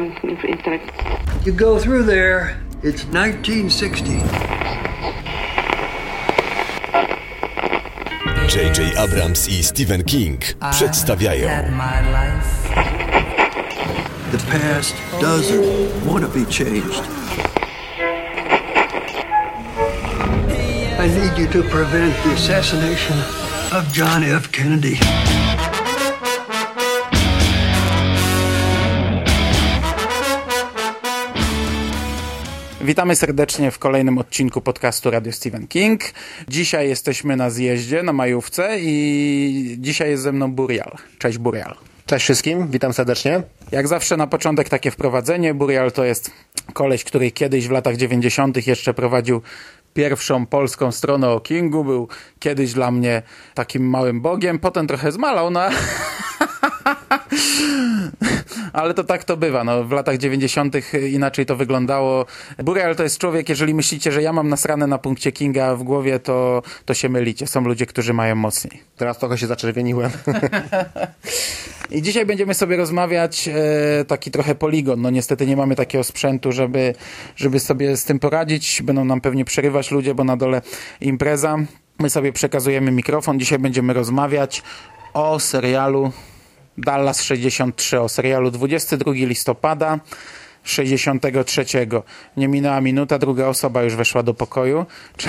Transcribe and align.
miałem 0.00 0.12
intelekt. 0.48 0.92
You 1.46 1.52
go 1.52 1.78
through 1.78 2.06
there, 2.06 2.56
it's 2.82 3.04
1960. 3.04 4.22
J.J. 8.48 8.96
Abrams 8.98 9.48
i 9.48 9.62
Stephen 9.64 10.04
King 10.04 10.40
przedstawiają 10.70 11.48
The 14.32 14.38
past 14.38 14.94
doesn't 15.20 16.06
want 16.06 16.24
to 16.24 16.38
be 16.38 16.44
changed. 16.44 17.02
I 20.98 21.08
need 21.08 21.38
you 21.38 21.62
to 21.62 21.68
prevent 21.68 22.14
the 22.22 22.32
assassination 22.32 23.16
of 23.72 23.92
John 23.92 24.24
F. 24.24 24.50
Kennedy. 24.50 24.98
Witamy 32.84 33.16
serdecznie 33.16 33.70
w 33.70 33.78
kolejnym 33.78 34.18
odcinku 34.18 34.60
podcastu 34.60 35.10
Radio 35.10 35.32
Stephen 35.32 35.66
King. 35.66 36.00
Dzisiaj 36.48 36.88
jesteśmy 36.88 37.36
na 37.36 37.50
zjeździe, 37.50 38.02
na 38.02 38.12
majówce 38.12 38.76
i 38.80 39.76
dzisiaj 39.78 40.10
jest 40.10 40.22
ze 40.22 40.32
mną 40.32 40.52
Burial. 40.52 40.96
Cześć 41.18 41.38
Burial. 41.38 41.74
Cześć 42.06 42.24
wszystkim, 42.24 42.68
witam 42.68 42.92
serdecznie. 42.92 43.42
Jak 43.72 43.88
zawsze 43.88 44.16
na 44.16 44.26
początek 44.26 44.68
takie 44.68 44.90
wprowadzenie. 44.90 45.54
Burial 45.54 45.92
to 45.92 46.04
jest 46.04 46.30
koleś, 46.72 47.04
który 47.04 47.30
kiedyś 47.30 47.68
w 47.68 47.70
latach 47.70 47.96
90. 47.96 48.66
jeszcze 48.66 48.94
prowadził 48.94 49.42
pierwszą 49.94 50.46
polską 50.46 50.92
stronę 50.92 51.30
o 51.30 51.40
Kingu. 51.40 51.84
Był 51.84 52.08
kiedyś 52.38 52.72
dla 52.72 52.90
mnie 52.90 53.22
takim 53.54 53.90
małym 53.90 54.20
bogiem. 54.20 54.58
Potem 54.58 54.86
trochę 54.86 55.12
zmalał 55.12 55.50
na... 55.50 55.70
ale 58.72 58.94
to 58.94 59.04
tak 59.04 59.24
to 59.24 59.36
bywa. 59.36 59.64
No, 59.64 59.84
w 59.84 59.92
latach 59.92 60.18
90. 60.18 60.74
inaczej 61.10 61.46
to 61.46 61.56
wyglądało. 61.56 62.26
Burial 62.58 62.96
to 62.96 63.02
jest 63.02 63.18
człowiek, 63.18 63.48
jeżeli 63.48 63.74
myślicie, 63.74 64.12
że 64.12 64.22
ja 64.22 64.32
mam 64.32 64.48
nasrane 64.48 64.86
na 64.86 64.98
punkcie 64.98 65.32
Kinga 65.32 65.76
w 65.76 65.82
głowie, 65.82 66.18
to, 66.18 66.62
to 66.84 66.94
się 66.94 67.08
mylicie. 67.08 67.46
Są 67.46 67.60
ludzie, 67.60 67.86
którzy 67.86 68.14
mają 68.14 68.34
mocniej. 68.34 68.82
Teraz 68.96 69.18
trochę 69.18 69.38
się 69.38 69.46
zaczerwieniłem. 69.46 70.10
I 71.90 72.02
dzisiaj 72.02 72.26
będziemy 72.26 72.54
sobie 72.54 72.76
rozmawiać 72.76 73.48
e, 73.48 74.04
taki 74.04 74.30
trochę 74.30 74.54
poligon. 74.54 75.02
No 75.02 75.10
niestety 75.10 75.46
nie 75.46 75.56
mamy 75.56 75.76
takiego 75.76 76.04
sprzętu, 76.04 76.52
żeby, 76.52 76.94
żeby 77.36 77.60
sobie 77.60 77.96
z 77.96 78.04
tym 78.04 78.18
poradzić. 78.18 78.82
Będą 78.82 79.04
nam 79.04 79.20
pewnie 79.20 79.44
przerywać 79.44 79.90
ludzie, 79.90 80.14
bo 80.14 80.24
na 80.24 80.36
dole 80.36 80.62
impreza. 81.00 81.58
My 81.98 82.10
sobie 82.10 82.32
przekazujemy 82.32 82.90
mikrofon. 82.90 83.40
Dzisiaj 83.40 83.58
będziemy 83.58 83.92
rozmawiać 83.92 84.62
o 85.14 85.40
serialu 85.40 86.12
Dallas 86.78 87.22
63, 87.22 88.00
o 88.00 88.08
serialu 88.08 88.50
22 88.50 89.12
listopada 89.12 89.98
63. 90.62 91.64
Nie 92.36 92.48
minęła 92.48 92.80
minuta, 92.80 93.18
druga 93.18 93.46
osoba 93.46 93.82
już 93.82 93.94
weszła 93.94 94.22
do 94.22 94.34
pokoju. 94.34 94.86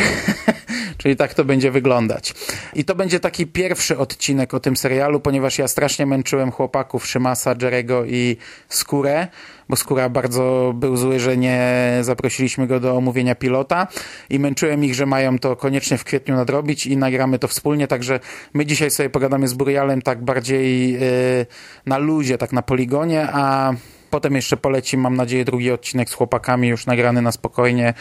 Czyli 1.05 1.15
tak 1.15 1.33
to 1.33 1.45
będzie 1.45 1.71
wyglądać. 1.71 2.33
I 2.75 2.85
to 2.85 2.95
będzie 2.95 3.19
taki 3.19 3.47
pierwszy 3.47 3.97
odcinek 3.97 4.53
o 4.53 4.59
tym 4.59 4.77
serialu, 4.77 5.19
ponieważ 5.19 5.57
ja 5.57 5.67
strasznie 5.67 6.05
męczyłem 6.05 6.51
chłopaków 6.51 7.07
Szymasa, 7.07 7.55
Jerego 7.61 8.05
i 8.05 8.37
Skórę, 8.69 9.27
bo 9.69 9.75
Skóra 9.75 10.09
bardzo 10.09 10.73
był 10.75 10.97
zły, 10.97 11.19
że 11.19 11.37
nie 11.37 11.97
zaprosiliśmy 12.01 12.67
go 12.67 12.79
do 12.79 12.97
omówienia 12.97 13.35
pilota 13.35 13.87
i 14.29 14.39
męczyłem 14.39 14.83
ich, 14.83 14.95
że 14.95 15.05
mają 15.05 15.39
to 15.39 15.55
koniecznie 15.55 15.97
w 15.97 16.03
kwietniu 16.03 16.35
nadrobić 16.35 16.85
i 16.87 16.97
nagramy 16.97 17.39
to 17.39 17.47
wspólnie, 17.47 17.87
także 17.87 18.19
my 18.53 18.65
dzisiaj 18.65 18.91
sobie 18.91 19.09
pogadamy 19.09 19.47
z 19.47 19.53
Burialem 19.53 20.01
tak 20.01 20.23
bardziej 20.23 20.93
yy, 20.93 20.99
na 21.85 21.97
luzie, 21.97 22.37
tak 22.37 22.53
na 22.53 22.61
poligonie, 22.61 23.27
a 23.31 23.73
potem 24.09 24.35
jeszcze 24.35 24.57
poleci, 24.57 24.97
mam 24.97 25.15
nadzieję, 25.15 25.45
drugi 25.45 25.71
odcinek 25.71 26.09
z 26.09 26.13
chłopakami 26.13 26.67
już 26.67 26.85
nagrany 26.85 27.21
na 27.21 27.31
spokojnie 27.31 27.93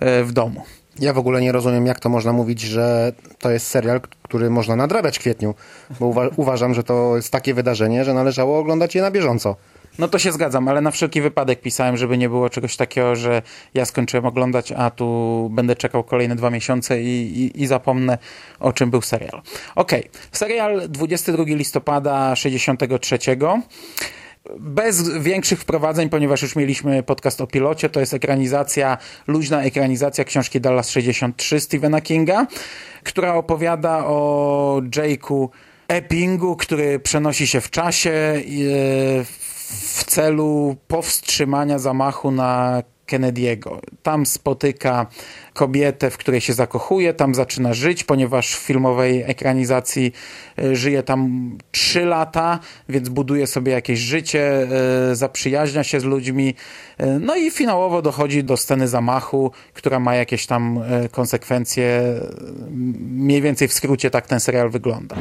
yy, 0.00 0.24
w 0.24 0.32
domu. 0.32 0.64
Ja 0.98 1.12
w 1.12 1.18
ogóle 1.18 1.40
nie 1.40 1.52
rozumiem, 1.52 1.86
jak 1.86 2.00
to 2.00 2.08
można 2.08 2.32
mówić, 2.32 2.60
że 2.60 3.12
to 3.38 3.50
jest 3.50 3.66
serial, 3.66 4.00
który 4.22 4.50
można 4.50 4.76
nadrabiać 4.76 5.18
w 5.18 5.20
kwietniu, 5.20 5.54
bo 6.00 6.06
uwa 6.06 6.28
uważam, 6.36 6.74
że 6.74 6.84
to 6.84 7.16
jest 7.16 7.30
takie 7.30 7.54
wydarzenie, 7.54 8.04
że 8.04 8.14
należało 8.14 8.58
oglądać 8.58 8.94
je 8.94 9.02
na 9.02 9.10
bieżąco. 9.10 9.56
No 9.98 10.08
to 10.08 10.18
się 10.18 10.32
zgadzam, 10.32 10.68
ale 10.68 10.80
na 10.80 10.90
wszelki 10.90 11.20
wypadek 11.20 11.60
pisałem, 11.60 11.96
żeby 11.96 12.18
nie 12.18 12.28
było 12.28 12.50
czegoś 12.50 12.76
takiego, 12.76 13.16
że 13.16 13.42
ja 13.74 13.84
skończyłem 13.84 14.26
oglądać, 14.26 14.72
a 14.72 14.90
tu 14.90 15.48
będę 15.52 15.76
czekał 15.76 16.04
kolejne 16.04 16.36
dwa 16.36 16.50
miesiące 16.50 17.02
i, 17.02 17.42
i, 17.42 17.62
i 17.62 17.66
zapomnę, 17.66 18.18
o 18.60 18.72
czym 18.72 18.90
był 18.90 19.02
serial. 19.02 19.42
Okej, 19.74 20.00
okay. 20.00 20.10
serial 20.32 20.88
22 20.88 21.44
listopada 21.46 22.36
63 22.36 23.18
bez 24.58 25.18
większych 25.18 25.60
wprowadzeń, 25.60 26.08
ponieważ 26.08 26.42
już 26.42 26.56
mieliśmy 26.56 27.02
podcast 27.02 27.40
o 27.40 27.46
pilocie, 27.46 27.88
to 27.88 28.00
jest 28.00 28.14
ekranizacja, 28.14 28.98
luźna 29.26 29.62
ekranizacja 29.62 30.24
książki 30.24 30.60
Dallas 30.60 30.90
63 30.90 31.60
Stephena 31.60 32.00
Kinga, 32.00 32.46
która 33.04 33.34
opowiada 33.34 34.04
o 34.06 34.82
Jake'u 34.96 35.48
Eppingu, 35.88 36.56
który 36.56 36.98
przenosi 36.98 37.46
się 37.46 37.60
w 37.60 37.70
czasie 37.70 38.42
w 39.70 40.04
celu 40.04 40.76
powstrzymania 40.88 41.78
zamachu 41.78 42.30
na 42.30 42.82
Kennedy'ego. 43.10 43.78
Tam 44.02 44.26
spotyka 44.26 45.06
kobietę, 45.54 46.10
w 46.10 46.18
której 46.18 46.40
się 46.40 46.52
zakochuje, 46.52 47.14
tam 47.14 47.34
zaczyna 47.34 47.74
żyć, 47.74 48.04
ponieważ 48.04 48.56
w 48.56 48.58
filmowej 48.58 49.22
ekranizacji 49.26 50.12
żyje 50.72 51.02
tam 51.02 51.50
trzy 51.70 52.04
lata, 52.04 52.58
więc 52.88 53.08
buduje 53.08 53.46
sobie 53.46 53.72
jakieś 53.72 53.98
życie, 53.98 54.68
zaprzyjaźnia 55.12 55.84
się 55.84 56.00
z 56.00 56.04
ludźmi, 56.04 56.54
no 57.20 57.36
i 57.36 57.50
finałowo 57.50 58.02
dochodzi 58.02 58.44
do 58.44 58.56
sceny 58.56 58.88
zamachu, 58.88 59.52
która 59.74 60.00
ma 60.00 60.14
jakieś 60.14 60.46
tam 60.46 60.80
konsekwencje. 61.10 62.14
Mniej 63.00 63.42
więcej 63.42 63.68
w 63.68 63.72
skrócie 63.72 64.10
tak 64.10 64.26
ten 64.26 64.40
serial 64.40 64.70
wygląda. 64.70 65.16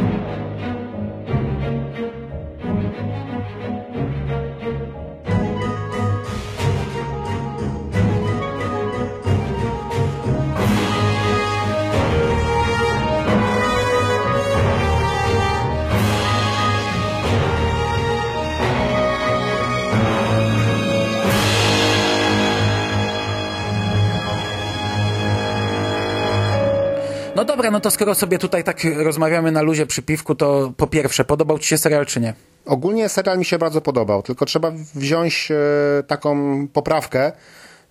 No 27.38 27.46
dobra, 27.46 27.72
no 27.72 27.80
to 27.80 27.92
skoro 27.92 28.16
sobie 28.16 28.40
tutaj 28.40 28.64
tak 28.64 28.82
rozmawiamy 28.96 29.52
na 29.52 29.62
luzie 29.62 29.86
przy 29.86 30.02
piwku, 30.02 30.36
to 30.36 30.74
po 30.78 30.88
pierwsze, 30.88 31.26
podobał 31.26 31.60
Ci 31.60 31.68
się 31.68 31.78
serial 31.78 32.06
czy 32.06 32.20
nie? 32.20 32.34
Ogólnie 32.66 33.10
serial 33.10 33.38
mi 33.38 33.46
się 33.46 33.58
bardzo 33.58 33.82
podobał, 33.82 34.24
tylko 34.24 34.46
trzeba 34.46 34.72
wziąć 34.96 35.52
e, 35.52 36.04
taką 36.04 36.68
poprawkę, 36.68 37.32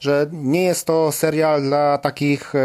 że 0.01 0.27
nie 0.33 0.65
jest 0.65 0.87
to 0.87 1.13
serial 1.13 1.63
dla 1.63 1.99
takich 1.99 2.55
e, 2.55 2.61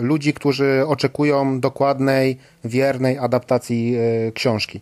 ludzi, 0.00 0.34
którzy 0.34 0.84
oczekują 0.86 1.60
dokładnej, 1.60 2.38
wiernej 2.64 3.18
adaptacji 3.18 3.96
e, 3.96 4.32
książki. 4.32 4.80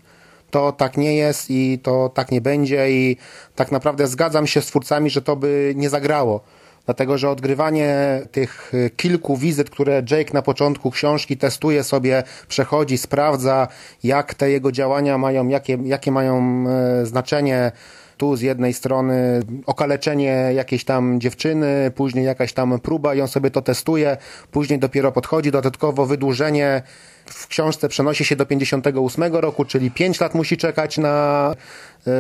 To 0.51 0.73
tak 0.73 0.97
nie 0.97 1.17
jest 1.17 1.51
i 1.51 1.79
to 1.83 2.11
tak 2.15 2.31
nie 2.31 2.41
będzie 2.41 2.91
i 2.91 3.17
tak 3.55 3.73
naprawdę 3.73 4.07
zgadzam 4.07 4.47
się 4.47 4.63
z 4.63 4.67
twórcami, 4.67 5.11
że 5.11 5.23
to 5.23 5.37
by 5.37 5.73
nie 5.77 5.91
zagrało 5.91 6.41
dlatego 6.87 7.19
że 7.19 7.31
odgrywanie 7.31 8.23
tych 8.33 8.73
kilku 8.97 9.37
wizyt, 9.37 9.71
które 9.71 10.03
Jake 10.11 10.35
na 10.35 10.43
początku 10.43 10.91
książki 10.91 11.37
testuje 11.37 11.85
sobie, 11.85 12.23
przechodzi, 12.49 12.99
sprawdza, 12.99 13.69
jak 14.03 14.35
te 14.35 14.51
jego 14.51 14.73
działania 14.73 15.19
mają, 15.19 15.49
jakie, 15.49 15.79
jakie 15.85 16.13
mają 16.13 16.65
znaczenie. 17.03 17.73
Tu 18.17 18.37
z 18.37 18.41
jednej 18.41 18.73
strony 18.73 19.43
okaleczenie 19.67 20.51
jakiejś 20.55 20.85
tam 20.85 21.21
dziewczyny, 21.21 21.93
później 21.95 22.25
jakaś 22.25 22.53
tam 22.53 22.81
próba 22.81 23.15
i 23.15 23.21
on 23.21 23.29
sobie 23.29 23.51
to 23.51 23.63
testuje, 23.63 24.17
później 24.51 24.79
dopiero 24.79 25.13
podchodzi, 25.13 25.51
dodatkowo 25.51 26.07
wydłużenie 26.07 26.83
w 27.27 27.47
książce 27.47 27.89
przenosi 27.89 28.25
się 28.25 28.37
do 28.37 28.47
58 28.47 29.35
roku, 29.35 29.65
czyli 29.65 29.91
5 29.91 30.21
lat 30.21 30.35
musi 30.35 30.57
czekać 30.57 30.99
na 30.99 31.55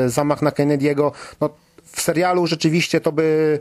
zamach 0.06 0.42
na 0.42 0.50
Kennedy'ego. 0.50 1.10
No, 1.40 1.50
w 1.84 2.00
serialu 2.00 2.46
rzeczywiście 2.46 3.00
to 3.00 3.12
by 3.12 3.58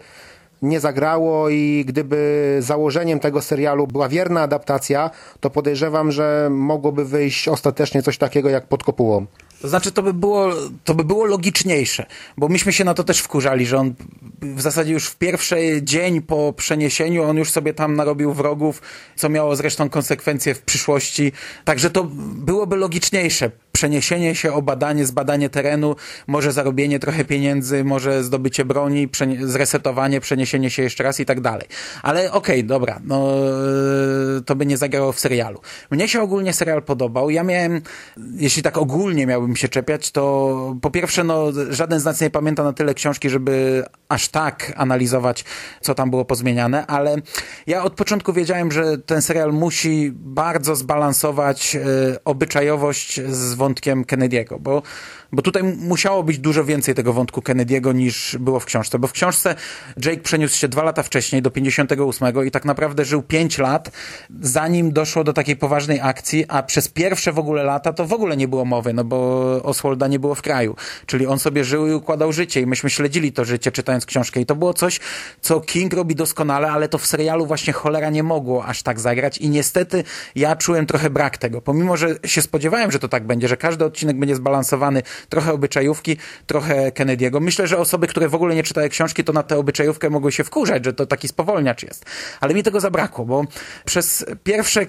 nie 0.66 0.80
zagrało 0.80 1.50
i 1.50 1.86
gdyby 1.88 2.58
założeniem 2.60 3.20
tego 3.20 3.42
serialu 3.42 3.88
była 3.88 4.10
wierna 4.10 4.42
adaptacja, 4.42 5.10
to 5.40 5.50
podejrzewam, 5.50 6.12
że 6.12 6.48
mogłoby 6.52 7.06
wyjść 7.06 7.48
ostatecznie 7.48 8.04
coś 8.04 8.18
takiego 8.18 8.50
jak 8.50 8.68
pod 8.68 8.84
kopułą. 8.84 9.26
To 9.62 9.70
znaczy, 9.70 9.92
to 9.92 10.04
by, 10.04 10.14
było, 10.14 10.50
to 10.84 10.96
by 10.96 11.04
było 11.04 11.26
logiczniejsze, 11.26 12.06
bo 12.38 12.48
myśmy 12.48 12.74
się 12.74 12.84
na 12.84 12.94
to 12.94 13.04
też 13.04 13.20
wkurzali, 13.20 13.66
że 13.66 13.78
on 13.78 13.94
w 14.42 14.62
zasadzie 14.62 14.94
już 14.94 15.08
w 15.08 15.16
pierwszy 15.16 15.80
dzień 15.82 16.22
po 16.22 16.54
przeniesieniu 16.54 17.24
on 17.24 17.38
już 17.38 17.52
sobie 17.52 17.74
tam 17.74 17.96
narobił 17.96 18.34
wrogów, 18.34 18.82
co 19.16 19.30
miało 19.30 19.56
zresztą 19.56 19.90
konsekwencje 19.90 20.56
w 20.56 20.62
przyszłości. 20.62 21.32
Także 21.66 21.90
to 21.90 22.04
byłoby 22.36 22.76
logiczniejsze. 22.76 23.52
Przeniesienie 23.76 24.36
się 24.36 24.54
o 24.54 24.62
badanie, 24.62 25.06
zbadanie 25.06 25.50
terenu, 25.50 25.96
może 26.28 26.52
zarobienie 26.52 27.00
trochę 27.00 27.26
pieniędzy, 27.26 27.84
może 27.84 28.24
zdobycie 28.24 28.66
broni, 28.66 29.10
zresetowanie, 29.42 30.22
przeniesienie 30.22 30.70
się 30.70 30.84
jeszcze 30.84 31.04
raz 31.04 31.20
i 31.20 31.26
tak 31.26 31.42
dalej. 31.42 31.68
Ale 32.04 32.32
okej, 32.32 32.60
okay, 32.60 32.64
dobra, 32.64 33.00
no 33.04 33.28
to 34.46 34.56
by 34.56 34.66
nie 34.66 34.78
zagrało 34.78 35.12
w 35.12 35.20
serialu. 35.20 35.60
Mnie 35.92 36.08
się 36.08 36.22
ogólnie 36.22 36.54
serial 36.54 36.84
podobał. 36.84 37.30
Ja 37.30 37.44
miałem, 37.44 37.82
jeśli 38.36 38.64
tak 38.64 38.78
ogólnie 38.78 39.28
miałbym 39.28 39.56
się 39.56 39.70
czepiać, 39.70 40.12
to 40.12 40.76
po 40.82 40.92
pierwsze, 40.92 41.24
no 41.24 41.52
żaden 41.70 42.00
z 42.00 42.06
nas 42.06 42.22
nie 42.22 42.30
pamięta 42.30 42.64
na 42.64 42.74
tyle 42.74 42.94
książki, 42.94 43.30
żeby 43.30 43.84
aż 44.10 44.28
tak 44.30 44.74
analizować, 44.76 45.46
co 45.82 45.96
tam 45.96 46.10
było 46.10 46.26
pozmieniane, 46.26 46.88
ale 46.88 47.16
ja 47.68 47.84
od 47.84 47.94
początku 47.94 48.34
wiedziałem, 48.34 48.72
że 48.72 48.98
ten 48.98 49.22
serial 49.22 49.54
musi 49.54 50.12
bardzo 50.14 50.76
zbalansować 50.76 51.76
y, 51.76 51.80
obyczajowość 52.26 53.22
z 53.22 53.54
wątkiem 53.66 54.06
Kennedy'ego, 54.06 54.60
bo 54.60 54.82
bo 55.32 55.42
tutaj 55.42 55.64
musiało 55.64 56.24
być 56.24 56.40
dużo 56.40 56.66
więcej 56.66 56.96
tego 56.96 57.14
wątku 57.14 57.42
Kennedy'ego 57.42 57.96
niż 57.96 58.38
było 58.40 58.60
w 58.60 58.66
książce, 58.66 59.00
bo 59.00 59.08
w 59.08 59.12
książce 59.12 59.56
Jake 60.06 60.22
przeniósł 60.22 60.58
się 60.58 60.68
dwa 60.68 60.84
lata 60.84 61.04
wcześniej, 61.04 61.42
do 61.42 61.52
58 61.52 62.46
i 62.46 62.52
tak 62.52 62.66
naprawdę 62.66 63.06
żył 63.06 63.22
pięć 63.22 63.58
lat, 63.58 63.92
zanim 64.42 64.92
doszło 64.92 65.24
do 65.24 65.34
takiej 65.34 65.56
poważnej 65.56 66.00
akcji, 66.02 66.46
a 66.48 66.64
przez 66.64 66.88
pierwsze 66.88 67.32
w 67.32 67.40
ogóle 67.40 67.64
lata 67.64 67.94
to 67.94 68.06
w 68.06 68.14
ogóle 68.14 68.38
nie 68.38 68.48
było 68.48 68.66
mowy, 68.66 68.94
no 68.94 69.04
bo 69.04 69.46
Oswalda 69.64 70.08
nie 70.08 70.20
było 70.20 70.36
w 70.36 70.42
kraju, 70.42 70.76
czyli 71.06 71.28
on 71.28 71.40
sobie 71.40 71.64
żył 71.64 71.88
i 71.88 71.94
układał 71.94 72.32
życie 72.32 72.62
i 72.62 72.66
myśmy 72.66 72.90
śledzili 72.90 73.32
to 73.32 73.46
życie 73.46 73.72
czytając 73.72 74.06
książkę. 74.06 74.42
I 74.42 74.46
to 74.46 74.56
było 74.56 74.74
coś, 74.74 75.00
co 75.42 75.60
King 75.60 75.94
robi 75.94 76.16
doskonale, 76.16 76.72
ale 76.72 76.90
to 76.90 76.98
w 76.98 77.06
serialu 77.06 77.46
właśnie 77.46 77.74
cholera 77.74 78.10
nie 78.10 78.24
mogło 78.24 78.66
aż 78.66 78.84
tak 78.84 79.00
zagrać. 79.00 79.38
I 79.38 79.50
niestety 79.50 80.04
ja 80.36 80.56
czułem 80.56 80.86
trochę 80.86 81.10
brak 81.10 81.38
tego, 81.38 81.62
pomimo, 81.62 81.98
że 81.98 82.16
się 82.26 82.42
spodziewałem, 82.42 82.92
że 82.92 83.00
to 83.00 83.08
tak 83.08 83.28
będzie, 83.28 83.48
że 83.48 83.58
każdy 83.58 83.86
odcinek 83.86 84.20
będzie 84.20 84.36
zbalansowany 84.36 85.04
trochę 85.30 85.54
obyczajówki, 85.54 86.18
trochę 86.48 86.92
Kennedy'ego. 86.92 87.42
Myślę, 87.42 87.68
że 87.68 87.78
osoby, 87.78 88.08
które 88.08 88.30
w 88.30 88.36
ogóle 88.36 88.56
nie 88.56 88.64
czytają 88.64 88.90
książki, 88.90 89.24
to 89.24 89.34
na 89.34 89.44
tę 89.44 89.58
obyczajówkę 89.58 90.10
mogły 90.10 90.32
się 90.32 90.44
wkurzać, 90.44 90.86
że 90.86 90.94
to 90.94 91.06
taki 91.06 91.28
spowolniacz 91.28 91.84
jest. 91.84 92.06
Ale 92.42 92.54
mi 92.54 92.64
tego 92.64 92.80
zabrakło, 92.80 93.26
bo 93.26 93.44
przez 93.86 94.26
pierwsze 94.44 94.86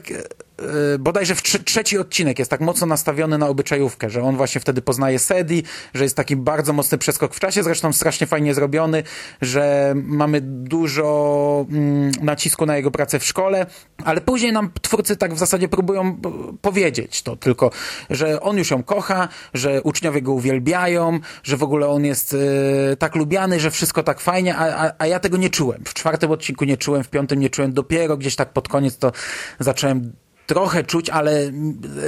bodajże 0.99 1.35
w 1.35 1.43
trze 1.43 1.58
trzeci 1.58 1.99
odcinek 1.99 2.38
jest 2.38 2.50
tak 2.50 2.61
mocno 2.61 2.87
nastawiony 2.87 3.38
na 3.38 3.49
obyczajówkę, 3.49 4.11
że 4.11 4.23
on 4.23 4.37
właśnie 4.37 4.61
wtedy 4.61 4.82
poznaje 4.82 5.19
Sedi, 5.19 5.62
że 5.94 6.05
jest 6.05 6.17
taki 6.17 6.37
bardzo 6.37 6.73
mocny 6.73 6.99
przeskok 6.99 7.35
w 7.35 7.41
czasie, 7.41 7.62
zresztą 7.62 7.93
strasznie 7.93 8.26
fajnie 8.26 8.55
zrobiony, 8.55 9.03
że 9.43 9.94
mamy 9.97 10.41
dużo 10.41 11.67
mm, 11.70 12.11
nacisku 12.23 12.67
na 12.67 12.76
jego 12.76 12.91
pracę 12.91 13.19
w 13.19 13.25
szkole, 13.25 13.67
ale 14.05 14.20
później 14.20 14.53
nam 14.53 14.70
twórcy 14.82 15.17
tak 15.17 15.35
w 15.35 15.38
zasadzie 15.38 15.69
próbują 15.69 16.17
powiedzieć 16.62 17.23
to 17.23 17.37
tylko, 17.37 17.70
że 18.11 18.41
on 18.41 18.59
już 18.59 18.70
ją 18.70 18.82
kocha, 18.82 19.29
że 19.55 19.82
uczniowie 19.82 20.23
go 20.23 20.32
uwielbiają, 20.32 21.20
że 21.43 21.56
w 21.56 21.62
ogóle 21.62 21.88
on 21.88 22.05
jest 22.05 22.32
y, 22.32 22.97
tak 22.99 23.14
lubiany, 23.14 23.61
że 23.61 23.70
wszystko 23.70 24.02
tak 24.02 24.20
fajnie, 24.20 24.56
a, 24.56 24.87
a, 24.87 24.93
a 24.99 25.06
ja 25.06 25.20
tego 25.20 25.37
nie 25.37 25.50
czułem. 25.50 25.82
W 25.85 25.94
czwartym 25.94 26.31
odcinku 26.31 26.64
nie 26.64 26.76
czułem, 26.76 27.05
w 27.05 27.09
piątym 27.09 27.41
nie 27.41 27.50
czułem, 27.50 27.73
dopiero 27.73 28.17
gdzieś 28.17 28.37
tak 28.37 28.52
pod 28.52 28.69
koniec 28.69 28.99
to 28.99 29.12
zacząłem 29.59 30.12
trochę 30.46 30.84
czuć, 30.84 31.10
ale 31.10 31.52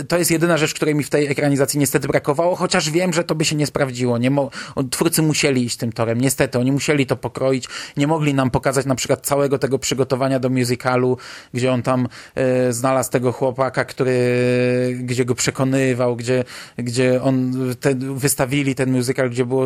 to 0.09 0.19
jest 0.19 0.31
jedyna 0.31 0.57
rzecz, 0.57 0.75
której 0.75 0.95
mi 0.95 1.05
w 1.05 1.11
tej 1.11 1.27
ekranizacji 1.27 1.81
niestety 1.81 2.09
brakowało, 2.09 2.57
chociaż 2.57 2.91
wiem, 2.91 3.13
że 3.13 3.25
to 3.25 3.35
by 3.35 3.45
się 3.45 3.57
nie 3.57 3.67
sprawdziło. 3.67 4.19
Nie 4.19 4.31
mo 4.31 4.51
twórcy 4.91 5.23
musieli 5.23 5.65
iść 5.65 5.77
tym 5.77 5.93
torem. 5.93 6.21
Niestety, 6.21 6.59
oni 6.59 6.73
musieli 6.73 7.07
to 7.07 7.17
pokroić. 7.17 7.69
Nie 7.97 8.07
mogli 8.07 8.35
nam 8.35 8.51
pokazać 8.51 8.87
na 8.87 8.95
przykład 8.95 9.27
całego 9.27 9.59
tego 9.59 9.79
przygotowania 9.79 10.41
do 10.41 10.49
musicalu, 10.51 11.19
gdzie 11.55 11.73
on 11.73 11.83
tam 11.83 12.09
e, 12.35 12.73
znalazł 12.73 13.11
tego 13.11 13.33
chłopaka, 13.33 13.85
który, 13.85 14.19
gdzie 15.01 15.25
go 15.25 15.35
przekonywał, 15.35 16.17
gdzie, 16.17 16.45
gdzie 16.79 17.23
on, 17.23 17.53
te, 17.81 17.95
wystawili 17.95 18.75
ten 18.75 18.93
musical, 18.93 19.31
gdzie 19.31 19.45
było 19.45 19.65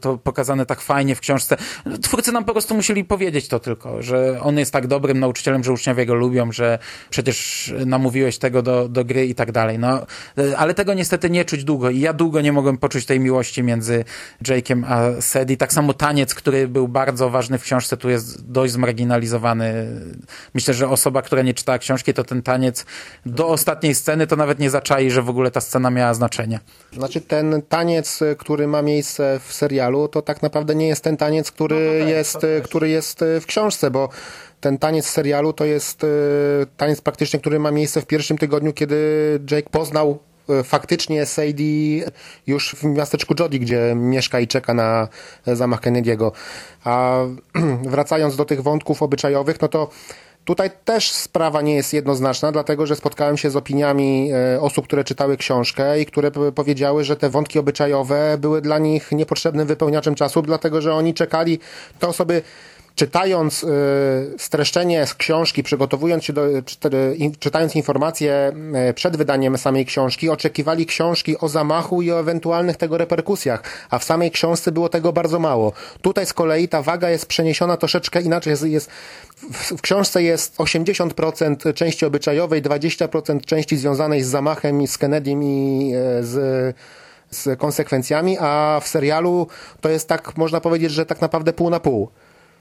to 0.00 0.18
pokazane 0.18 0.66
tak 0.66 0.80
fajnie 0.80 1.14
w 1.14 1.20
książce. 1.20 1.56
Twórcy 2.02 2.32
nam 2.32 2.44
po 2.44 2.52
prostu 2.52 2.74
musieli 2.74 3.04
powiedzieć 3.04 3.48
to 3.48 3.60
tylko, 3.60 4.02
że 4.02 4.40
on 4.42 4.58
jest 4.58 4.72
tak 4.72 4.86
dobrym 4.86 5.20
nauczycielem, 5.20 5.64
że 5.64 5.72
uczniowie 5.72 6.06
go 6.06 6.14
lubią, 6.14 6.52
że 6.52 6.78
przecież 7.10 7.72
namówił 7.86 8.13
mówiłeś 8.14 8.38
tego 8.38 8.62
do, 8.62 8.88
do 8.88 9.04
gry 9.04 9.26
i 9.26 9.34
tak 9.34 9.52
dalej. 9.52 9.78
No, 9.78 10.06
e, 10.38 10.58
ale 10.58 10.74
tego 10.74 10.94
niestety 10.94 11.30
nie 11.30 11.44
czuć 11.44 11.64
długo 11.64 11.90
i 11.90 12.00
ja 12.00 12.12
długo 12.12 12.40
nie 12.40 12.52
mogłem 12.52 12.78
poczuć 12.78 13.06
tej 13.06 13.20
miłości 13.20 13.62
między 13.62 14.04
Jake'em 14.42 14.84
a 14.88 15.20
Sedi. 15.20 15.56
Tak 15.56 15.72
samo 15.72 15.94
taniec, 15.94 16.34
który 16.34 16.68
był 16.68 16.88
bardzo 16.88 17.30
ważny 17.30 17.58
w 17.58 17.62
książce, 17.62 17.96
tu 17.96 18.10
jest 18.10 18.50
dość 18.50 18.72
zmarginalizowany. 18.72 19.86
Myślę, 20.54 20.74
że 20.74 20.88
osoba, 20.88 21.22
która 21.22 21.42
nie 21.42 21.54
czytała 21.54 21.78
książki, 21.78 22.14
to 22.14 22.24
ten 22.24 22.42
taniec 22.42 22.86
do 23.26 23.48
ostatniej 23.48 23.94
sceny 23.94 24.26
to 24.26 24.36
nawet 24.36 24.58
nie 24.58 24.70
zaczai, 24.70 25.10
że 25.10 25.22
w 25.22 25.28
ogóle 25.28 25.50
ta 25.50 25.60
scena 25.60 25.90
miała 25.90 26.14
znaczenie. 26.14 26.60
Znaczy 26.92 27.20
ten 27.20 27.62
taniec, 27.68 28.20
który 28.38 28.66
ma 28.66 28.82
miejsce 28.82 29.40
w 29.46 29.52
serialu, 29.52 30.08
to 30.08 30.22
tak 30.22 30.42
naprawdę 30.42 30.74
nie 30.74 30.88
jest 30.88 31.04
ten 31.04 31.16
taniec, 31.16 31.50
który, 31.50 31.96
no, 31.98 32.04
no 32.04 32.10
jest, 32.10 32.38
który 32.64 32.88
jest 32.88 33.24
w 33.40 33.46
książce, 33.46 33.90
bo 33.90 34.08
ten 34.64 34.78
taniec 34.78 35.06
serialu 35.06 35.52
to 35.52 35.64
jest 35.64 36.04
e, 36.04 36.06
taniec 36.76 37.00
praktycznie, 37.00 37.40
który 37.40 37.58
ma 37.58 37.70
miejsce 37.70 38.00
w 38.00 38.06
pierwszym 38.06 38.38
tygodniu, 38.38 38.72
kiedy 38.72 38.96
Jake 39.50 39.70
poznał 39.70 40.18
e, 40.48 40.62
faktycznie 40.62 41.26
Sadie 41.26 42.04
już 42.46 42.74
w 42.74 42.84
miasteczku 42.84 43.34
Jody, 43.38 43.58
gdzie 43.58 43.94
mieszka 43.96 44.40
i 44.40 44.46
czeka 44.46 44.74
na 44.74 45.08
zamach 45.46 45.80
Kennedy'ego. 45.80 46.30
A 46.84 47.18
wracając 47.94 48.36
do 48.36 48.44
tych 48.44 48.62
wątków 48.62 49.02
obyczajowych, 49.02 49.60
no 49.60 49.68
to 49.68 49.88
Tutaj 50.44 50.70
też 50.84 51.12
sprawa 51.12 51.62
nie 51.62 51.74
jest 51.74 51.92
jednoznaczna, 51.92 52.52
dlatego 52.52 52.86
że 52.86 52.96
spotkałem 52.96 53.36
się 53.36 53.50
z 53.50 53.56
opiniami 53.56 54.30
e, 54.32 54.60
osób, 54.60 54.86
które 54.86 55.04
czytały 55.04 55.36
książkę 55.36 56.00
i 56.00 56.06
które 56.06 56.30
powiedziały, 56.30 57.04
że 57.04 57.16
te 57.16 57.30
wątki 57.30 57.58
obyczajowe 57.58 58.36
były 58.38 58.60
dla 58.60 58.78
nich 58.78 59.12
niepotrzebnym 59.12 59.66
wypełniaczem 59.66 60.14
czasu, 60.14 60.42
dlatego 60.42 60.80
że 60.80 60.94
oni 60.94 61.14
czekali, 61.14 61.58
te 61.98 62.08
osoby 62.08 62.42
czytając 62.94 63.64
y, 63.64 63.66
streszczenie 64.38 65.06
z 65.06 65.14
książki, 65.14 65.62
przygotowując 65.62 66.24
się 66.24 66.32
do, 66.32 66.42
czytając 67.38 67.76
informacje 67.76 68.52
y, 68.90 68.94
przed 68.94 69.16
wydaniem 69.16 69.58
samej 69.58 69.86
książki, 69.86 70.28
oczekiwali 70.28 70.86
książki 70.86 71.38
o 71.38 71.48
zamachu 71.48 72.02
i 72.02 72.10
o 72.10 72.20
ewentualnych 72.20 72.76
tego 72.76 72.98
reperkusjach, 72.98 73.62
a 73.90 73.98
w 73.98 74.04
samej 74.04 74.30
książce 74.30 74.72
było 74.72 74.88
tego 74.88 75.12
bardzo 75.12 75.38
mało. 75.38 75.72
Tutaj 76.02 76.26
z 76.26 76.32
kolei 76.32 76.68
ta 76.68 76.82
waga 76.82 77.10
jest 77.10 77.26
przeniesiona 77.26 77.76
troszeczkę 77.76 78.20
inaczej. 78.20 78.50
Jest, 78.50 78.62
jest 78.62 78.90
w, 79.52 79.80
książce 79.80 80.22
jest 80.22 80.56
80% 80.56 81.74
części 81.74 82.06
obyczajowej, 82.06 82.62
20% 82.62 83.44
części 83.44 83.76
związanej 83.76 84.22
z 84.22 84.26
zamachem 84.26 84.82
i 84.82 84.86
z 84.86 84.98
Kennedym 84.98 85.42
i 85.42 85.92
y, 86.20 86.24
z 86.24 86.76
z 87.30 87.58
konsekwencjami, 87.58 88.36
a 88.40 88.80
w 88.82 88.88
serialu 88.88 89.46
to 89.80 89.88
jest 89.88 90.08
tak, 90.08 90.36
można 90.36 90.60
powiedzieć, 90.60 90.90
że 90.90 91.06
tak 91.06 91.20
naprawdę 91.20 91.52
pół 91.52 91.70
na 91.70 91.80
pół. 91.80 92.08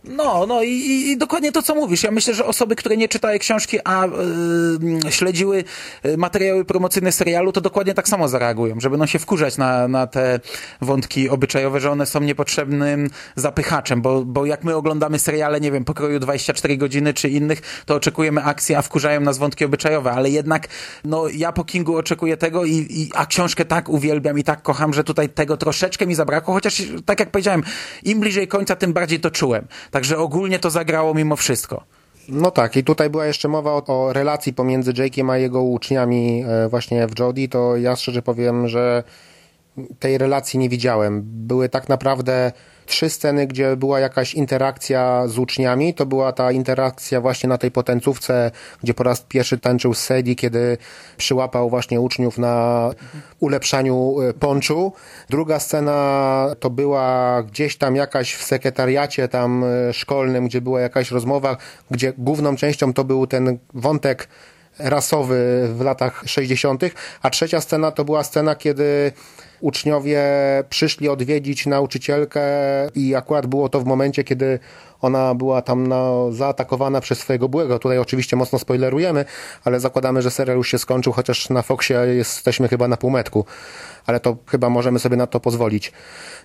No, 0.03 0.45
no 0.47 0.63
i, 0.63 0.71
i, 0.71 1.17
dokładnie 1.17 1.51
to, 1.51 1.61
co 1.61 1.75
mówisz. 1.75 2.03
Ja 2.03 2.11
myślę, 2.11 2.33
że 2.33 2.45
osoby, 2.45 2.75
które 2.75 2.97
nie 2.97 3.07
czytały 3.07 3.39
książki, 3.39 3.79
a 3.83 4.05
yy, 5.03 5.11
śledziły 5.11 5.63
y, 6.05 6.17
materiały 6.17 6.65
promocyjne 6.65 7.11
serialu, 7.11 7.51
to 7.51 7.61
dokładnie 7.61 7.93
tak 7.93 8.07
samo 8.09 8.27
zareagują, 8.27 8.79
że 8.79 8.89
będą 8.89 9.05
się 9.05 9.19
wkurzać 9.19 9.57
na, 9.57 9.87
na 9.87 10.07
te 10.07 10.39
wątki 10.81 11.29
obyczajowe, 11.29 11.79
że 11.79 11.91
one 11.91 12.05
są 12.05 12.19
niepotrzebnym 12.19 13.09
zapychaczem, 13.35 14.01
bo, 14.01 14.25
bo 14.25 14.45
jak 14.45 14.63
my 14.63 14.75
oglądamy 14.75 15.19
seriale, 15.19 15.61
nie 15.61 15.71
wiem, 15.71 15.85
pokroju 15.85 16.19
24 16.19 16.77
godziny 16.77 17.13
czy 17.13 17.29
innych, 17.29 17.83
to 17.85 17.95
oczekujemy 17.95 18.43
akcji, 18.43 18.75
a 18.75 18.81
wkurzają 18.81 19.21
nas 19.21 19.37
wątki 19.37 19.65
obyczajowe, 19.65 20.11
ale 20.11 20.29
jednak, 20.29 20.67
no, 21.03 21.27
ja 21.27 21.51
po 21.51 21.63
Kingu 21.63 21.97
oczekuję 21.97 22.37
tego 22.37 22.65
i, 22.65 22.87
i 22.89 23.09
a 23.15 23.25
książkę 23.25 23.65
tak 23.65 23.89
uwielbiam 23.89 24.39
i 24.39 24.43
tak 24.43 24.61
kocham, 24.61 24.93
że 24.93 25.03
tutaj 25.03 25.29
tego 25.29 25.57
troszeczkę 25.57 26.07
mi 26.07 26.15
zabrakło, 26.15 26.53
chociaż 26.53 26.81
tak 27.05 27.19
jak 27.19 27.31
powiedziałem, 27.31 27.63
im 28.03 28.19
bliżej 28.19 28.47
końca, 28.47 28.75
tym 28.75 28.93
bardziej 28.93 29.19
to 29.19 29.31
czułem. 29.31 29.67
Także 29.93 30.17
ogólnie 30.17 30.59
to 30.59 30.69
zagrało 30.69 31.13
mimo 31.13 31.35
wszystko. 31.35 31.83
No 32.29 32.51
tak, 32.51 32.75
i 32.75 32.83
tutaj 32.83 33.09
była 33.09 33.25
jeszcze 33.25 33.47
mowa 33.47 33.71
o, 33.71 33.83
o 33.85 34.13
relacji 34.13 34.53
pomiędzy 34.53 34.93
Jake'iem 34.93 35.31
a 35.31 35.37
jego 35.37 35.61
uczniami 35.61 36.43
e, 36.47 36.69
właśnie 36.69 37.07
w 37.07 37.19
Jodie, 37.19 37.49
to 37.49 37.77
ja 37.77 37.95
szczerze 37.95 38.21
powiem, 38.21 38.67
że 38.67 39.03
tej 39.99 40.17
relacji 40.17 40.59
nie 40.59 40.69
widziałem. 40.69 41.21
Były 41.25 41.69
tak 41.69 41.89
naprawdę 41.89 42.51
trzy 42.85 43.09
sceny, 43.09 43.47
gdzie 43.47 43.75
była 43.75 43.99
jakaś 43.99 44.33
interakcja 44.33 45.27
z 45.27 45.37
uczniami. 45.37 45.93
To 45.93 46.05
była 46.05 46.31
ta 46.31 46.51
interakcja 46.51 47.21
właśnie 47.21 47.49
na 47.49 47.57
tej 47.57 47.71
potencówce, 47.71 48.51
gdzie 48.83 48.93
po 48.93 49.03
raz 49.03 49.21
pierwszy 49.21 49.57
tańczył 49.57 49.93
Sedi, 49.93 50.35
kiedy 50.35 50.77
przyłapał 51.17 51.69
właśnie 51.69 52.01
uczniów 52.01 52.37
na 52.37 52.89
ulepszaniu 53.39 54.21
e, 54.21 54.33
ponczu. 54.33 54.93
Druga 55.29 55.59
scena 55.59 56.55
to 56.59 56.69
była 56.69 57.43
gdzieś 57.43 57.77
tam 57.77 57.95
jakaś 57.95 58.33
w 58.33 58.43
sekretariacie 58.43 59.27
tam 59.27 59.63
e, 59.63 59.93
szkolnym, 59.93 60.45
gdzie 60.45 60.61
była 60.61 60.81
jakaś 60.81 61.11
rozmowa, 61.11 61.57
gdzie 61.91 62.13
główną 62.17 62.55
częścią 62.55 62.93
to 62.93 63.03
był 63.03 63.27
ten 63.27 63.57
wątek 63.73 64.27
rasowy 64.79 65.69
w 65.75 65.81
latach 65.81 66.23
60., 66.25 66.83
a 67.21 67.29
trzecia 67.29 67.61
scena 67.61 67.91
to 67.91 68.05
była 68.05 68.23
scena, 68.23 68.55
kiedy 68.55 69.11
uczniowie 69.63 70.23
przyszli 70.69 71.09
odwiedzić 71.09 71.65
nauczycielkę 71.65 72.41
i 72.95 73.15
akurat 73.15 73.47
było 73.47 73.69
to 73.69 73.79
w 73.79 73.85
momencie, 73.85 74.23
kiedy 74.23 74.59
ona 75.03 75.35
była 75.35 75.61
tam 75.61 75.87
no, 75.87 76.31
zaatakowana 76.31 77.01
przez 77.01 77.19
swojego 77.19 77.49
byłego. 77.49 77.79
Tutaj 77.79 77.97
oczywiście 77.97 78.35
mocno 78.35 78.59
spoilerujemy, 78.59 79.25
ale 79.63 79.79
zakładamy, 79.79 80.21
że 80.21 80.31
serial 80.31 80.57
już 80.57 80.71
się 80.71 80.77
skończył, 80.77 81.13
chociaż 81.13 81.49
na 81.49 81.61
Foxie 81.61 81.95
jesteśmy 81.95 82.67
chyba 82.67 82.87
na 82.87 82.97
półmetku. 82.97 83.45
Ale 84.05 84.19
to 84.19 84.37
chyba 84.47 84.69
możemy 84.69 84.99
sobie 84.99 85.17
na 85.17 85.27
to 85.27 85.39
pozwolić. 85.39 85.91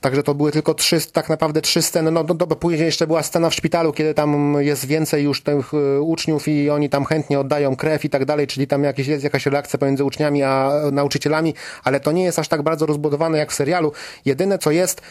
Także 0.00 0.22
to 0.22 0.34
były 0.34 0.52
tylko 0.52 0.74
trzy, 0.74 1.12
tak 1.12 1.28
naprawdę 1.28 1.60
trzy 1.60 1.82
sceny. 1.82 2.10
No, 2.10 2.24
no, 2.28 2.34
no 2.50 2.56
później 2.56 2.86
jeszcze 2.86 3.06
była 3.06 3.22
scena 3.22 3.50
w 3.50 3.54
szpitalu, 3.54 3.92
kiedy 3.92 4.14
tam 4.14 4.56
jest 4.58 4.86
więcej 4.86 5.24
już 5.24 5.42
tych 5.42 5.74
y, 5.74 6.00
uczniów 6.00 6.48
i 6.48 6.70
oni 6.70 6.88
tam 6.88 7.04
chętnie 7.04 7.40
oddają 7.40 7.76
krew 7.76 8.04
i 8.04 8.10
tak 8.10 8.24
dalej, 8.24 8.46
czyli 8.46 8.66
tam 8.66 8.84
jakieś, 8.84 9.06
jest 9.06 9.24
jakaś 9.24 9.46
reakcja 9.46 9.78
pomiędzy 9.78 10.04
uczniami 10.04 10.42
a 10.42 10.72
nauczycielami, 10.92 11.54
ale 11.84 12.00
to 12.00 12.12
nie 12.12 12.24
jest 12.24 12.38
aż 12.38 12.48
tak 12.48 12.62
bardzo 12.62 12.86
rozbudowane 12.86 13.38
jak 13.38 13.52
w 13.52 13.54
serialu. 13.54 13.92
Jedyne 14.24 14.58
co 14.58 14.70
jest, 14.70 15.02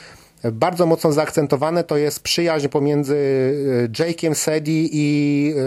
bardzo 0.44 0.86
mocno 0.86 1.12
zaakcentowane 1.12 1.84
to 1.84 1.98
jest 1.98 2.20
przyjaźń 2.20 2.67
pomiędzy 2.67 3.17
e, 3.86 3.89
Jake'iem 3.89 4.34
Sedi 4.36 4.89
i 4.91 5.53
e, 5.56 5.62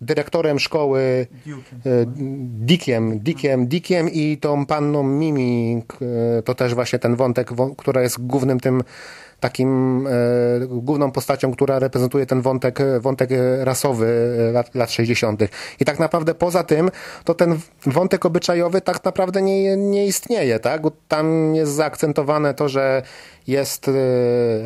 dyrektorem 0.00 0.58
szkoły 0.58 1.00
e, 1.00 1.90
Dickiem, 2.66 3.18
Dickiem, 3.18 3.66
Dickiem 3.66 4.08
i 4.10 4.38
tą 4.40 4.66
panną 4.66 5.02
Mimi, 5.02 5.82
to 6.44 6.54
też 6.54 6.74
właśnie 6.74 6.98
ten 6.98 7.16
wątek, 7.16 7.50
która 7.76 8.02
jest 8.02 8.26
głównym 8.26 8.60
tym 8.60 8.82
takim 9.42 10.06
e, 10.06 10.10
główną 10.66 11.12
postacią, 11.12 11.52
która 11.52 11.78
reprezentuje 11.78 12.26
ten 12.26 12.42
wątek, 12.42 12.78
wątek 13.00 13.30
rasowy 13.60 14.36
lat, 14.52 14.74
lat 14.74 14.90
60. 14.92 15.42
I 15.80 15.84
tak 15.84 15.98
naprawdę 15.98 16.34
poza 16.34 16.64
tym, 16.64 16.90
to 17.24 17.34
ten 17.34 17.58
wątek 17.86 18.26
obyczajowy 18.26 18.80
tak 18.80 19.04
naprawdę 19.04 19.42
nie, 19.42 19.76
nie 19.76 20.06
istnieje, 20.06 20.58
tak? 20.58 20.82
Tam 21.08 21.54
jest 21.54 21.72
zaakcentowane 21.72 22.54
to, 22.54 22.68
że 22.68 23.02
jest 23.46 23.88
e, 23.88 23.92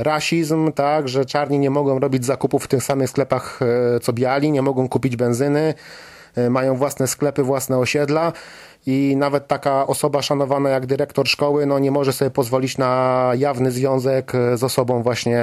rasizm, 0.02 0.73
tak, 0.73 1.09
że 1.09 1.25
czarni 1.25 1.59
nie 1.59 1.71
mogą 1.71 1.99
robić 1.99 2.25
zakupów 2.25 2.64
w 2.64 2.68
tych 2.68 2.83
samych 2.83 3.11
sklepach 3.11 3.61
e, 3.62 4.00
co 4.00 4.12
biali, 4.12 4.52
nie 4.52 4.62
mogą 4.62 4.88
kupić 4.88 5.16
benzyny, 5.16 5.75
e, 6.37 6.50
mają 6.50 6.76
własne 6.76 7.06
sklepy, 7.06 7.42
własne 7.42 7.78
osiedla 7.78 8.33
i 8.87 9.14
nawet 9.16 9.49
taka 9.49 9.87
osoba 9.87 10.23
szanowana 10.23 10.71
jak 10.71 10.87
dyrektor 10.87 11.28
szkoły 11.28 11.66
no 11.66 11.78
nie 11.78 11.90
może 11.90 12.12
sobie 12.12 12.31
pozwolić 12.31 12.78
na 12.78 13.33
jawny 13.38 13.71
związek 13.71 14.33
z 14.55 14.62
osobą 14.62 15.02
właśnie 15.02 15.43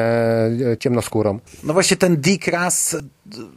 ciemnoskórą. 0.79 1.39
No 1.63 1.73
właśnie 1.73 1.97
ten 1.97 2.17
Dick 2.17 2.47
Ras 2.47 2.97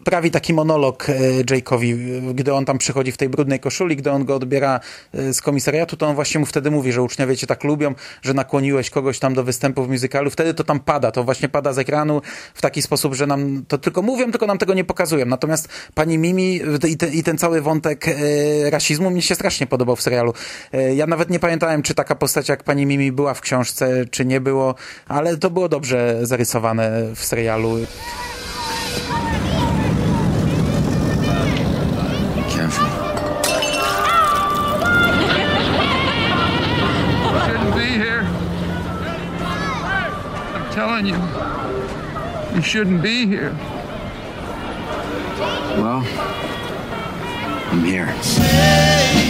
prawi 0.05 0.31
taki 0.31 0.55
monolog 0.55 1.11
e, 1.11 1.15
Jake'owi, 1.45 1.95
gdy 2.35 2.55
on 2.55 2.65
tam 2.65 2.79
przychodzi 2.79 3.13
w 3.13 3.17
tej 3.17 3.29
brudnej 3.29 3.61
koszuli, 3.61 3.97
gdy 3.97 4.11
on 4.11 4.25
go 4.25 4.35
odbiera 4.35 4.81
e, 5.13 5.33
z 5.33 5.41
komisariatu, 5.41 5.97
to 5.97 6.07
on 6.07 6.15
właśnie 6.15 6.41
mu 6.41 6.47
wtedy 6.47 6.71
mówi, 6.71 6.93
że 6.93 7.03
uczniowie 7.03 7.37
cię 7.37 7.47
tak 7.47 7.65
lubią, 7.65 7.95
że 8.23 8.35
nakłoniłeś 8.35 8.91
kogoś 8.91 9.19
tam 9.19 9.35
do 9.35 9.45
występu 9.45 9.85
w 9.85 9.89
musicalu. 9.89 10.31
Wtedy 10.31 10.55
to 10.55 10.65
tam 10.65 10.81
pada, 10.81 11.11
to 11.11 11.25
właśnie 11.25 11.49
pada 11.49 11.73
z 11.73 11.79
ekranu 11.79 12.23
w 12.55 12.63
taki 12.63 12.83
sposób, 12.83 13.15
że 13.15 13.27
nam 13.27 13.65
to 13.69 13.79
tylko 13.79 14.03
mówią, 14.03 14.31
tylko 14.31 14.47
nam 14.47 14.59
tego 14.59 14.75
nie 14.75 14.85
pokazują. 14.85 15.27
Natomiast 15.27 15.69
pani 15.95 16.19
Mimi 16.19 16.61
i, 16.89 16.97
te, 16.97 17.09
i 17.09 17.23
ten 17.23 17.39
cały 17.39 17.61
wątek 17.61 18.09
e, 18.09 18.71
rasizmu 18.71 19.11
mnie 19.11 19.23
się 19.23 19.35
strasznie 19.35 19.67
podobał 19.67 19.97
w 19.97 20.03
serialu. 20.03 20.33
Ja 20.95 21.07
nawet 21.07 21.31
nie 21.31 21.39
pamiętałem, 21.39 21.83
czy 21.83 21.95
taka 21.95 22.15
postać 22.15 22.49
jak 22.49 22.65
pani 22.65 22.87
Mimi 22.87 23.13
była 23.13 23.35
w 23.35 23.41
książce, 23.41 24.05
czy 24.11 24.25
nie 24.25 24.41
było, 24.41 24.75
ale 25.09 25.37
to 25.37 25.51
było 25.51 25.69
dobrze 25.69 26.19
zarysowane 26.23 27.03
w 27.15 27.25
serialu. 27.25 27.79
You, 41.05 41.17
you 42.55 42.63
shouldn't 42.63 43.03
be 43.03 43.27
here. 43.27 43.55
Well, 45.77 46.03
I'm 47.71 47.85
here. 47.85 49.26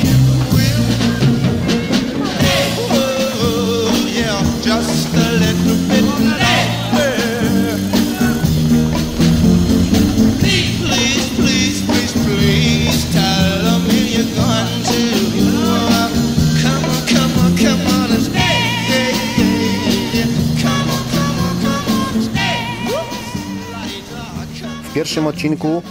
Pierwszym 25.07 25.27
odcinku 25.27 25.83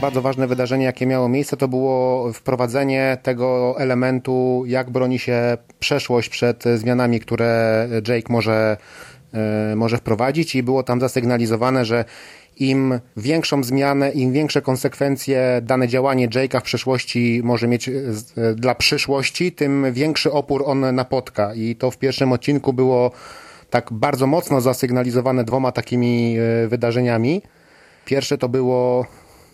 bardzo 0.00 0.22
ważne 0.22 0.46
wydarzenie, 0.46 0.84
jakie 0.84 1.06
miało 1.06 1.28
miejsce, 1.28 1.56
to 1.56 1.68
było 1.68 2.32
wprowadzenie 2.32 3.18
tego 3.22 3.74
elementu, 3.78 4.64
jak 4.66 4.90
broni 4.90 5.18
się 5.18 5.58
przeszłość 5.78 6.28
przed 6.28 6.64
zmianami, 6.76 7.20
które 7.20 7.88
Jake 8.08 8.32
może, 8.32 8.76
e, 9.34 9.76
może 9.76 9.96
wprowadzić 9.96 10.54
i 10.54 10.62
było 10.62 10.82
tam 10.82 11.00
zasygnalizowane, 11.00 11.84
że 11.84 12.04
im 12.56 13.00
większą 13.16 13.64
zmianę, 13.64 14.10
im 14.10 14.32
większe 14.32 14.62
konsekwencje 14.62 15.60
dane 15.62 15.88
działanie 15.88 16.28
Jake'a 16.28 16.60
w 16.60 16.64
przeszłości 16.64 17.40
może 17.44 17.68
mieć 17.68 17.88
e, 17.88 17.92
dla 18.54 18.74
przyszłości, 18.74 19.52
tym 19.52 19.92
większy 19.92 20.32
opór 20.32 20.62
on 20.66 20.94
napotka. 20.94 21.54
I 21.54 21.76
to 21.76 21.90
w 21.90 21.98
pierwszym 21.98 22.32
odcinku 22.32 22.72
było 22.72 23.10
tak 23.70 23.92
bardzo 23.92 24.26
mocno 24.26 24.60
zasygnalizowane 24.60 25.44
dwoma 25.44 25.72
takimi 25.72 26.36
e, 26.38 26.68
wydarzeniami. 26.68 27.42
Pierwsze 28.10 28.38
to 28.38 28.48
było 28.48 29.06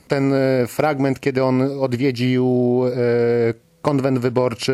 ten 0.09 0.35
e, 0.35 0.67
fragment, 0.67 1.21
kiedy 1.21 1.45
on 1.45 1.63
odwiedził 1.81 2.83
e, 2.87 2.91
konwent 3.83 4.19
wyborczy 4.19 4.73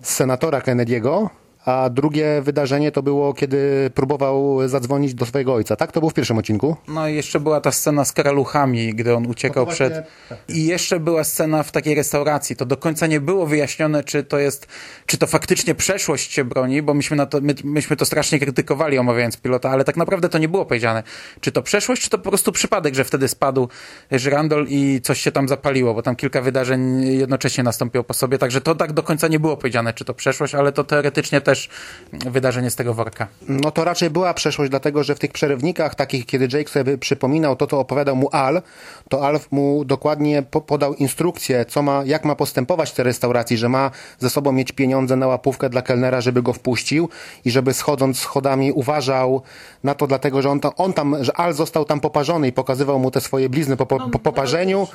e, 0.00 0.04
senatora 0.06 0.60
Kennedy'ego 0.60 1.28
a 1.68 1.90
drugie 1.90 2.42
wydarzenie 2.42 2.92
to 2.92 3.02
było, 3.02 3.34
kiedy 3.34 3.90
próbował 3.94 4.68
zadzwonić 4.68 5.14
do 5.14 5.26
swojego 5.26 5.54
ojca. 5.54 5.76
Tak? 5.76 5.92
To 5.92 6.00
było 6.00 6.10
w 6.10 6.14
pierwszym 6.14 6.38
odcinku? 6.38 6.76
No 6.88 7.08
i 7.08 7.14
jeszcze 7.14 7.40
była 7.40 7.60
ta 7.60 7.72
scena 7.72 8.04
z 8.04 8.12
karaluchami, 8.12 8.94
gdy 8.94 9.14
on 9.14 9.26
uciekał 9.26 9.66
no 9.66 9.72
przed... 9.72 9.94
Tak. 10.28 10.38
I 10.48 10.66
jeszcze 10.66 11.00
była 11.00 11.24
scena 11.24 11.62
w 11.62 11.72
takiej 11.72 11.94
restauracji. 11.94 12.56
To 12.56 12.66
do 12.66 12.76
końca 12.76 13.06
nie 13.06 13.20
było 13.20 13.46
wyjaśnione, 13.46 14.04
czy 14.04 14.24
to 14.24 14.38
jest, 14.38 14.66
czy 15.06 15.18
to 15.18 15.26
faktycznie 15.26 15.74
przeszłość 15.74 16.32
się 16.32 16.44
broni, 16.44 16.82
bo 16.82 16.94
myśmy, 16.94 17.16
na 17.16 17.26
to, 17.26 17.40
my, 17.40 17.54
myśmy 17.64 17.96
to 17.96 18.04
strasznie 18.04 18.38
krytykowali 18.38 18.98
omawiając 18.98 19.36
pilota, 19.36 19.70
ale 19.70 19.84
tak 19.84 19.96
naprawdę 19.96 20.28
to 20.28 20.38
nie 20.38 20.48
było 20.48 20.64
powiedziane. 20.64 21.02
Czy 21.40 21.52
to 21.52 21.62
przeszłość, 21.62 22.02
czy 22.02 22.10
to 22.10 22.18
po 22.18 22.28
prostu 22.30 22.52
przypadek, 22.52 22.94
że 22.94 23.04
wtedy 23.04 23.28
spadł 23.28 23.68
żyrandol 24.10 24.66
i 24.68 25.00
coś 25.02 25.20
się 25.20 25.32
tam 25.32 25.48
zapaliło, 25.48 25.94
bo 25.94 26.02
tam 26.02 26.16
kilka 26.16 26.40
wydarzeń 26.40 27.06
jednocześnie 27.18 27.64
nastąpiło 27.64 28.04
po 28.04 28.14
sobie, 28.14 28.38
także 28.38 28.60
to 28.60 28.74
tak 28.74 28.92
do 28.92 29.02
końca 29.02 29.28
nie 29.28 29.40
było 29.40 29.56
powiedziane, 29.56 29.92
czy 29.92 30.04
to 30.04 30.14
przeszłość, 30.14 30.54
ale 30.54 30.72
to 30.72 30.84
teoretycznie 30.84 31.40
też 31.40 31.57
też 31.58 31.68
wydarzenie 32.12 32.70
z 32.70 32.76
tego 32.76 32.94
worka. 32.94 33.26
No 33.48 33.70
to 33.70 33.84
raczej 33.84 34.10
była 34.10 34.34
przeszłość, 34.34 34.70
dlatego 34.70 35.04
że 35.04 35.14
w 35.14 35.18
tych 35.18 35.32
przerywnikach 35.32 35.94
takich, 35.94 36.26
kiedy 36.26 36.48
Jake 36.56 36.70
sobie 36.70 36.98
przypominał 36.98 37.56
to, 37.56 37.66
co 37.66 37.80
opowiadał 37.80 38.16
mu 38.16 38.28
Al, 38.32 38.62
to 39.08 39.26
Al 39.26 39.40
mu 39.50 39.84
dokładnie 39.84 40.42
po 40.42 40.60
podał 40.60 40.94
instrukcję, 40.94 41.64
co 41.64 41.82
ma, 41.82 42.02
jak 42.04 42.24
ma 42.24 42.36
postępować 42.36 42.90
w 42.90 42.94
tej 42.94 43.04
restauracji, 43.04 43.56
że 43.56 43.68
ma 43.68 43.90
ze 44.18 44.30
sobą 44.30 44.52
mieć 44.52 44.72
pieniądze 44.72 45.16
na 45.16 45.26
łapówkę 45.26 45.70
dla 45.70 45.82
kelnera, 45.82 46.20
żeby 46.20 46.42
go 46.42 46.52
wpuścił 46.52 47.08
i 47.44 47.50
żeby 47.50 47.74
schodząc 47.74 48.18
schodami 48.18 48.72
uważał 48.72 49.42
na 49.84 49.94
to, 49.94 50.06
dlatego 50.06 50.42
że 50.42 50.50
on, 50.50 50.60
tam, 50.60 50.72
on 50.76 50.92
tam, 50.92 51.16
że 51.20 51.36
Al 51.36 51.54
został 51.54 51.84
tam 51.84 52.00
poparzony 52.00 52.48
i 52.48 52.52
pokazywał 52.52 52.98
mu 52.98 53.10
te 53.10 53.20
swoje 53.20 53.48
blizny 53.48 53.76
po, 53.76 53.86
po, 53.86 54.10
po 54.10 54.18
poparzeniu. 54.18 54.86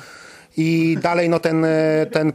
I 0.56 0.98
dalej 1.02 1.28
no 1.28 1.40
ten, 1.40 1.66
ten 2.12 2.32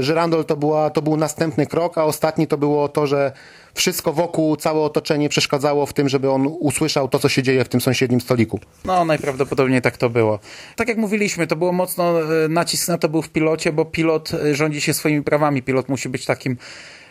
Żyrandol 0.00 0.44
to, 0.44 0.56
była, 0.56 0.90
to 0.90 1.02
był 1.02 1.16
następny 1.16 1.66
krok, 1.66 1.98
a 1.98 2.04
ostatni 2.04 2.46
to 2.46 2.58
było 2.58 2.88
to, 2.88 3.06
że 3.06 3.32
wszystko 3.74 4.12
wokół, 4.12 4.56
całe 4.56 4.80
otoczenie 4.80 5.28
przeszkadzało 5.28 5.86
w 5.86 5.92
tym, 5.92 6.08
żeby 6.08 6.30
on 6.30 6.46
usłyszał 6.46 7.08
to, 7.08 7.18
co 7.18 7.28
się 7.28 7.42
dzieje 7.42 7.64
w 7.64 7.68
tym 7.68 7.80
sąsiednim 7.80 8.20
stoliku. 8.20 8.60
No, 8.84 9.04
najprawdopodobniej 9.04 9.82
tak 9.82 9.96
to 9.96 10.10
było. 10.10 10.38
Tak 10.76 10.88
jak 10.88 10.98
mówiliśmy, 10.98 11.46
to 11.46 11.56
było 11.56 11.72
mocno, 11.72 12.22
e, 12.44 12.48
nacisk 12.48 12.88
na 12.88 12.98
to 12.98 13.08
był 13.08 13.22
w 13.22 13.28
pilocie, 13.28 13.72
bo 13.72 13.84
pilot 13.84 14.34
e, 14.34 14.54
rządzi 14.54 14.80
się 14.80 14.94
swoimi 14.94 15.22
prawami. 15.22 15.62
Pilot 15.62 15.88
musi 15.88 16.08
być 16.08 16.24
takim 16.24 16.56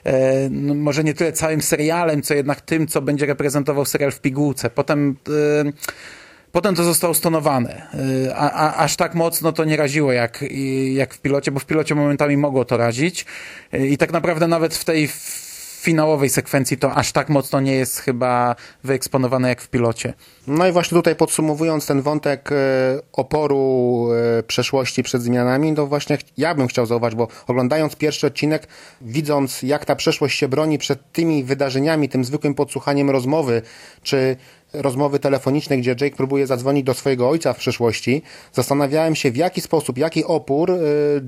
e, 0.03 0.49
no, 0.49 0.73
może 0.73 1.03
nie 1.03 1.13
tyle 1.13 1.33
całym 1.33 1.61
serialem, 1.61 2.21
co 2.21 2.33
jednak 2.33 2.61
tym, 2.61 2.87
co 2.87 3.01
będzie 3.01 3.25
reprezentował 3.25 3.85
serial 3.85 4.11
w 4.11 4.21
pigułce. 4.21 4.69
Potem 4.69 5.15
Potem 6.51 6.75
to 6.75 6.83
zostało 6.83 7.13
stonowane. 7.13 7.87
A, 8.35 8.51
a, 8.51 8.75
aż 8.75 8.95
tak 8.95 9.15
mocno 9.15 9.51
to 9.51 9.65
nie 9.65 9.77
raziło 9.77 10.11
jak, 10.11 10.45
jak 10.93 11.13
w 11.13 11.21
pilocie, 11.21 11.51
bo 11.51 11.59
w 11.59 11.65
pilocie 11.65 11.95
momentami 11.95 12.37
mogło 12.37 12.65
to 12.65 12.77
razić. 12.77 13.25
I 13.73 13.97
tak 13.97 14.11
naprawdę 14.11 14.47
nawet 14.47 14.75
w 14.75 14.85
tej 14.85 15.09
finałowej 15.79 16.29
sekwencji 16.29 16.77
to 16.77 16.93
aż 16.93 17.11
tak 17.11 17.29
mocno 17.29 17.59
nie 17.59 17.75
jest 17.75 17.99
chyba 17.99 18.55
wyeksponowane 18.83 19.49
jak 19.49 19.61
w 19.61 19.69
pilocie. 19.69 20.13
No 20.47 20.67
i 20.67 20.71
właśnie 20.71 20.95
tutaj 20.95 21.15
podsumowując 21.15 21.85
ten 21.85 22.01
wątek 22.01 22.51
e, 22.51 22.55
oporu 23.13 24.07
przeszłości 24.47 25.03
przed 25.03 25.21
zmianami, 25.21 25.75
to 25.75 25.87
właśnie 25.87 26.17
ja 26.37 26.55
bym 26.55 26.67
chciał 26.67 26.85
zauważyć, 26.85 27.17
bo 27.17 27.27
oglądając 27.47 27.95
pierwszy 27.95 28.27
odcinek, 28.27 28.67
widząc 29.01 29.63
jak 29.63 29.85
ta 29.85 29.95
przeszłość 29.95 30.39
się 30.39 30.47
broni 30.47 30.77
przed 30.77 31.11
tymi 31.11 31.43
wydarzeniami, 31.43 32.09
tym 32.09 32.25
zwykłym 32.25 32.53
podsłuchaniem 32.53 33.09
rozmowy, 33.09 33.61
czy 34.03 34.37
rozmowy 34.73 35.19
telefonicznej, 35.19 35.79
gdzie 35.79 35.95
Jake 36.01 36.15
próbuje 36.15 36.47
zadzwonić 36.47 36.85
do 36.85 36.93
swojego 36.93 37.29
ojca 37.29 37.53
w 37.53 37.57
przeszłości, 37.57 38.21
zastanawiałem 38.53 39.15
się 39.15 39.31
w 39.31 39.37
jaki 39.37 39.61
sposób, 39.61 39.97
jaki 39.97 40.25
opór 40.25 40.71
y, 40.71 40.77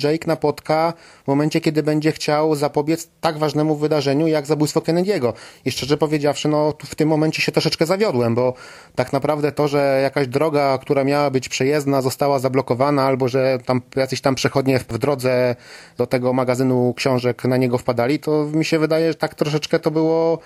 Jake 0.04 0.28
napotka 0.28 0.94
w 1.24 1.28
momencie, 1.28 1.62
kiedy 1.62 1.84
będzie 1.84 2.12
chciał 2.12 2.56
zapobiec 2.56 3.10
tak 3.22 3.38
ważnemu 3.38 3.76
wydarzeniu 3.76 4.28
jak 4.28 4.46
zabójstwo 4.46 4.80
Kennedy'ego. 4.80 5.34
I 5.66 5.72
szczerze 5.72 5.98
powiedziawszy, 5.98 6.48
no 6.48 6.74
w 6.86 6.96
tym 6.96 7.10
momencie 7.10 7.42
się 7.42 7.52
troszeczkę 7.52 7.86
zawiodłem, 7.86 8.36
bo 8.36 8.54
tak 8.96 9.14
naprawdę 9.14 9.52
to, 9.52 9.68
że 9.68 10.00
jakaś 10.04 10.28
droga, 10.28 10.78
która 10.78 11.04
miała 11.04 11.30
być 11.30 11.50
przejezdna, 11.50 12.02
została 12.02 12.40
zablokowana, 12.40 13.04
albo 13.04 13.28
że 13.28 13.60
tam 13.66 13.82
jacyś 13.96 14.22
tam 14.22 14.36
przechodnie 14.36 14.80
w 14.80 14.98
drodze 14.98 15.56
do 15.98 16.08
tego 16.08 16.34
magazynu 16.34 16.94
książek 16.98 17.46
na 17.46 17.58
niego 17.58 17.78
wpadali, 17.78 18.20
to 18.20 18.46
mi 18.46 18.66
się 18.66 18.80
wydaje, 18.80 19.08
że 19.08 19.16
tak 19.16 19.36
troszeczkę 19.36 19.80
to 19.80 19.92
było 19.92 20.40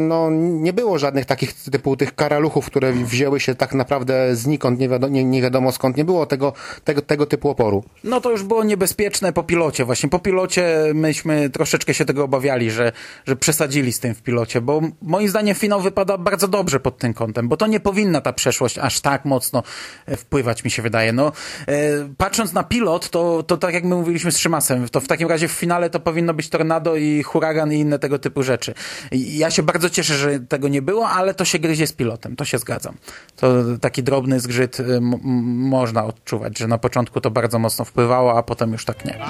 no, 0.00 0.30
nie 0.30 0.72
było 0.72 0.98
żadnych 0.98 1.24
takich 1.24 1.54
typu 1.54 1.96
tych 1.96 2.14
karaluchów, 2.14 2.66
które 2.66 2.92
wzięły 2.92 3.40
się 3.40 3.54
tak 3.54 3.74
naprawdę 3.74 4.36
znikąd, 4.36 4.80
nie 4.80 4.88
wiadomo, 4.88 5.12
nie, 5.12 5.24
nie 5.24 5.42
wiadomo 5.42 5.72
skąd, 5.72 5.96
nie 5.96 6.04
było 6.04 6.26
tego, 6.26 6.52
tego, 6.84 7.02
tego 7.02 7.26
typu 7.26 7.50
oporu. 7.50 7.84
No 8.04 8.20
to 8.20 8.30
już 8.30 8.42
było 8.42 8.64
niebezpieczne 8.64 9.32
po 9.32 9.42
pilocie. 9.42 9.84
Właśnie 9.84 10.08
po 10.08 10.18
pilocie 10.18 10.78
myśmy 10.94 11.50
troszeczkę 11.50 11.94
się 11.94 12.04
tego 12.04 12.24
obawiali, 12.24 12.70
że, 12.70 12.92
że 13.26 13.36
przesadzili 13.36 13.92
z 13.92 14.00
tym 14.00 14.14
w 14.14 14.22
pilocie, 14.22 14.60
bo 14.60 14.80
moim 15.02 15.28
zdaniem 15.28 15.54
finał 15.54 15.80
wypada 15.80 16.18
bardzo 16.18 16.48
dobrze 16.48 16.80
pod 16.80 16.98
tym 16.98 17.14
kątem, 17.14 17.48
bo 17.48 17.56
to 17.56 17.66
nie 17.66 17.80
powinna 17.80 18.20
ta 18.20 18.32
przeszłość 18.32 18.78
aż 18.78 19.00
tak 19.00 19.24
mocno 19.24 19.62
e, 20.06 20.16
wpływać, 20.16 20.64
mi 20.64 20.70
się 20.70 20.82
wydaje. 20.82 21.12
No, 21.12 21.32
e, 21.66 21.74
patrząc 22.16 22.52
na 22.52 22.62
pilot, 22.62 23.10
to, 23.10 23.42
to 23.42 23.56
tak 23.56 23.74
jak 23.74 23.84
my 23.84 23.94
mówiliśmy 23.94 24.32
z 24.32 24.38
Szymasem, 24.38 24.88
to 24.88 25.00
w 25.00 25.06
takim 25.06 25.28
razie 25.28 25.48
w 25.48 25.52
finale 25.52 25.90
to 25.90 26.00
powinno 26.00 26.34
być 26.34 26.48
tornado 26.48 26.96
i 26.96 27.22
huragan 27.22 27.72
i 27.72 27.78
inne 27.78 27.98
tego 27.98 28.18
typu 28.18 28.42
rzeczy. 28.42 28.74
Ja 29.12 29.50
się 29.50 29.57
bardzo 29.62 29.90
cieszę, 29.90 30.14
że 30.14 30.40
tego 30.40 30.68
nie 30.68 30.82
było, 30.82 31.08
ale 31.08 31.34
to 31.34 31.44
się 31.44 31.58
gryzie 31.58 31.86
z 31.86 31.92
pilotem, 31.92 32.36
to 32.36 32.44
się 32.44 32.58
zgadzam. 32.58 32.94
To 33.36 33.52
taki 33.80 34.02
drobny 34.02 34.40
zgrzyt 34.40 34.80
y, 34.80 35.00
można 35.00 36.04
odczuwać, 36.04 36.58
że 36.58 36.66
na 36.66 36.78
początku 36.78 37.20
to 37.20 37.30
bardzo 37.30 37.58
mocno 37.58 37.84
wpływało, 37.84 38.38
a 38.38 38.42
potem 38.42 38.72
już 38.72 38.84
tak 38.84 39.04
nie. 39.04 39.18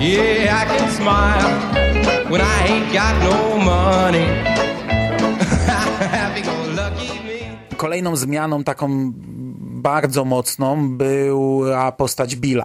Yeah, 0.00 0.54
I 0.54 0.64
can 0.64 0.88
smile 0.94 1.50
when 2.30 2.40
I 2.40 2.68
ain't 2.68 2.92
got 2.92 3.18
no 3.18 3.58
money. 3.58 4.24
Happy 6.14 6.42
go 6.42 6.52
lucky 6.70 7.18
me. 7.26 7.58
Kolejną 7.76 8.16
zmianą 8.16 8.64
taką 8.64 9.12
bardzo 9.78 10.24
mocną 10.24 10.96
była 10.96 11.92
postać 11.92 12.36
Billa, 12.36 12.64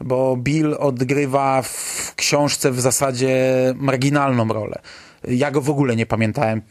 bo 0.00 0.36
Bill 0.36 0.76
odgrywa 0.78 1.62
w 1.62 2.12
książce 2.16 2.70
w 2.70 2.80
zasadzie 2.80 3.54
marginalną 3.76 4.48
rolę. 4.48 4.78
Ja 5.28 5.50
go 5.50 5.60
w 5.60 5.70
ogóle 5.70 5.96
nie 5.96 6.06
pamiętałem. 6.06 6.62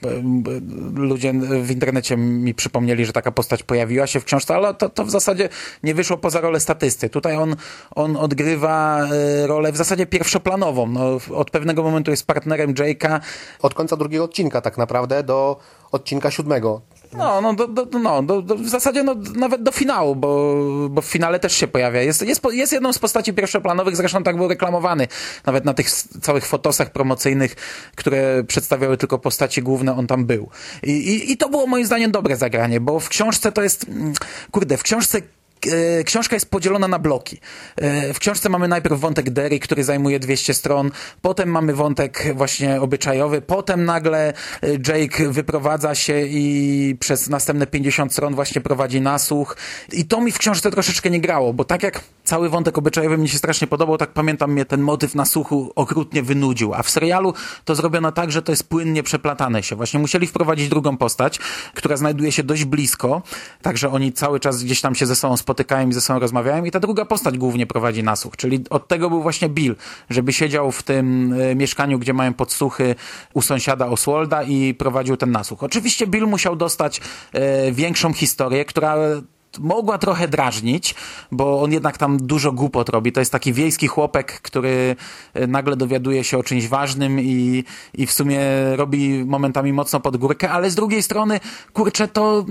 Ludzie 0.96 1.34
w 1.62 1.72
internecie 1.72 2.18
mi 2.18 2.54
przypomnieli, 2.54 3.06
że 3.06 3.14
taka 3.14 3.32
postać 3.32 3.64
pojawiła 3.64 4.08
się 4.08 4.20
w 4.20 4.26
książce, 4.26 4.56
ale 4.56 4.74
to, 4.74 4.90
to 4.90 5.06
w 5.06 5.12
zasadzie 5.12 5.50
nie 5.84 5.96
wyszło 5.96 6.18
poza 6.18 6.42
rolę 6.42 6.60
statysty. 6.60 7.10
Tutaj 7.10 7.38
on, 7.38 7.56
on 7.96 8.18
odgrywa 8.18 9.08
e, 9.44 9.48
rolę 9.48 9.72
w 9.72 9.78
zasadzie 9.78 10.06
pierwszoplanową. 10.06 10.88
No, 10.88 11.20
od 11.34 11.52
pewnego 11.52 11.84
momentu 11.84 12.12
jest 12.12 12.28
partnerem 12.28 12.74
Jake'a. 12.74 13.20
Od 13.62 13.74
końca 13.74 13.98
drugiego 13.98 14.24
odcinka 14.24 14.62
tak 14.62 14.78
naprawdę 14.78 15.24
do 15.24 15.60
odcinka 15.92 16.32
siódmego. 16.32 16.82
No, 17.14 17.42
no, 17.42 17.54
do, 17.54 17.68
do, 17.68 18.00
no 18.00 18.24
do, 18.24 18.42
do, 18.42 18.56
w 18.56 18.68
zasadzie 18.68 19.04
no, 19.04 19.16
nawet 19.36 19.64
do 19.64 19.72
finału, 19.72 20.16
bo, 20.16 20.56
bo 20.90 21.02
w 21.02 21.06
finale 21.06 21.40
też 21.40 21.56
się 21.56 21.68
pojawia. 21.68 22.02
Jest, 22.02 22.22
jest, 22.22 22.42
jest 22.52 22.74
jedną 22.74 22.94
z 22.94 23.00
postaci 23.00 23.34
pierwszoplanowych, 23.34 23.96
zresztą 23.96 24.24
tak 24.24 24.38
był 24.38 24.48
reklamowany. 24.48 25.08
Nawet 25.46 25.66
na 25.66 25.74
tych 25.74 25.92
całych 26.22 26.46
fotosach 26.46 26.92
promocyjnych, 26.92 27.56
które 27.96 28.44
przedstawiały 28.44 28.98
tylko 28.98 29.20
postaci 29.20 29.62
główne, 29.62 29.98
on 29.98 30.08
tam 30.08 30.26
był. 30.26 30.50
I, 30.84 30.92
i, 30.92 31.32
i 31.32 31.38
to 31.38 31.50
było 31.50 31.68
moim 31.68 31.86
zdaniem 31.86 32.12
dobre 32.12 32.38
zagranie, 32.38 32.80
bo 32.80 33.00
w 33.00 33.10
książce 33.10 33.52
to 33.52 33.64
jest, 33.64 33.88
mm, 33.90 34.14
kurde, 34.52 34.78
w 34.78 34.84
książce 34.84 35.22
książka 36.06 36.36
jest 36.36 36.50
podzielona 36.50 36.88
na 36.88 37.00
bloki. 37.00 37.40
E, 37.76 38.14
W 38.14 38.20
książce 38.20 38.50
mamy 38.50 38.68
najpierw 38.68 39.00
wątek 39.00 39.30
Derry, 39.30 39.60
który 39.60 39.84
zajmuje 39.84 40.20
200 40.20 40.54
stron, 40.54 40.92
potem 41.22 41.50
mamy 41.50 41.74
wątek 41.74 42.36
właśnie 42.36 42.82
obyczajowy, 42.82 43.42
potem 43.42 43.86
nagle 43.86 44.28
e, 44.28 44.34
Jake 44.88 45.30
wyprowadza 45.30 45.96
się 45.96 46.22
i 46.22 46.96
przez 47.00 47.30
następne 47.30 47.68
50 47.68 48.14
stron 48.14 48.36
właśnie 48.36 48.62
prowadzi 48.62 49.02
nasłuch. 49.02 49.58
I 49.92 50.06
to 50.06 50.22
mi 50.22 50.32
w 50.32 50.38
książce 50.38 50.72
troszeczkę 50.72 51.10
nie 51.10 51.22
grało, 51.22 51.54
bo 51.54 51.66
tak 51.66 51.84
jak 51.84 52.02
cały 52.24 52.50
wątek 52.50 52.78
obyczajowy 52.78 53.18
mi 53.18 53.30
się 53.30 53.38
strasznie 53.38 53.68
podobał, 53.68 53.98
tak 53.98 54.10
pamiętam 54.14 54.52
mnie 54.52 54.66
ten 54.66 54.82
motyw 54.82 55.16
nasłuchu 55.16 55.72
okrutnie 55.76 56.24
wynudził. 56.24 56.74
A 56.74 56.84
w 56.84 56.90
serialu 56.90 57.34
to 57.66 57.76
zrobiono 57.76 58.12
tak, 58.12 58.32
że 58.32 58.42
to 58.42 58.52
jest 58.52 58.70
płynnie 58.70 59.04
przeplatane 59.04 59.64
się. 59.64 59.76
Właśnie 59.76 60.00
musieli 60.00 60.28
wprowadzić 60.28 60.70
drugą 60.70 60.98
postać, 60.98 61.40
która 61.74 61.98
znajduje 61.98 62.32
się 62.32 62.44
dość 62.44 62.66
blisko, 62.66 63.22
także 63.62 63.90
oni 63.90 64.14
cały 64.14 64.40
czas 64.40 64.64
gdzieś 64.64 64.82
tam 64.82 64.96
się 64.96 65.06
ze 65.06 65.16
sobą 65.16 65.38
spotykają 65.46 65.90
i 65.90 65.94
ze 65.94 66.02
sobą 66.02 66.20
rozmawiają 66.20 66.66
i 66.66 66.72
ta 66.72 66.80
druga 66.80 67.06
postać 67.06 67.38
głównie 67.38 67.68
prowadzi 67.68 68.04
nasłuch, 68.04 68.38
czyli 68.38 68.64
od 68.70 68.88
tego 68.88 69.10
był 69.10 69.22
właśnie 69.22 69.50
Bill, 69.50 69.76
żeby 70.10 70.34
siedział 70.34 70.72
w 70.72 70.84
tym 70.84 71.34
e, 71.34 71.56
mieszkaniu, 71.56 72.00
gdzie 72.00 72.14
mają 72.14 72.34
podsłuchy 72.34 72.96
u 73.34 73.42
sąsiada 73.42 73.88
Oswalda 73.88 74.44
i 74.44 74.74
prowadził 74.74 75.18
ten 75.18 75.32
nasłuch. 75.32 75.64
Oczywiście 75.64 76.08
Bill 76.08 76.28
musiał 76.28 76.56
dostać 76.56 77.02
e, 77.34 77.72
większą 77.72 78.14
historię, 78.14 78.66
która 78.66 78.96
mogła 79.60 79.98
trochę 79.98 80.28
drażnić, 80.28 80.96
bo 81.32 81.62
on 81.62 81.72
jednak 81.72 81.98
tam 81.98 82.18
dużo 82.18 82.52
głupot 82.52 82.90
robi. 82.90 83.12
To 83.12 83.20
jest 83.20 83.32
taki 83.32 83.54
wiejski 83.54 83.88
chłopek, 83.88 84.42
który 84.42 84.96
e, 85.34 85.48
nagle 85.48 85.76
dowiaduje 85.76 86.24
się 86.24 86.38
o 86.38 86.44
czymś 86.44 86.68
ważnym 86.68 87.20
i, 87.20 87.64
i 87.94 88.06
w 88.06 88.14
sumie 88.14 88.40
robi 88.76 89.26
momentami 89.26 89.74
mocno 89.74 90.00
pod 90.00 90.18
górkę, 90.18 90.52
ale 90.52 90.72
z 90.72 90.76
drugiej 90.76 91.04
strony, 91.04 91.40
kurczę, 91.74 92.08
to 92.08 92.46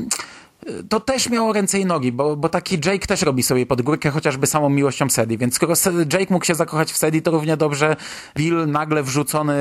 to 0.89 1.01
też 1.01 1.31
miało 1.31 1.53
ręce 1.53 1.79
i 1.79 1.87
nogi, 1.87 2.13
bo, 2.13 2.37
bo 2.37 2.49
taki 2.49 2.79
Jake 2.85 3.07
też 3.07 3.23
robi 3.23 3.43
sobie 3.43 3.67
pod 3.67 3.83
górkę 3.83 4.11
chociażby 4.11 4.47
samą 4.47 4.69
miłością 4.69 5.11
Sadie, 5.11 5.39
więc 5.39 5.55
skoro 5.55 5.75
Jake 6.13 6.27
mógł 6.31 6.45
się 6.45 6.55
zakochać 6.55 6.93
w 6.93 6.97
Sadie, 6.97 7.23
to 7.23 7.31
równie 7.31 7.57
dobrze 7.57 7.97
Bill 8.37 8.67
nagle 8.67 9.03
wrzucony 9.03 9.55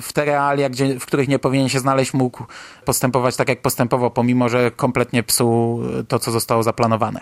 w 0.00 0.08
te 0.14 0.24
realia, 0.24 0.68
gdzie, 0.68 1.00
w 1.00 1.06
których 1.06 1.28
nie 1.28 1.38
powinien 1.38 1.68
się 1.68 1.78
znaleźć, 1.78 2.14
mógł 2.14 2.44
postępować 2.84 3.36
tak, 3.36 3.48
jak 3.48 3.62
postępował, 3.62 4.10
pomimo, 4.10 4.48
że 4.48 4.70
kompletnie 4.70 5.22
psuł 5.22 5.82
to, 6.08 6.18
co 6.18 6.30
zostało 6.30 6.62
zaplanowane. 6.62 7.20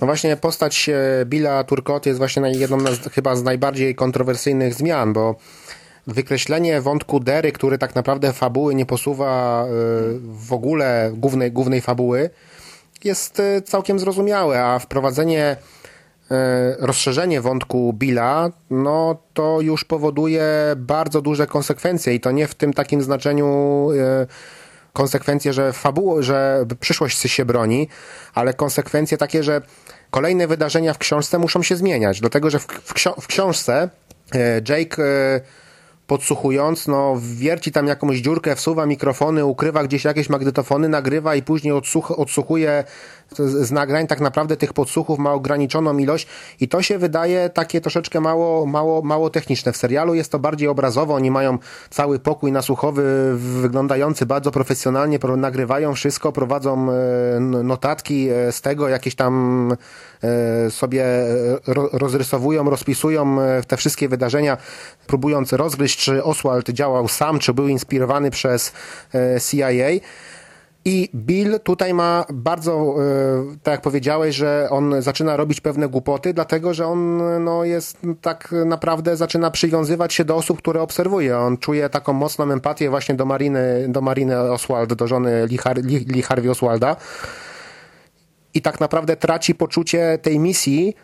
No 0.00 0.06
właśnie 0.06 0.36
postać 0.36 0.88
e, 0.88 1.26
Billa 1.26 1.64
Turcotte 1.64 2.10
jest 2.10 2.18
właśnie 2.18 2.52
jedną 2.54 2.80
z, 2.80 3.12
chyba 3.12 3.36
z 3.36 3.42
najbardziej 3.42 3.94
kontrowersyjnych 3.94 4.74
zmian, 4.74 5.12
bo 5.12 5.36
wykreślenie 6.06 6.80
wątku 6.80 7.20
Dery, 7.20 7.52
który 7.52 7.78
tak 7.78 7.94
naprawdę 7.94 8.32
fabuły 8.32 8.74
nie 8.74 8.86
posuwa 8.86 9.64
e, 9.64 9.68
w 10.22 10.52
ogóle 10.52 11.12
głównej, 11.14 11.52
głównej 11.52 11.80
fabuły, 11.80 12.30
jest 13.04 13.40
e, 13.40 13.62
całkiem 13.62 13.98
zrozumiałe, 13.98 14.64
a 14.64 14.78
wprowadzenie 14.78 15.56
e, 16.30 16.76
rozszerzenie 16.78 17.40
wątku 17.40 17.92
Billa, 17.92 18.50
no 18.70 19.16
to 19.34 19.60
już 19.60 19.84
powoduje 19.84 20.44
bardzo 20.76 21.20
duże 21.20 21.46
konsekwencje 21.46 22.14
i 22.14 22.20
to 22.20 22.30
nie 22.30 22.46
w 22.46 22.54
tym 22.54 22.72
takim 22.72 23.02
znaczeniu 23.02 23.88
konsekwencje, 24.92 25.52
że 25.52 25.72
fabuło, 25.72 26.22
że 26.22 26.66
przyszłość 26.80 27.20
się 27.20 27.44
broni, 27.44 27.88
ale 28.34 28.54
konsekwencje 28.54 29.18
takie, 29.18 29.42
że 29.42 29.62
kolejne 30.10 30.46
wydarzenia 30.46 30.94
w 30.94 30.98
książce 30.98 31.38
muszą 31.38 31.62
się 31.62 31.76
zmieniać, 31.76 32.20
dlatego 32.20 32.50
że 32.50 32.58
w, 32.58 32.66
w, 32.66 32.94
w 33.20 33.26
książce 33.26 33.88
Jake 34.68 34.96
podsłuchując, 36.06 36.88
no 36.88 37.16
wierci 37.20 37.72
tam 37.72 37.86
jakąś 37.86 38.18
dziurkę, 38.18 38.56
wsuwa 38.56 38.86
mikrofony, 38.86 39.44
ukrywa 39.44 39.84
gdzieś 39.84 40.04
jakieś 40.04 40.28
magnetofony, 40.28 40.88
nagrywa 40.88 41.34
i 41.34 41.42
później 41.42 41.72
odsłuch, 41.72 42.18
odsłuchuje 42.18 42.84
z, 43.38 43.70
nagrań, 43.70 44.06
tak 44.06 44.20
naprawdę 44.20 44.56
tych 44.56 44.72
podsłuchów 44.72 45.18
ma 45.18 45.32
ograniczoną 45.32 45.98
ilość 45.98 46.26
i 46.60 46.68
to 46.68 46.82
się 46.82 46.98
wydaje 46.98 47.50
takie 47.50 47.80
troszeczkę 47.80 48.20
mało, 48.20 48.66
mało, 48.66 49.02
mało 49.02 49.30
techniczne. 49.30 49.72
W 49.72 49.76
serialu 49.76 50.14
jest 50.14 50.32
to 50.32 50.38
bardziej 50.38 50.68
obrazowo, 50.68 51.14
oni 51.14 51.30
mają 51.30 51.58
cały 51.90 52.18
pokój 52.18 52.52
nasłuchowy 52.52 53.32
wyglądający 53.34 54.26
bardzo 54.26 54.50
profesjonalnie, 54.50 55.18
pro- 55.18 55.36
nagrywają 55.36 55.94
wszystko, 55.94 56.32
prowadzą 56.32 56.90
e, 56.90 57.40
notatki 57.40 58.28
e, 58.28 58.52
z 58.52 58.60
tego, 58.60 58.88
jakieś 58.88 59.14
tam 59.14 59.72
e, 60.22 60.70
sobie 60.70 61.04
ro, 61.66 61.88
rozrysowują, 61.92 62.70
rozpisują 62.70 63.38
te 63.68 63.76
wszystkie 63.76 64.08
wydarzenia, 64.08 64.56
próbując 65.06 65.52
rozgryźć, 65.52 65.98
czy 65.98 66.24
Oswald 66.24 66.68
działał 66.70 67.08
sam, 67.08 67.38
czy 67.38 67.54
był 67.54 67.68
inspirowany 67.68 68.30
przez 68.30 68.72
CIA. 69.50 69.88
I 70.84 71.10
Bill 71.14 71.60
tutaj 71.60 71.94
ma 71.94 72.24
bardzo, 72.32 72.72
e, 72.72 73.56
tak 73.62 73.72
jak 73.72 73.80
powiedziałeś, 73.80 74.36
że 74.36 74.68
on 74.70 75.02
zaczyna 75.02 75.36
robić 75.36 75.60
pewne 75.60 75.88
głupoty, 75.88 76.34
dlatego 76.34 76.74
że 76.74 76.86
on 76.86 77.22
no, 77.44 77.64
jest 77.64 77.98
tak 78.20 78.54
naprawdę 78.66 79.16
zaczyna 79.16 79.50
przywiązywać 79.50 80.14
się 80.14 80.24
do 80.24 80.36
osób, 80.36 80.58
które 80.58 80.82
obserwuje. 80.82 81.38
On 81.38 81.58
czuje 81.58 81.88
taką 81.88 82.12
mocną 82.12 82.50
empatię 82.50 82.90
właśnie 82.90 83.14
do 83.14 83.24
Mariny, 83.24 83.86
do 83.88 84.00
Mariny 84.00 84.40
Oswald, 84.40 84.94
do 84.94 85.06
żony 85.08 85.46
Lee, 85.46 85.58
Har- 85.58 86.22
Harvey 86.22 86.50
Oswalda. 86.50 86.96
I 88.54 88.62
tak 88.62 88.80
naprawdę 88.80 89.16
traci 89.16 89.54
poczucie 89.54 90.18
tej 90.22 90.38
misji, 90.38 90.96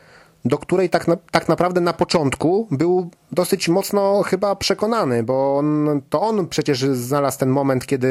do 0.44 0.58
której 0.58 0.90
tak, 0.90 1.08
na, 1.08 1.16
tak 1.30 1.48
naprawdę 1.48 1.80
na 1.80 1.92
początku 1.92 2.68
był 2.70 3.10
dosyć 3.32 3.68
mocno 3.68 4.22
chyba 4.22 4.56
przekonany, 4.56 5.22
bo 5.22 5.56
on, 5.58 6.00
to 6.10 6.20
on 6.20 6.48
przecież 6.48 6.80
znalazł 6.84 7.38
ten 7.38 7.48
moment, 7.48 7.86
kiedy 7.86 8.08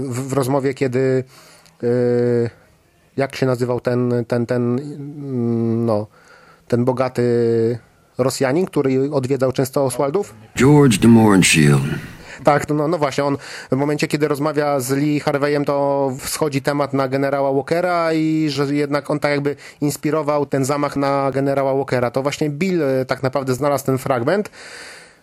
w, 0.00 0.28
w 0.28 0.32
rozmowie, 0.32 0.74
kiedy 0.74 1.24
yy, 1.82 2.50
jak 3.16 3.36
się 3.36 3.46
nazywał 3.46 3.80
ten, 3.80 4.24
ten, 4.28 4.46
ten, 4.46 4.78
mm, 4.78 5.86
no, 5.86 6.06
ten 6.68 6.84
bogaty 6.84 7.78
Rosjanin, 8.18 8.66
który 8.66 9.10
odwiedzał 9.12 9.52
często 9.52 9.84
Oswaldów? 9.84 10.34
George 10.56 10.98
de 10.98 11.08
Mohrenschildt. 11.08 12.13
Tak, 12.44 12.68
no, 12.68 12.88
no 12.88 12.98
właśnie, 12.98 13.24
on 13.24 13.36
w 13.72 13.76
momencie, 13.76 14.08
kiedy 14.08 14.28
rozmawia 14.28 14.80
z 14.80 14.90
Lee 14.90 15.20
Harveyem, 15.20 15.64
to 15.64 16.10
wschodzi 16.18 16.62
temat 16.62 16.92
na 16.92 17.08
generała 17.08 17.52
Walkera 17.52 18.12
i 18.12 18.46
że 18.48 18.74
jednak 18.74 19.10
on 19.10 19.20
tak 19.20 19.30
jakby 19.30 19.56
inspirował 19.80 20.46
ten 20.46 20.64
zamach 20.64 20.96
na 20.96 21.30
generała 21.30 21.74
Walkera. 21.74 22.10
To 22.10 22.22
właśnie 22.22 22.50
Bill 22.50 22.82
e, 22.82 23.04
tak 23.04 23.22
naprawdę 23.22 23.54
znalazł 23.54 23.86
ten 23.86 23.98
fragment. 23.98 24.50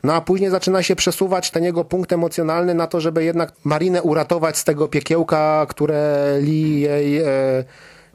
No 0.04 0.14
a 0.14 0.22
później 0.22 0.50
zaczyna 0.50 0.84
się 0.84 0.96
przesuwać 0.96 1.52
ten 1.52 1.64
jego 1.64 1.84
punkt 1.86 2.14
emocjonalny 2.14 2.74
na 2.74 2.88
to, 2.88 3.02
żeby 3.02 3.24
jednak 3.24 3.52
Marinę 3.64 4.02
uratować 4.02 4.58
z 4.58 4.64
tego 4.64 4.88
piekiełka, 4.88 5.66
które 5.70 6.38
Lee 6.42 6.82
jej... 6.82 7.18
E, 7.18 7.64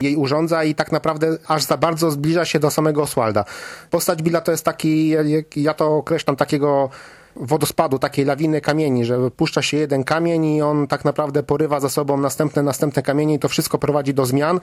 jej 0.01 0.16
urządza 0.16 0.64
i 0.64 0.75
tak 0.75 0.92
naprawdę 0.92 1.38
aż 1.49 1.62
za 1.62 1.77
bardzo 1.77 2.11
zbliża 2.11 2.45
się 2.45 2.59
do 2.59 2.71
samego 2.71 3.03
Oswalda. 3.03 3.45
Postać 3.90 4.23
Billa 4.23 4.40
to 4.40 4.51
jest 4.51 4.64
taki, 4.64 5.14
ja 5.57 5.75
to 5.75 5.97
określam, 5.97 6.37
takiego 6.37 6.90
wodospadu, 7.40 7.99
takiej 7.99 8.25
lawiny 8.25 8.61
kamieni, 8.61 9.05
że 9.05 9.31
puszcza 9.31 9.62
się 9.62 9.77
jeden 9.77 10.05
kamień 10.05 10.44
i 10.44 10.62
on 10.62 10.87
tak 10.87 11.05
naprawdę 11.05 11.42
porywa 11.42 11.81
za 11.81 11.88
sobą 11.88 12.16
następne, 12.16 12.62
następne 12.62 13.03
kamienie 13.03 13.35
i 13.35 13.38
to 13.38 13.49
wszystko 13.49 13.79
prowadzi 13.79 14.14
do 14.14 14.27
zmian. 14.27 14.61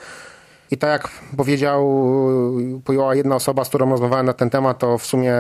I 0.72 0.78
tak 0.78 0.90
jak 0.90 1.12
powiedział, 1.38 2.06
powiedziała 2.84 3.16
jedna 3.16 3.36
osoba, 3.36 3.64
z 3.64 3.70
którą 3.70 3.90
rozmawiałem 3.90 4.26
na 4.26 4.34
ten 4.34 4.50
temat, 4.50 4.80
to 4.80 4.98
w 4.98 5.06
sumie 5.06 5.34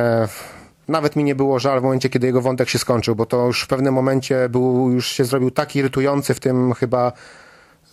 nawet 0.88 1.16
mi 1.16 1.24
nie 1.24 1.36
było 1.36 1.60
żal 1.60 1.80
w 1.80 1.84
momencie, 1.84 2.10
kiedy 2.10 2.28
jego 2.28 2.42
wątek 2.42 2.70
się 2.70 2.80
skończył, 2.80 3.16
bo 3.16 3.26
to 3.26 3.46
już 3.46 3.64
w 3.64 3.68
pewnym 3.68 3.94
momencie 3.94 4.50
był, 4.50 4.90
już 4.90 5.08
się 5.08 5.26
zrobił 5.26 5.52
tak 5.52 5.76
irytujący 5.76 6.34
w 6.34 6.40
tym 6.40 6.74
chyba 6.74 7.12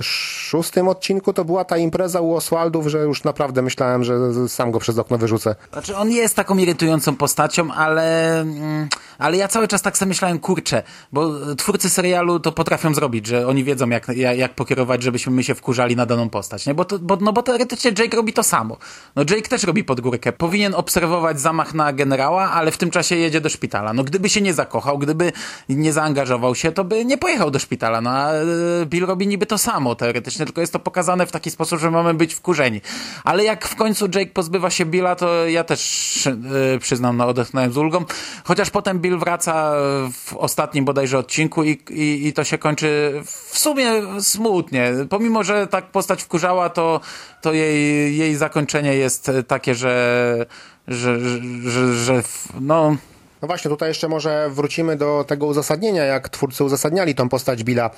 szóstym 0.02 0.88
odcinku 0.88 1.32
to 1.32 1.44
była 1.44 1.64
ta 1.64 1.76
impreza 1.76 2.20
u 2.20 2.34
Oswaldów, 2.34 2.86
że 2.86 2.98
już 2.98 3.24
naprawdę 3.24 3.62
myślałem, 3.62 4.04
że 4.04 4.48
sam 4.48 4.70
go 4.70 4.78
przez 4.78 4.98
okno 4.98 5.18
wyrzucę. 5.18 5.54
Znaczy 5.72 5.96
on 5.96 6.10
jest 6.10 6.36
taką 6.36 6.58
irytującą 6.58 7.16
postacią, 7.16 7.72
ale, 7.72 8.40
mm, 8.40 8.88
ale 9.18 9.36
ja 9.36 9.48
cały 9.48 9.68
czas 9.68 9.82
tak 9.82 9.98
sobie 9.98 10.08
myślałem, 10.08 10.38
kurczę, 10.38 10.82
bo 11.12 11.30
twórcy 11.56 11.90
serialu 11.90 12.40
to 12.40 12.52
potrafią 12.52 12.94
zrobić, 12.94 13.26
że 13.26 13.46
oni 13.46 13.64
wiedzą 13.64 13.88
jak, 13.88 14.08
jak, 14.36 14.54
pokierować, 14.54 15.02
żebyśmy 15.02 15.32
my 15.32 15.44
się 15.44 15.54
wkurzali 15.54 15.96
na 15.96 16.06
daną 16.06 16.28
postać, 16.28 16.66
nie? 16.66 16.74
Bo, 16.74 16.84
to, 16.84 16.98
bo, 16.98 17.18
no 17.20 17.32
bo 17.32 17.42
teoretycznie 17.42 17.92
Jake 17.98 18.16
robi 18.16 18.32
to 18.32 18.42
samo. 18.42 18.76
No 19.16 19.22
Jake 19.30 19.48
też 19.48 19.62
robi 19.64 19.84
pod 19.84 20.00
górkę. 20.00 20.32
Powinien 20.32 20.74
obserwować 20.74 21.40
zamach 21.40 21.74
na 21.74 21.92
generała, 21.92 22.50
ale 22.50 22.70
w 22.70 22.78
tym 22.78 22.90
czasie 22.90 23.16
jedzie 23.16 23.40
do 23.40 23.48
szpitala. 23.48 23.92
No 23.92 24.04
gdyby 24.04 24.28
się 24.28 24.40
nie 24.40 24.54
zakochał, 24.54 24.98
gdyby 24.98 25.32
nie 25.68 25.92
zaangażował 25.92 26.54
się, 26.54 26.72
to 26.72 26.84
by 26.84 27.04
nie 27.04 27.18
pojechał 27.18 27.50
do 27.50 27.58
szpitala. 27.58 28.00
No 28.00 28.10
a 28.10 28.32
e, 28.32 28.86
Bill 28.86 29.06
robi 29.06 29.26
niby 29.26 29.46
to 29.46 29.58
samo 29.58 29.89
teoretycznie, 29.94 30.44
tylko 30.44 30.61
jest 30.61 30.72
to 30.72 30.79
pokazane 30.79 31.26
w 31.26 31.33
taki 31.33 31.50
sposób, 31.50 31.81
że 31.81 31.90
mamy 31.90 32.14
być 32.14 32.35
wkurzeni. 32.35 32.81
Ale 33.24 33.44
jak 33.44 33.68
w 33.68 33.76
końcu 33.76 34.09
Jake 34.14 34.31
pozbywa 34.31 34.70
się 34.70 34.85
Billa, 34.85 35.16
to 35.16 35.46
ja 35.46 35.64
też 35.64 36.29
yy, 36.72 36.79
przyznam, 36.79 37.16
no 37.16 37.29
odetchnąłem 37.29 37.72
z 37.72 37.76
ulgą. 37.76 38.05
Chociaż 38.44 38.70
potem 38.70 38.98
Bill 39.00 39.18
wraca 39.18 39.72
w 40.12 40.35
ostatnim 40.37 40.85
bodajże 40.85 41.18
odcinku 41.18 41.64
i, 41.64 41.70
i, 41.90 42.26
i 42.26 42.33
to 42.33 42.44
się 42.44 42.59
kończy 42.59 43.22
w 43.24 43.59
sumie 43.59 43.90
smutnie. 44.20 44.92
Pomimo, 45.09 45.44
że 45.44 45.66
tak 45.66 45.90
postać 45.90 46.22
wkurzała, 46.22 46.68
to, 46.68 47.00
to 47.42 47.53
jej, 47.53 48.16
jej 48.16 48.37
zakończenie 48.37 48.94
jest 48.94 49.31
takie, 49.48 49.74
że, 49.74 50.46
że, 50.88 51.20
że, 51.20 51.40
że, 51.70 51.94
że 51.94 52.22
no... 52.61 52.96
No 53.42 53.48
właśnie, 53.48 53.68
tutaj 53.68 53.88
jeszcze 53.88 54.09
może 54.09 54.50
wrócimy 54.50 54.96
do 54.96 55.24
tego 55.29 55.46
uzasadnienia, 55.46 56.05
jak 56.05 56.29
twórcy 56.29 56.64
uzasadniali 56.64 57.14
tą 57.14 57.29
postać 57.29 57.64
Billa. 57.64 57.90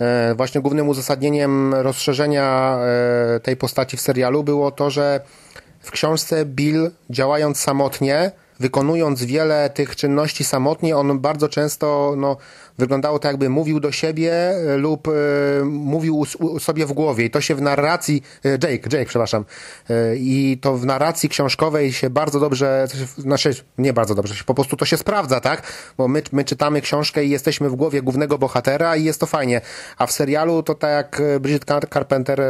E, 0.00 0.34
właśnie 0.34 0.60
głównym 0.60 0.88
uzasadnieniem 0.88 1.74
rozszerzenia 1.74 2.78
e, 3.36 3.40
tej 3.40 3.56
postaci 3.56 3.96
w 3.96 4.00
serialu 4.00 4.44
było 4.44 4.70
to, 4.70 4.90
że 4.90 5.20
w 5.80 5.90
książce 5.90 6.44
Bill 6.44 6.90
działając 7.10 7.60
samotnie, 7.60 8.30
wykonując 8.60 9.24
wiele 9.24 9.70
tych 9.70 9.96
czynności 9.96 10.44
samotnie, 10.44 10.96
on 10.96 11.20
bardzo 11.20 11.48
często 11.48 12.14
no, 12.16 12.36
wyglądało 12.78 13.18
tak, 13.18 13.32
jakby 13.32 13.48
mówił 13.48 13.80
do 13.80 13.92
siebie 13.92 14.32
e, 14.32 14.76
lub 14.76 15.08
e, 15.08 15.12
mówił 15.64 16.24
sobie 16.58 16.86
w 16.86 16.92
głowie. 16.92 17.24
I 17.24 17.30
to 17.30 17.40
się 17.40 17.54
w 17.54 17.62
narracji, 17.62 18.22
e, 18.44 18.50
Jake, 18.50 18.68
Jake, 18.68 19.04
przepraszam, 19.04 19.44
i 20.16 20.58
to 20.60 20.76
w 20.76 20.86
narracji 20.86 21.28
książkowej 21.28 21.92
się 21.92 22.10
bardzo 22.10 22.40
dobrze, 22.40 22.88
znaczy 23.18 23.50
nie 23.78 23.92
bardzo 23.92 24.14
dobrze, 24.14 24.34
po 24.46 24.54
prostu 24.54 24.76
to 24.76 24.84
się 24.84 24.96
sprawdza, 24.96 25.40
tak? 25.40 25.62
Bo 25.96 26.08
my, 26.08 26.22
my 26.32 26.44
czytamy 26.44 26.80
książkę 26.80 27.24
i 27.24 27.30
jesteśmy 27.30 27.70
w 27.70 27.74
głowie 27.74 28.02
głównego 28.02 28.38
bohatera 28.38 28.96
i 28.96 29.04
jest 29.04 29.20
to 29.20 29.26
fajnie. 29.26 29.60
A 29.98 30.06
w 30.06 30.12
serialu 30.12 30.62
to 30.62 30.74
tak 30.74 30.90
jak 30.90 31.22
Bridget 31.40 31.64
Carpenter, 31.92 32.42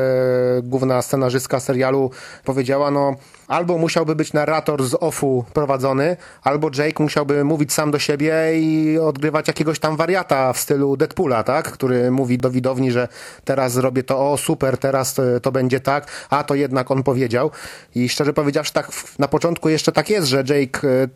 główna 0.62 1.02
scenarzystka 1.02 1.60
serialu 1.60 2.10
powiedziała, 2.44 2.90
no 2.90 3.16
albo 3.48 3.78
musiałby 3.78 4.14
być 4.14 4.32
narrator 4.32 4.84
z 4.84 4.94
offu 5.00 5.44
prowadzony, 5.54 6.16
albo 6.42 6.70
Jake 6.78 7.02
musiałby 7.02 7.44
mówić 7.44 7.72
sam 7.72 7.90
do 7.90 7.98
siebie 7.98 8.32
i 8.54 8.98
odgrywać 8.98 9.48
jakiegoś 9.48 9.78
tam 9.78 9.96
wariata 9.96 10.17
w 10.54 10.58
stylu 10.58 10.96
Deadpoola, 10.96 11.42
tak? 11.42 11.72
Który 11.72 12.10
mówi 12.10 12.38
do 12.38 12.50
widowni, 12.50 12.92
że 12.92 13.08
teraz 13.44 13.72
zrobię 13.72 14.02
to, 14.02 14.32
o 14.32 14.36
super, 14.36 14.78
teraz 14.78 15.14
to, 15.14 15.22
to 15.42 15.52
będzie 15.52 15.80
tak, 15.80 16.06
a 16.30 16.44
to 16.44 16.54
jednak 16.54 16.90
on 16.90 17.02
powiedział. 17.02 17.50
I 17.94 18.08
szczerze 18.08 18.32
powiedziawszy, 18.32 18.72
tak 18.72 18.90
na 19.18 19.28
początku 19.28 19.68
jeszcze 19.68 19.92
tak 19.92 20.10
jest, 20.10 20.28
że 20.28 20.44
Jake 20.48 20.88
e, 20.88 21.08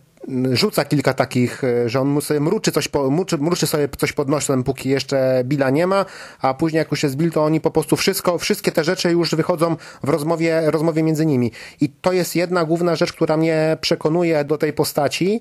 rzuca 0.53 0.85
kilka 0.85 1.15
takich, 1.15 1.65
e, 1.65 1.89
że 1.89 2.01
on 2.01 2.21
sobie 2.21 2.41
mruczy, 2.41 2.73
coś 2.73 2.89
po, 2.89 3.11
mruczy, 3.11 3.39
mruczy 3.39 3.67
sobie 3.67 3.89
coś 3.99 4.13
pod 4.13 4.29
nosem, 4.29 4.65
póki 4.65 4.89
jeszcze 4.89 5.43
Billa 5.45 5.71
nie 5.71 5.87
ma, 5.87 6.05
a 6.41 6.55
później 6.55 6.79
jak 6.79 6.91
już 6.91 7.03
jest 7.03 7.17
Bill, 7.17 7.31
to 7.31 7.45
oni 7.45 7.61
po 7.61 7.71
prostu 7.71 7.97
wszystko, 7.97 8.39
wszystkie 8.39 8.73
te 8.73 8.85
rzeczy 8.85 9.11
już 9.11 9.35
wychodzą 9.35 9.77
w 10.03 10.09
rozmowie, 10.09 10.63
rozmowie 10.71 11.03
między 11.03 11.27
nimi. 11.27 11.53
I 11.81 11.89
to 11.89 12.13
jest 12.13 12.37
jedna 12.37 12.65
główna 12.65 12.97
rzecz, 12.97 13.13
która 13.13 13.37
mnie 13.37 13.77
przekonuje 13.81 14.45
do 14.45 14.59
tej 14.59 14.73
postaci, 14.73 15.41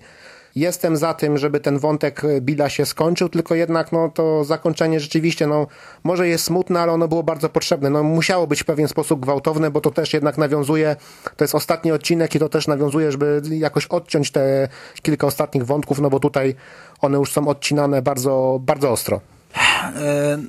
Jestem 0.56 0.98
za 0.98 1.14
tym, 1.14 1.38
żeby 1.38 1.60
ten 1.60 1.80
wątek 1.80 2.22
Billa 2.42 2.70
się 2.70 2.86
skończył, 2.86 3.30
tylko 3.30 3.56
jednak 3.56 3.92
no, 3.92 4.10
to 4.10 4.44
zakończenie 4.44 5.00
rzeczywiście 5.00 5.48
no, 5.48 5.68
może 6.04 6.28
jest 6.28 6.44
smutne, 6.44 6.80
ale 6.80 6.92
ono 6.92 7.08
było 7.08 7.24
bardzo 7.24 7.50
potrzebne. 7.50 7.90
No, 7.90 8.04
musiało 8.04 8.48
być 8.48 8.62
w 8.62 8.66
pewien 8.66 8.88
sposób 8.88 9.20
gwałtowne, 9.20 9.72
bo 9.72 9.82
to 9.82 9.92
też 9.92 10.14
jednak 10.14 10.38
nawiązuje, 10.38 10.96
to 11.36 11.44
jest 11.44 11.56
ostatni 11.56 11.92
odcinek 11.92 12.36
i 12.36 12.40
to 12.40 12.50
też 12.50 12.68
nawiązuje, 12.68 13.12
żeby 13.12 13.42
jakoś 13.50 13.86
odciąć 13.86 14.32
te 14.32 14.68
kilka 15.02 15.28
ostatnich 15.28 15.66
wątków, 15.66 16.00
no 16.00 16.10
bo 16.10 16.20
tutaj 16.20 16.56
one 17.02 17.18
już 17.18 17.32
są 17.32 17.48
odcinane 17.48 18.02
bardzo, 18.02 18.60
bardzo 18.62 18.92
ostro. 18.92 19.22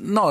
No, 0.02 0.30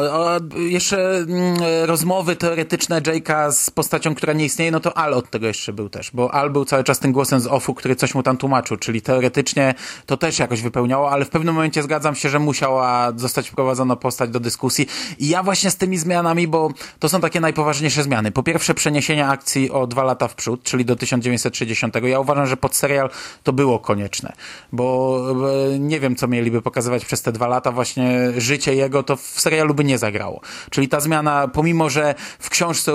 jeszcze 0.55 1.17
mm, 1.17 1.55
rozmowy 1.85 2.35
teoretyczne 2.35 3.01
Jake'a 3.01 3.51
z 3.51 3.69
postacią, 3.69 4.15
która 4.15 4.33
nie 4.33 4.45
istnieje, 4.45 4.71
no 4.71 4.79
to 4.79 4.97
Al 4.97 5.13
od 5.13 5.29
tego 5.29 5.47
jeszcze 5.47 5.73
był 5.73 5.89
też, 5.89 6.11
bo 6.13 6.33
Al 6.33 6.49
był 6.49 6.65
cały 6.65 6.83
czas 6.83 6.99
tym 6.99 7.11
głosem 7.11 7.39
z 7.39 7.47
offu, 7.47 7.73
który 7.73 7.95
coś 7.95 8.15
mu 8.15 8.23
tam 8.23 8.37
tłumaczył, 8.37 8.77
czyli 8.77 9.01
teoretycznie 9.01 9.73
to 10.05 10.17
też 10.17 10.39
jakoś 10.39 10.61
wypełniało, 10.61 11.11
ale 11.11 11.25
w 11.25 11.29
pewnym 11.29 11.55
momencie 11.55 11.83
zgadzam 11.83 12.15
się, 12.15 12.29
że 12.29 12.39
musiała 12.39 13.11
zostać 13.15 13.49
wprowadzona 13.49 13.95
postać 13.95 14.29
do 14.29 14.39
dyskusji 14.39 14.87
i 15.19 15.29
ja 15.29 15.43
właśnie 15.43 15.71
z 15.71 15.75
tymi 15.75 15.97
zmianami, 15.97 16.47
bo 16.47 16.69
to 16.99 17.09
są 17.09 17.21
takie 17.21 17.39
najpoważniejsze 17.39 18.03
zmiany. 18.03 18.31
Po 18.31 18.43
pierwsze 18.43 18.73
przeniesienie 18.73 19.27
akcji 19.27 19.71
o 19.71 19.87
dwa 19.87 20.03
lata 20.03 20.27
w 20.27 20.35
przód, 20.35 20.63
czyli 20.63 20.85
do 20.85 20.95
1960. 20.95 21.95
Ja 22.03 22.19
uważam, 22.19 22.45
że 22.45 22.57
pod 22.57 22.75
serial 22.75 23.09
to 23.43 23.53
było 23.53 23.79
konieczne, 23.79 24.33
bo 24.71 25.19
nie 25.79 25.99
wiem, 25.99 26.15
co 26.15 26.27
mieliby 26.27 26.61
pokazywać 26.61 27.05
przez 27.05 27.21
te 27.21 27.31
dwa 27.31 27.47
lata 27.47 27.71
właśnie 27.71 28.31
życie 28.37 28.60
jego 28.67 29.03
to 29.03 29.15
w 29.15 29.41
serialu 29.41 29.73
by 29.73 29.83
nie 29.83 29.97
zagrało. 29.97 30.41
Czyli 30.69 30.87
ta 30.87 30.99
zmiana, 30.99 31.47
pomimo 31.47 31.89
że 31.89 32.15
w 32.39 32.49
książce 32.49 32.91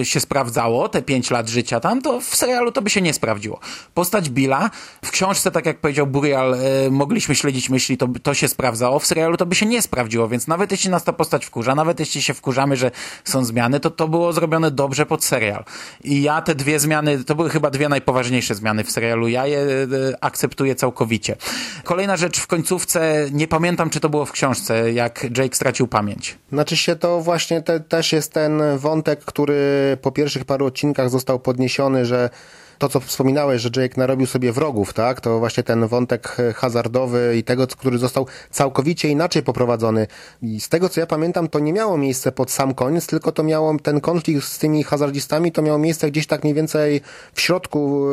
y, 0.00 0.04
się 0.04 0.20
sprawdzało, 0.20 0.88
te 0.88 1.02
pięć 1.02 1.30
lat 1.30 1.48
życia 1.48 1.80
tam, 1.80 2.02
to 2.02 2.20
w 2.20 2.36
serialu 2.36 2.72
to 2.72 2.82
by 2.82 2.90
się 2.90 3.00
nie 3.00 3.14
sprawdziło. 3.14 3.60
Postać 3.94 4.30
Billa, 4.30 4.70
w 5.04 5.10
książce, 5.10 5.50
tak 5.50 5.66
jak 5.66 5.80
powiedział 5.80 6.06
Burial, 6.06 6.54
y, 6.86 6.90
mogliśmy 6.90 7.34
śledzić 7.34 7.70
myśli, 7.70 7.96
to, 7.96 8.08
to 8.22 8.34
się 8.34 8.48
sprawdzało, 8.48 8.98
w 8.98 9.06
serialu 9.06 9.36
to 9.36 9.46
by 9.46 9.54
się 9.54 9.66
nie 9.66 9.82
sprawdziło, 9.82 10.28
więc 10.28 10.46
nawet 10.46 10.70
jeśli 10.70 10.90
nas 10.90 11.04
ta 11.04 11.12
postać 11.12 11.46
wkurza, 11.46 11.74
nawet 11.74 12.00
jeśli 12.00 12.22
się 12.22 12.34
wkurzamy, 12.34 12.76
że 12.76 12.90
są 13.24 13.44
zmiany, 13.44 13.80
to 13.80 13.90
to 13.90 14.08
było 14.08 14.32
zrobione 14.32 14.70
dobrze 14.70 15.06
pod 15.06 15.24
serial. 15.24 15.64
I 16.04 16.22
ja 16.22 16.42
te 16.42 16.54
dwie 16.54 16.80
zmiany, 16.80 17.24
to 17.24 17.34
były 17.34 17.50
chyba 17.50 17.70
dwie 17.70 17.88
najpoważniejsze 17.88 18.54
zmiany 18.54 18.84
w 18.84 18.90
serialu, 18.90 19.28
ja 19.28 19.46
je 19.46 19.58
y, 19.58 19.86
akceptuję 20.20 20.74
całkowicie. 20.74 21.36
Kolejna 21.84 22.16
rzecz 22.16 22.40
w 22.40 22.46
końcówce, 22.46 23.26
nie 23.32 23.48
pamiętam, 23.48 23.90
czy 23.90 24.00
to 24.00 24.08
było 24.08 24.26
w 24.26 24.32
książce, 24.32 24.92
jak 24.92 25.07
Jake 25.36 25.56
stracił 25.56 25.86
pamięć. 25.86 26.38
Znaczy 26.52 26.76
się 26.76 26.96
to 26.96 27.20
właśnie 27.20 27.62
te, 27.62 27.80
też 27.80 28.12
jest 28.12 28.32
ten 28.32 28.62
wątek, 28.76 29.24
który 29.24 29.56
po 30.02 30.12
pierwszych 30.12 30.44
paru 30.44 30.66
odcinkach 30.66 31.10
został 31.10 31.38
podniesiony, 31.38 32.06
że 32.06 32.30
to, 32.78 32.88
co 32.88 33.00
wspominałeś, 33.00 33.62
że 33.62 33.70
Jake 33.76 33.94
narobił 33.96 34.26
sobie 34.26 34.52
wrogów, 34.52 34.92
tak? 34.92 35.20
To 35.20 35.38
właśnie 35.38 35.62
ten 35.62 35.86
wątek 35.86 36.36
hazardowy 36.54 37.34
i 37.36 37.44
tego, 37.44 37.66
który 37.66 37.98
został 37.98 38.26
całkowicie 38.50 39.08
inaczej 39.08 39.42
poprowadzony. 39.42 40.06
I 40.42 40.60
z 40.60 40.68
tego, 40.68 40.88
co 40.88 41.00
ja 41.00 41.06
pamiętam, 41.06 41.48
to 41.48 41.58
nie 41.58 41.72
miało 41.72 41.98
miejsce 41.98 42.32
pod 42.32 42.50
sam 42.50 42.74
koniec, 42.74 43.06
tylko 43.06 43.32
to 43.32 43.42
miało 43.42 43.76
ten 43.82 44.00
konflikt 44.00 44.44
z 44.44 44.58
tymi 44.58 44.84
hazardzistami, 44.84 45.52
to 45.52 45.62
miało 45.62 45.78
miejsce 45.78 46.10
gdzieś 46.10 46.26
tak 46.26 46.42
mniej 46.42 46.54
więcej 46.54 47.00
w 47.32 47.40
środku. 47.40 48.06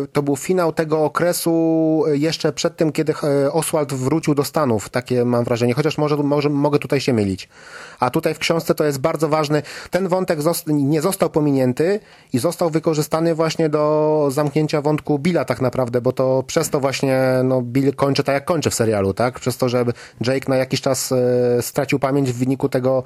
yy, 0.00 0.06
To 0.12 0.22
był 0.22 0.36
finał 0.36 0.72
tego 0.72 1.04
okresu 1.04 2.04
jeszcze 2.12 2.52
przed 2.52 2.76
tym, 2.76 2.92
kiedy 2.92 3.14
e, 3.22 3.52
Oswald 3.52 3.92
wrócił 3.94 4.34
do 4.34 4.44
Stanów. 4.44 4.88
Takie 4.88 5.24
mam 5.24 5.44
wrażenie. 5.44 5.74
Chociaż 5.74 5.98
może, 5.98 6.16
może 6.16 6.50
mogę 6.50 6.78
tutaj 6.78 7.00
się 7.00 7.12
mylić. 7.12 7.48
A 8.00 8.10
tutaj 8.10 8.34
w 8.34 8.38
książce 8.38 8.74
to 8.74 8.84
jest 8.84 8.98
bardzo 8.98 9.28
ważny. 9.28 9.62
Ten 9.90 10.08
wątek 10.08 10.38
nie 10.66 11.02
został 11.02 11.30
pominięty 11.30 12.00
i 12.32 12.38
został 12.38 12.70
wykorzystany 12.70 13.34
właśnie 13.34 13.68
do 13.68 13.95
zamknięcia 14.28 14.82
wątku 14.82 15.18
Billa 15.18 15.44
tak 15.44 15.60
naprawdę, 15.60 16.00
bo 16.00 16.12
to 16.12 16.44
przez 16.46 16.70
to 16.70 16.80
właśnie 16.80 17.20
no, 17.44 17.62
Bill 17.62 17.94
kończy 17.94 18.24
tak 18.24 18.34
jak 18.34 18.44
kończy 18.44 18.70
w 18.70 18.74
serialu, 18.74 19.14
tak? 19.14 19.40
Przez 19.40 19.56
to, 19.56 19.68
że 19.68 19.84
Jake 20.26 20.48
na 20.48 20.56
jakiś 20.56 20.80
czas 20.80 21.12
e, 21.12 21.62
stracił 21.62 21.98
pamięć 21.98 22.32
w 22.32 22.38
wyniku 22.38 22.68
tego 22.68 23.02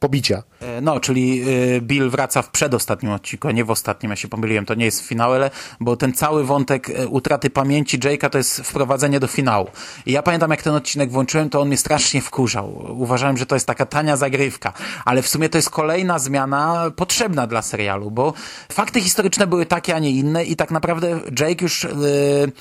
pobicia. 0.00 0.42
E, 0.60 0.80
No, 0.80 1.00
czyli 1.00 1.48
y, 1.48 1.80
Bill 1.80 2.10
wraca 2.10 2.42
w 2.42 2.50
przedostatnim 2.50 3.12
odcinku, 3.12 3.48
a 3.48 3.52
nie 3.52 3.64
w 3.64 3.70
ostatnim, 3.70 4.10
ja 4.10 4.16
się 4.16 4.28
pomyliłem, 4.28 4.66
to 4.66 4.74
nie 4.74 4.84
jest 4.84 5.06
finał, 5.06 5.32
ale 5.32 5.50
bo 5.80 5.96
ten 5.96 6.12
cały 6.12 6.44
wątek 6.44 6.90
e, 6.90 7.08
utraty 7.08 7.50
pamięci 7.50 7.98
Jake'a 7.98 8.30
to 8.30 8.38
jest 8.38 8.60
wprowadzenie 8.60 9.20
do 9.20 9.26
finału. 9.26 9.66
I 10.06 10.12
ja 10.12 10.22
pamiętam, 10.22 10.50
jak 10.50 10.62
ten 10.62 10.74
odcinek 10.74 11.10
włączyłem, 11.10 11.50
to 11.50 11.60
on 11.60 11.68
mnie 11.68 11.76
strasznie 11.76 12.20
wkurzał. 12.20 12.86
Uważałem, 12.88 13.36
że 13.36 13.46
to 13.46 13.56
jest 13.56 13.66
taka 13.66 13.86
tania 13.86 14.16
zagrywka, 14.16 14.72
ale 15.04 15.22
w 15.22 15.28
sumie 15.28 15.48
to 15.48 15.58
jest 15.58 15.70
kolejna 15.70 16.18
zmiana 16.18 16.90
potrzebna 16.96 17.46
dla 17.46 17.62
serialu, 17.62 18.10
bo 18.10 18.32
fakty 18.72 19.00
historyczne 19.00 19.46
były 19.46 19.66
takie, 19.66 19.94
a 19.94 19.98
nie 19.98 20.10
inne 20.10 20.44
i 20.44 20.56
tak 20.56 20.70
naprawdę 20.70 21.20
Jake 21.40 21.62
już... 21.64 21.84
y, 21.84 22.52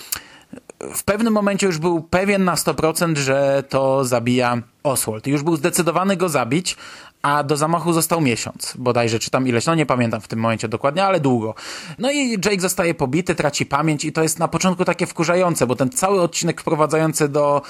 w 0.93 1.03
pewnym 1.03 1.33
momencie 1.33 1.67
już 1.67 1.77
był 1.77 2.01
pewien 2.01 2.43
na 2.43 2.55
100%, 2.55 3.17
że 3.17 3.63
to 3.69 4.05
zabija 4.05 4.61
Oswald. 4.83 5.27
Już 5.27 5.43
był 5.43 5.55
zdecydowany 5.55 6.17
go 6.17 6.29
zabić, 6.29 6.77
a 7.21 7.43
do 7.43 7.57
zamachu 7.57 7.93
został 7.93 8.21
miesiąc, 8.21 8.73
bodajże, 8.77 9.19
czy 9.19 9.29
tam 9.31 9.47
ileś, 9.47 9.65
no 9.65 9.75
nie 9.75 9.85
pamiętam 9.85 10.21
w 10.21 10.27
tym 10.27 10.39
momencie 10.39 10.67
dokładnie, 10.67 11.05
ale 11.05 11.19
długo. 11.19 11.55
No 11.99 12.11
i 12.11 12.31
Jake 12.31 12.59
zostaje 12.59 12.93
pobity, 12.93 13.35
traci 13.35 13.65
pamięć 13.65 14.05
i 14.05 14.11
to 14.11 14.23
jest 14.23 14.39
na 14.39 14.47
początku 14.47 14.85
takie 14.85 15.05
wkurzające, 15.05 15.67
bo 15.67 15.75
ten 15.75 15.89
cały 15.89 16.21
odcinek 16.21 16.61
wprowadzający 16.61 17.29
do 17.29 17.61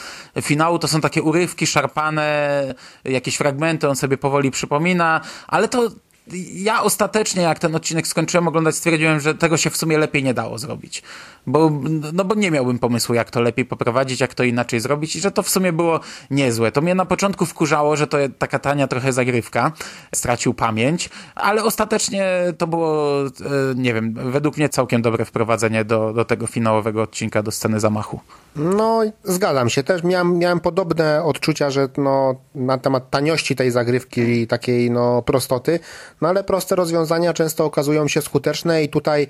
finału 0.42 0.80
to 0.80 0.88
są 0.88 1.02
takie 1.02 1.24
urywki, 1.24 1.68
szarpane, 1.68 2.76
jakieś 3.04 3.36
fragmenty, 3.36 3.90
on 3.90 3.96
sobie 3.96 4.18
powoli 4.18 4.52
przypomina, 4.52 5.22
ale 5.48 5.68
to 5.68 5.90
ja 6.54 6.84
ostatecznie, 6.84 7.42
jak 7.42 7.60
ten 7.60 7.76
odcinek 7.76 8.08
skończyłem 8.08 8.48
oglądać, 8.48 8.76
stwierdziłem, 8.76 9.20
że 9.20 9.36
tego 9.36 9.58
się 9.58 9.70
w 9.70 9.78
sumie 9.78 9.98
lepiej 9.98 10.24
nie 10.24 10.34
dało 10.34 10.58
zrobić. 10.58 11.04
Bo, 11.50 11.72
no 12.14 12.26
bo 12.26 12.36
nie 12.36 12.52
miałbym 12.52 12.80
pomysłu, 12.80 13.16
jak 13.16 13.32
to 13.32 13.42
lepiej 13.42 13.66
poprowadzić, 13.66 14.20
jak 14.20 14.34
to 14.34 14.44
inaczej 14.44 14.80
zrobić 14.80 15.16
i 15.16 15.20
że 15.20 15.32
to 15.32 15.44
w 15.44 15.50
sumie 15.50 15.74
było 15.74 16.00
niezłe. 16.32 16.72
To 16.72 16.82
mnie 16.82 16.96
na 16.96 17.06
początku 17.06 17.46
wkurzało, 17.46 17.96
że 17.96 18.08
to 18.08 18.18
taka 18.40 18.60
tania 18.60 18.88
trochę 18.88 19.14
zagrywka. 19.14 19.72
Stracił 20.16 20.54
pamięć, 20.54 21.10
ale 21.36 21.64
ostatecznie 21.64 22.32
to 22.58 22.68
było, 22.68 23.22
e, 23.26 23.30
nie 23.76 23.94
wiem, 23.94 24.14
według 24.14 24.58
mnie 24.58 24.70
całkiem 24.70 25.02
dobre 25.02 25.26
wprowadzenie 25.26 25.86
do, 25.86 26.14
do 26.14 26.26
tego 26.26 26.48
finałowego 26.48 27.02
odcinka, 27.02 27.44
do 27.44 27.52
sceny 27.52 27.80
zamachu. 27.80 28.20
No, 28.56 29.02
zgadzam 29.24 29.70
się. 29.70 29.84
Też 29.84 30.04
miałem, 30.04 30.38
miałem 30.38 30.60
podobne 30.60 31.24
odczucia, 31.24 31.70
że 31.70 31.90
no, 31.98 32.36
na 32.56 32.78
temat 32.78 33.10
taniości 33.10 33.56
tej 33.56 33.72
zagrywki 33.72 34.22
i 34.22 34.48
takiej 34.48 34.92
no, 34.92 35.22
prostoty, 35.22 35.80
no 36.22 36.28
ale 36.28 36.44
proste 36.44 36.76
rozwiązania 36.76 37.34
często 37.34 37.66
okazują 37.66 38.08
się 38.08 38.22
skuteczne 38.22 38.84
i 38.84 38.90
tutaj 38.90 39.28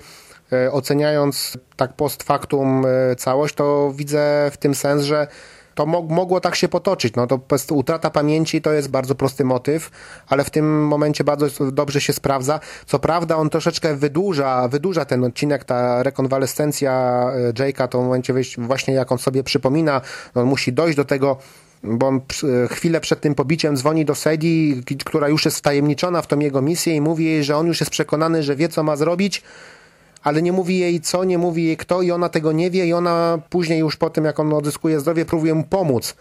oceniając 0.71 1.57
tak 1.75 1.93
post 1.93 2.23
factum 2.23 2.85
e, 2.85 3.15
całość, 3.15 3.55
to 3.55 3.91
widzę 3.95 4.51
w 4.51 4.57
tym 4.57 4.75
sens, 4.75 5.03
że 5.03 5.27
to 5.75 5.85
mo- 5.85 6.01
mogło 6.01 6.41
tak 6.41 6.55
się 6.55 6.67
potoczyć. 6.67 7.15
No 7.15 7.27
to 7.27 7.39
utrata 7.71 8.09
pamięci 8.09 8.61
to 8.61 8.73
jest 8.73 8.89
bardzo 8.89 9.15
prosty 9.15 9.45
motyw, 9.45 9.91
ale 10.27 10.43
w 10.43 10.49
tym 10.49 10.87
momencie 10.87 11.23
bardzo 11.23 11.71
dobrze 11.71 12.01
się 12.01 12.13
sprawdza. 12.13 12.59
Co 12.85 12.99
prawda 12.99 13.37
on 13.37 13.49
troszeczkę 13.49 13.95
wydłuża, 13.95 14.67
wydłuża 14.67 15.05
ten 15.05 15.23
odcinek, 15.23 15.63
ta 15.63 16.03
rekonwalescencja 16.03 17.23
e, 17.49 17.53
Jake'a, 17.53 17.87
to 17.87 18.01
w 18.01 18.03
momencie 18.03 18.33
właśnie 18.57 18.93
jak 18.93 19.11
on 19.11 19.17
sobie 19.17 19.43
przypomina, 19.43 20.01
on 20.35 20.45
musi 20.45 20.73
dojść 20.73 20.97
do 20.97 21.05
tego, 21.05 21.37
bo 21.83 22.07
on 22.07 22.21
chwilę 22.69 23.01
przed 23.01 23.21
tym 23.21 23.35
pobiciem 23.35 23.77
dzwoni 23.77 24.05
do 24.05 24.15
Sadie, 24.15 24.75
która 25.05 25.29
już 25.29 25.45
jest 25.45 25.57
wtajemniczona 25.57 26.21
w 26.21 26.27
tą 26.27 26.39
jego 26.39 26.61
misję 26.61 26.95
i 26.95 27.01
mówi 27.01 27.25
jej, 27.25 27.43
że 27.43 27.57
on 27.57 27.67
już 27.67 27.79
jest 27.79 27.91
przekonany, 27.91 28.43
że 28.43 28.55
wie 28.55 28.69
co 28.69 28.83
ma 28.83 28.95
zrobić, 28.95 29.43
ale 30.23 30.41
nie 30.41 30.51
mówi 30.51 30.79
jej 30.79 31.01
co, 31.01 31.23
nie 31.23 31.37
mówi 31.37 31.63
jej 31.63 31.77
kto 31.77 32.01
i 32.01 32.11
ona 32.11 32.29
tego 32.29 32.51
nie 32.51 32.71
wie 32.71 32.85
i 32.85 32.93
ona 32.93 33.39
później 33.49 33.79
już 33.79 33.95
po 33.95 34.09
tym, 34.09 34.25
jak 34.25 34.39
on 34.39 34.53
odzyskuje 34.53 34.99
zdrowie, 34.99 35.25
próbuje 35.25 35.53
mu 35.53 35.63
pomóc. 35.63 36.15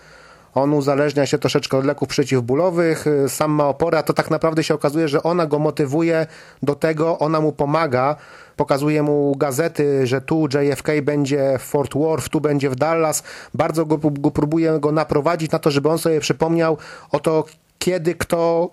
On 0.54 0.74
uzależnia 0.74 1.26
się 1.26 1.38
troszeczkę 1.38 1.76
od 1.76 1.84
leków 1.84 2.08
przeciwbólowych, 2.08 3.06
y, 3.06 3.28
sam 3.28 3.50
ma 3.50 3.68
oporę, 3.68 3.98
a 3.98 4.02
to 4.02 4.12
tak 4.12 4.30
naprawdę 4.30 4.64
się 4.64 4.74
okazuje, 4.74 5.08
że 5.08 5.22
ona 5.22 5.46
go 5.46 5.58
motywuje 5.58 6.26
do 6.62 6.74
tego, 6.74 7.18
ona 7.18 7.40
mu 7.40 7.52
pomaga, 7.52 8.16
pokazuje 8.56 9.02
mu 9.02 9.36
gazety, 9.36 10.06
że 10.06 10.20
tu 10.20 10.48
JFK 10.54 10.88
będzie 11.02 11.58
w 11.58 11.62
Fort 11.62 11.94
Worth, 11.94 12.28
tu 12.28 12.40
będzie 12.40 12.70
w 12.70 12.76
Dallas, 12.76 13.22
bardzo 13.54 13.86
go, 13.86 13.98
go 13.98 14.30
próbuje 14.30 14.78
go 14.80 14.92
naprowadzić 14.92 15.50
na 15.50 15.58
to, 15.58 15.70
żeby 15.70 15.88
on 15.88 15.98
sobie 15.98 16.20
przypomniał 16.20 16.76
o 17.12 17.20
to, 17.20 17.44
kiedy, 17.78 18.14
kto, 18.14 18.70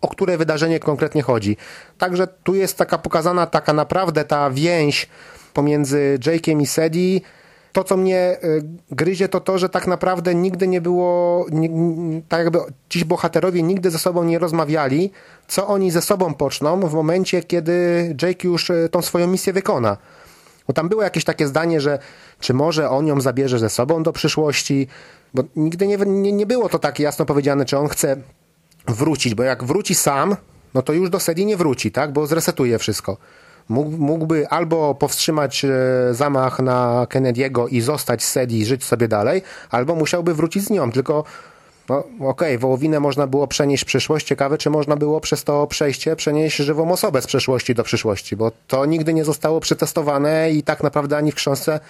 o- 0.00 0.08
które 0.08 0.38
wydarzenie 0.38 0.80
konkretnie 0.80 1.22
chodzi. 1.22 1.56
Także 1.98 2.26
tu 2.44 2.54
jest 2.54 2.76
taka 2.76 2.98
pokazana 2.98 3.46
taka 3.46 3.72
naprawdę 3.72 4.24
ta 4.24 4.50
więź 4.50 5.08
pomiędzy 5.54 6.18
Jake'iem 6.26 6.60
i 6.62 6.66
Sadie. 6.66 7.20
To, 7.72 7.84
co 7.84 7.96
mnie 7.96 8.36
y, 8.44 8.62
gryzie, 8.90 9.28
to 9.28 9.40
to, 9.40 9.58
że 9.58 9.68
tak 9.68 9.86
naprawdę 9.86 10.34
nigdy 10.34 10.68
nie 10.68 10.80
było, 10.80 11.46
nie- 11.52 12.22
tak 12.28 12.40
jakby 12.40 12.58
ci 12.88 13.04
bohaterowie 13.04 13.62
nigdy 13.62 13.90
ze 13.90 13.98
sobą 13.98 14.24
nie 14.24 14.38
rozmawiali, 14.38 15.10
co 15.48 15.66
oni 15.66 15.90
ze 15.90 16.02
sobą 16.02 16.34
poczną 16.34 16.80
w 16.80 16.94
momencie, 16.94 17.42
kiedy 17.42 17.72
Jake 18.22 18.48
już 18.48 18.70
y, 18.70 18.88
tą 18.90 19.02
swoją 19.02 19.26
misję 19.26 19.52
wykona. 19.52 19.96
Bo 20.66 20.72
tam 20.72 20.88
było 20.88 21.02
jakieś 21.02 21.24
takie 21.24 21.46
zdanie, 21.46 21.80
że 21.80 21.98
czy 22.40 22.54
może 22.54 22.90
on 22.90 23.06
ją 23.06 23.20
zabierze 23.20 23.58
ze 23.58 23.68
sobą 23.70 24.02
do 24.02 24.12
przyszłości, 24.12 24.88
bo 25.34 25.42
nigdy 25.56 25.86
nie, 25.86 25.96
nie, 25.96 26.32
nie 26.32 26.46
było 26.46 26.68
to 26.68 26.78
tak 26.78 26.98
jasno 26.98 27.24
powiedziane, 27.26 27.64
czy 27.64 27.78
on 27.78 27.88
chce 27.88 28.16
wrócić, 28.88 29.34
bo 29.34 29.42
jak 29.42 29.64
wróci 29.64 29.94
sam, 29.94 30.36
no 30.74 30.82
to 30.82 30.92
już 30.92 31.10
do 31.10 31.20
Sadie 31.20 31.44
nie 31.44 31.56
wróci, 31.56 31.92
tak? 31.92 32.12
Bo 32.12 32.26
zresetuje 32.26 32.78
wszystko. 32.78 33.16
Mógł, 33.68 33.90
mógłby 33.90 34.48
albo 34.48 34.94
powstrzymać 34.94 35.64
e, 35.64 35.68
zamach 36.10 36.58
na 36.58 37.06
Kennedy'ego 37.10 37.66
i 37.70 37.80
zostać 37.80 38.22
z 38.22 38.32
Sadie 38.32 38.58
i 38.58 38.64
żyć 38.64 38.84
sobie 38.84 39.08
dalej, 39.08 39.42
albo 39.70 39.94
musiałby 39.94 40.34
wrócić 40.34 40.64
z 40.64 40.70
nią, 40.70 40.92
tylko 40.92 41.24
no 41.90 42.04
okej, 42.20 42.58
wołowinę 42.58 43.00
można 43.00 43.26
było 43.26 43.46
przenieść 43.46 43.82
w 43.82 43.86
przyszłość. 43.86 44.26
Ciekawe, 44.26 44.58
czy 44.58 44.70
można 44.70 44.96
było 44.96 45.20
przez 45.20 45.44
to 45.44 45.66
przejście 45.66 46.16
przenieść 46.16 46.56
żywą 46.56 46.92
osobę 46.92 47.22
z 47.22 47.26
przeszłości 47.26 47.74
do 47.74 47.84
przyszłości, 47.84 48.36
bo 48.36 48.52
to 48.68 48.86
nigdy 48.86 49.14
nie 49.14 49.24
zostało 49.24 49.60
przetestowane 49.60 50.50
i 50.50 50.62
tak 50.62 50.82
naprawdę 50.82 51.16
ani 51.16 51.32
w 51.32 51.34
książce, 51.34 51.80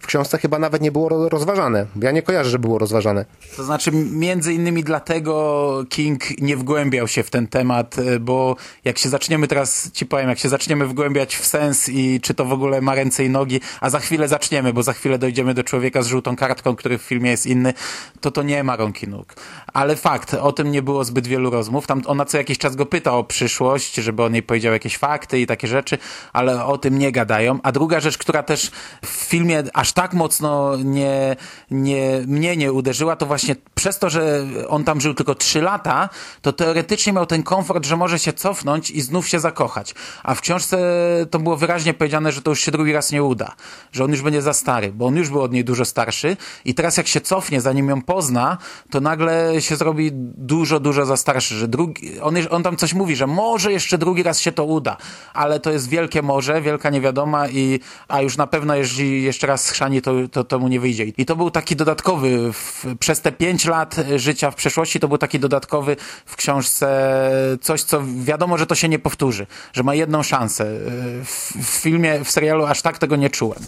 w 0.00 0.06
książce 0.06 0.38
chyba 0.38 0.58
nawet 0.58 0.82
nie 0.82 0.92
było 0.92 1.08
ro- 1.08 1.28
rozważane. 1.28 1.86
Ja 2.02 2.10
nie 2.10 2.22
kojarzę, 2.22 2.50
że 2.50 2.58
było 2.58 2.78
rozważane. 2.78 3.24
To 3.56 3.64
znaczy, 3.64 3.90
między 3.92 4.52
innymi 4.54 4.84
dlatego 4.84 5.84
King 5.88 6.40
nie 6.40 6.56
wgłębiał 6.56 7.08
się 7.08 7.22
w 7.22 7.30
ten 7.30 7.46
temat, 7.46 7.98
y, 7.98 8.20
bo 8.20 8.56
jak 8.84 8.98
się 8.98 9.08
zaczniemy 9.08 9.48
teraz, 9.48 9.90
ci 9.92 10.06
powiem, 10.06 10.28
jak 10.28 10.38
się 10.38 10.48
zaczniemy 10.48 10.86
wgłębiać 10.86 11.36
w 11.36 11.46
sens 11.46 11.88
i 11.88 12.20
czy 12.20 12.34
to 12.34 12.44
w 12.44 12.52
ogóle 12.52 12.80
ma 12.80 12.94
ręce 12.94 13.24
i 13.24 13.30
nogi, 13.30 13.60
a 13.80 13.90
za 13.90 13.98
chwilę 14.00 14.28
zaczniemy, 14.28 14.72
bo 14.72 14.82
za 14.82 14.92
chwilę 14.92 15.18
dojdziemy 15.18 15.54
do 15.54 15.64
człowieka 15.64 16.02
z 16.02 16.06
żółtą 16.06 16.36
kartką, 16.36 16.76
który 16.76 16.98
w 16.98 17.02
filmie 17.02 17.30
jest 17.30 17.46
inny, 17.46 17.74
to 18.20 18.30
to 18.30 18.42
nie 18.42 18.64
ma 18.64 18.76
rąk 18.76 19.02
i 19.02 19.08
nóg. 19.08 19.34
Ale 19.72 19.96
fakt, 19.96 20.34
o 20.34 20.52
tym 20.52 20.70
nie 20.70 20.82
było 20.82 21.04
zbyt 21.04 21.26
wielu 21.26 21.50
rozmów. 21.50 21.86
Tam 21.86 22.02
ona 22.06 22.24
co 22.24 22.38
jakiś 22.38 22.58
czas 22.58 22.76
go 22.76 22.86
pyta 22.86 23.12
o 23.12 23.24
przyszłość, 23.24 23.94
żeby 23.94 24.22
on 24.22 24.32
jej 24.32 24.42
powiedział 24.42 24.72
jakieś 24.72 24.96
fakty 24.98 25.40
i 25.40 25.46
takie 25.46 25.68
rzeczy, 25.68 25.98
ale 26.32 26.64
o 26.64 26.78
tym 26.78 26.98
nie 26.98 27.12
gadają. 27.12 27.58
A 27.62 27.72
druga 27.72 28.00
rzecz, 28.00 28.18
która 28.18 28.42
też 28.42 28.70
w 29.04 29.08
filmie 29.08 29.62
aż 29.74 29.89
tak 29.92 30.12
mocno 30.12 30.76
nie, 30.76 31.36
nie, 31.70 32.22
mnie 32.26 32.56
nie 32.56 32.72
uderzyła, 32.72 33.16
to 33.16 33.26
właśnie 33.26 33.56
przez 33.74 33.98
to, 33.98 34.10
że 34.10 34.46
on 34.68 34.84
tam 34.84 35.00
żył 35.00 35.14
tylko 35.14 35.34
trzy 35.34 35.62
lata, 35.62 36.08
to 36.42 36.52
teoretycznie 36.52 37.12
miał 37.12 37.26
ten 37.26 37.42
komfort, 37.42 37.86
że 37.86 37.96
może 37.96 38.18
się 38.18 38.32
cofnąć 38.32 38.90
i 38.90 39.00
znów 39.00 39.28
się 39.28 39.40
zakochać. 39.40 39.94
A 40.22 40.34
w 40.34 40.40
książce 40.40 40.78
to 41.30 41.38
było 41.38 41.56
wyraźnie 41.56 41.94
powiedziane, 41.94 42.32
że 42.32 42.42
to 42.42 42.50
już 42.50 42.60
się 42.60 42.72
drugi 42.72 42.92
raz 42.92 43.12
nie 43.12 43.22
uda, 43.22 43.54
że 43.92 44.04
on 44.04 44.10
już 44.10 44.22
będzie 44.22 44.42
za 44.42 44.52
stary, 44.52 44.92
bo 44.92 45.06
on 45.06 45.16
już 45.16 45.28
był 45.28 45.42
od 45.42 45.52
niej 45.52 45.64
dużo 45.64 45.84
starszy 45.84 46.36
i 46.64 46.74
teraz 46.74 46.96
jak 46.96 47.06
się 47.06 47.20
cofnie, 47.20 47.60
zanim 47.60 47.88
ją 47.88 48.02
pozna, 48.02 48.58
to 48.90 49.00
nagle 49.00 49.60
się 49.60 49.76
zrobi 49.76 50.10
dużo, 50.36 50.80
dużo 50.80 51.06
za 51.06 51.16
starszy, 51.16 51.54
że 51.54 51.68
drugi, 51.68 52.20
on, 52.20 52.34
on 52.50 52.62
tam 52.62 52.76
coś 52.76 52.94
mówi, 52.94 53.16
że 53.16 53.26
może 53.26 53.72
jeszcze 53.72 53.98
drugi 53.98 54.22
raz 54.22 54.40
się 54.40 54.52
to 54.52 54.64
uda, 54.64 54.96
ale 55.34 55.60
to 55.60 55.70
jest 55.70 55.88
wielkie 55.88 56.22
morze, 56.22 56.62
wielka 56.62 56.90
niewiadoma 56.90 57.48
i, 57.48 57.80
a 58.08 58.20
już 58.20 58.36
na 58.36 58.46
pewno 58.46 58.74
jeśli 58.74 59.22
jeszcze 59.22 59.46
raz 59.46 59.72
schrzani, 59.80 60.02
to, 60.02 60.12
to, 60.32 60.44
to 60.44 60.58
mu 60.58 60.68
nie 60.68 60.80
wyjdzie. 60.80 61.04
I 61.04 61.26
to 61.26 61.36
był 61.36 61.50
taki 61.50 61.76
dodatkowy, 61.76 62.52
w, 62.52 62.84
przez 62.98 63.20
te 63.20 63.32
pięć 63.32 63.64
lat 63.64 63.96
życia 64.16 64.50
w 64.50 64.54
przeszłości, 64.54 65.00
to 65.00 65.08
był 65.08 65.18
taki 65.18 65.38
dodatkowy 65.38 65.96
w 66.26 66.36
książce 66.36 66.88
coś, 67.60 67.82
co 67.82 68.02
wiadomo, 68.24 68.58
że 68.58 68.66
to 68.66 68.74
się 68.74 68.88
nie 68.88 68.98
powtórzy, 68.98 69.46
że 69.72 69.82
ma 69.82 69.94
jedną 69.94 70.22
szansę. 70.22 70.64
W, 71.24 71.52
w 71.62 71.66
filmie, 71.66 72.24
w 72.24 72.30
serialu 72.30 72.66
aż 72.66 72.82
tak 72.82 72.98
tego 72.98 73.16
nie 73.16 73.30
czułem. 73.30 73.58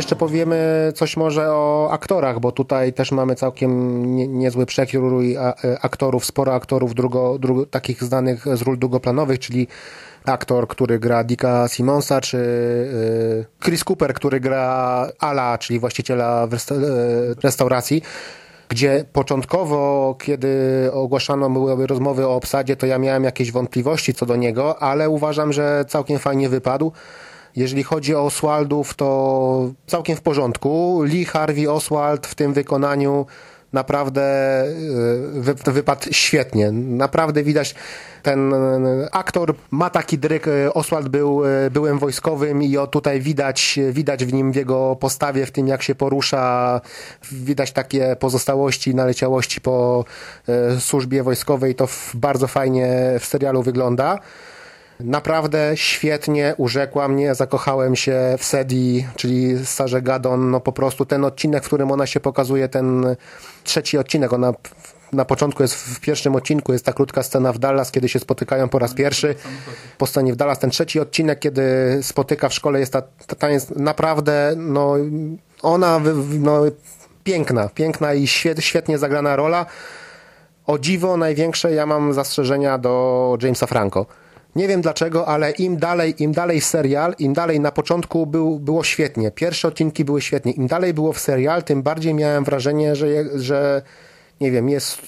Jeszcze 0.00 0.16
powiemy 0.16 0.92
coś 0.94 1.16
może 1.16 1.52
o 1.52 1.88
aktorach, 1.92 2.40
bo 2.40 2.52
tutaj 2.52 2.92
też 2.92 3.12
mamy 3.12 3.34
całkiem 3.34 4.04
nie, 4.16 4.28
niezły 4.28 4.66
przekrój 4.66 5.34
e, 5.34 5.52
aktorów, 5.82 6.24
sporo 6.24 6.54
aktorów 6.54 6.94
drugo, 6.94 7.38
takich 7.70 8.04
znanych 8.04 8.56
z 8.56 8.62
ról 8.62 8.78
długoplanowych, 8.78 9.38
czyli 9.38 9.66
aktor, 10.24 10.68
który 10.68 10.98
gra 10.98 11.24
Dicka 11.24 11.68
Simonsa, 11.68 12.20
czy 12.20 12.36
y, 12.36 13.64
Chris 13.64 13.84
Cooper, 13.84 14.14
który 14.14 14.40
gra 14.40 15.06
Ala, 15.18 15.58
czyli 15.58 15.78
właściciela 15.78 16.48
e, 16.52 16.56
restauracji 17.42 18.02
gdzie 18.68 19.04
początkowo, 19.12 20.14
kiedy 20.20 20.48
ogłaszano 20.92 21.50
były 21.50 21.86
rozmowy 21.86 22.26
o 22.26 22.34
obsadzie, 22.34 22.76
to 22.76 22.86
ja 22.86 22.98
miałem 22.98 23.24
jakieś 23.24 23.52
wątpliwości 23.52 24.14
co 24.14 24.26
do 24.26 24.36
niego, 24.36 24.82
ale 24.82 25.08
uważam, 25.08 25.52
że 25.52 25.84
całkiem 25.88 26.18
fajnie 26.18 26.48
wypadł. 26.48 26.92
Jeżeli 27.56 27.82
chodzi 27.82 28.14
o 28.14 28.24
Oswaldów, 28.24 28.94
to 28.94 29.70
całkiem 29.86 30.16
w 30.16 30.20
porządku. 30.20 31.02
Lee 31.02 31.24
Harvey 31.24 31.68
Oswald 31.68 32.26
w 32.26 32.34
tym 32.34 32.52
wykonaniu 32.52 33.26
naprawdę 33.72 34.64
y, 35.36 35.40
wy, 35.40 35.54
wypadł 35.54 36.06
świetnie. 36.10 36.72
Naprawdę 36.72 37.42
widać, 37.42 37.74
ten 38.22 38.52
y, 38.52 39.08
aktor 39.12 39.54
ma 39.70 39.90
taki 39.90 40.18
dryk. 40.18 40.48
y, 40.48 40.72
Oswald 40.74 41.08
był 41.08 41.42
byłem 41.70 41.98
wojskowym 41.98 42.62
i 42.62 42.76
o 42.76 42.86
tutaj 42.86 43.20
widać, 43.20 43.78
widać 43.92 44.24
w 44.24 44.32
nim, 44.32 44.52
w 44.52 44.56
jego 44.56 44.96
postawie, 44.96 45.46
w 45.46 45.50
tym 45.50 45.68
jak 45.68 45.82
się 45.82 45.94
porusza, 45.94 46.80
widać 47.32 47.72
takie 47.72 48.16
pozostałości, 48.16 48.94
naleciałości 48.94 49.60
po 49.60 50.04
służbie 50.78 51.22
wojskowej. 51.22 51.74
To 51.74 51.88
bardzo 52.14 52.46
fajnie 52.46 52.88
w 53.20 53.24
serialu 53.24 53.62
wygląda. 53.62 54.18
Naprawdę 55.04 55.72
świetnie 55.74 56.54
urzekła 56.56 57.08
mnie, 57.08 57.34
zakochałem 57.34 57.96
się 57.96 58.36
w 58.38 58.44
Sedi, 58.44 59.06
czyli 59.16 59.66
Sarze 59.66 60.02
Gadon, 60.02 60.50
no 60.50 60.60
po 60.60 60.72
prostu 60.72 61.06
ten 61.06 61.24
odcinek, 61.24 61.64
w 61.64 61.66
którym 61.66 61.90
ona 61.90 62.06
się 62.06 62.20
pokazuje, 62.20 62.68
ten 62.68 63.16
trzeci 63.64 63.98
odcinek, 63.98 64.32
ona 64.32 64.52
na 65.12 65.24
początku 65.24 65.62
jest 65.62 65.74
w 65.74 66.00
pierwszym 66.00 66.36
odcinku, 66.36 66.72
jest 66.72 66.84
ta 66.84 66.92
krótka 66.92 67.22
scena 67.22 67.52
w 67.52 67.58
Dallas, 67.58 67.90
kiedy 67.90 68.08
się 68.08 68.18
spotykają 68.18 68.68
po 68.68 68.78
raz 68.78 68.94
pierwszy, 68.94 69.34
po 69.98 70.06
scenie 70.06 70.32
w 70.32 70.36
Dallas, 70.36 70.58
ten 70.58 70.70
trzeci 70.70 71.00
odcinek, 71.00 71.38
kiedy 71.38 71.62
spotyka 72.02 72.48
w 72.48 72.54
szkole, 72.54 72.80
jest 72.80 72.92
ta, 72.92 73.02
ta, 73.02 73.36
ta 73.36 73.50
jest 73.50 73.76
naprawdę, 73.76 74.54
no 74.56 74.96
ona, 75.62 76.00
no 76.38 76.62
piękna, 77.24 77.68
piękna 77.68 78.14
i 78.14 78.26
świet, 78.26 78.60
świetnie 78.60 78.98
zagrana 78.98 79.36
rola. 79.36 79.66
O 80.66 80.78
dziwo 80.78 81.16
największe 81.16 81.72
ja 81.72 81.86
mam 81.86 82.12
zastrzeżenia 82.12 82.78
do 82.78 83.36
Jamesa 83.42 83.66
Franco. 83.66 84.06
Nie 84.56 84.68
wiem 84.68 84.80
dlaczego, 84.80 85.28
ale 85.28 85.50
im 85.50 85.76
dalej, 85.76 86.22
im 86.22 86.32
dalej 86.32 86.60
serial, 86.60 87.14
im 87.18 87.32
dalej 87.32 87.60
na 87.60 87.72
początku 87.72 88.26
był, 88.26 88.58
było 88.58 88.84
świetnie. 88.84 89.30
Pierwsze 89.30 89.68
odcinki 89.68 90.04
były 90.04 90.20
świetnie. 90.20 90.52
Im 90.52 90.66
dalej 90.66 90.94
było 90.94 91.12
w 91.12 91.18
serial, 91.18 91.62
tym 91.62 91.82
bardziej 91.82 92.14
miałem 92.14 92.44
wrażenie, 92.44 92.96
że, 92.96 93.06
że 93.34 93.82
nie 94.40 94.50
wiem, 94.50 94.68
jest 94.68 94.98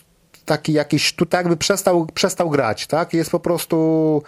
taki 0.45 0.73
jakiś, 0.73 1.13
tu 1.13 1.27
tak 1.27 1.41
jakby 1.41 1.57
przestał, 1.57 2.07
przestał 2.15 2.51
grać, 2.51 2.87
tak? 2.87 3.15
Jest 3.15 3.31
po 3.31 3.41
prostu, 3.41 4.23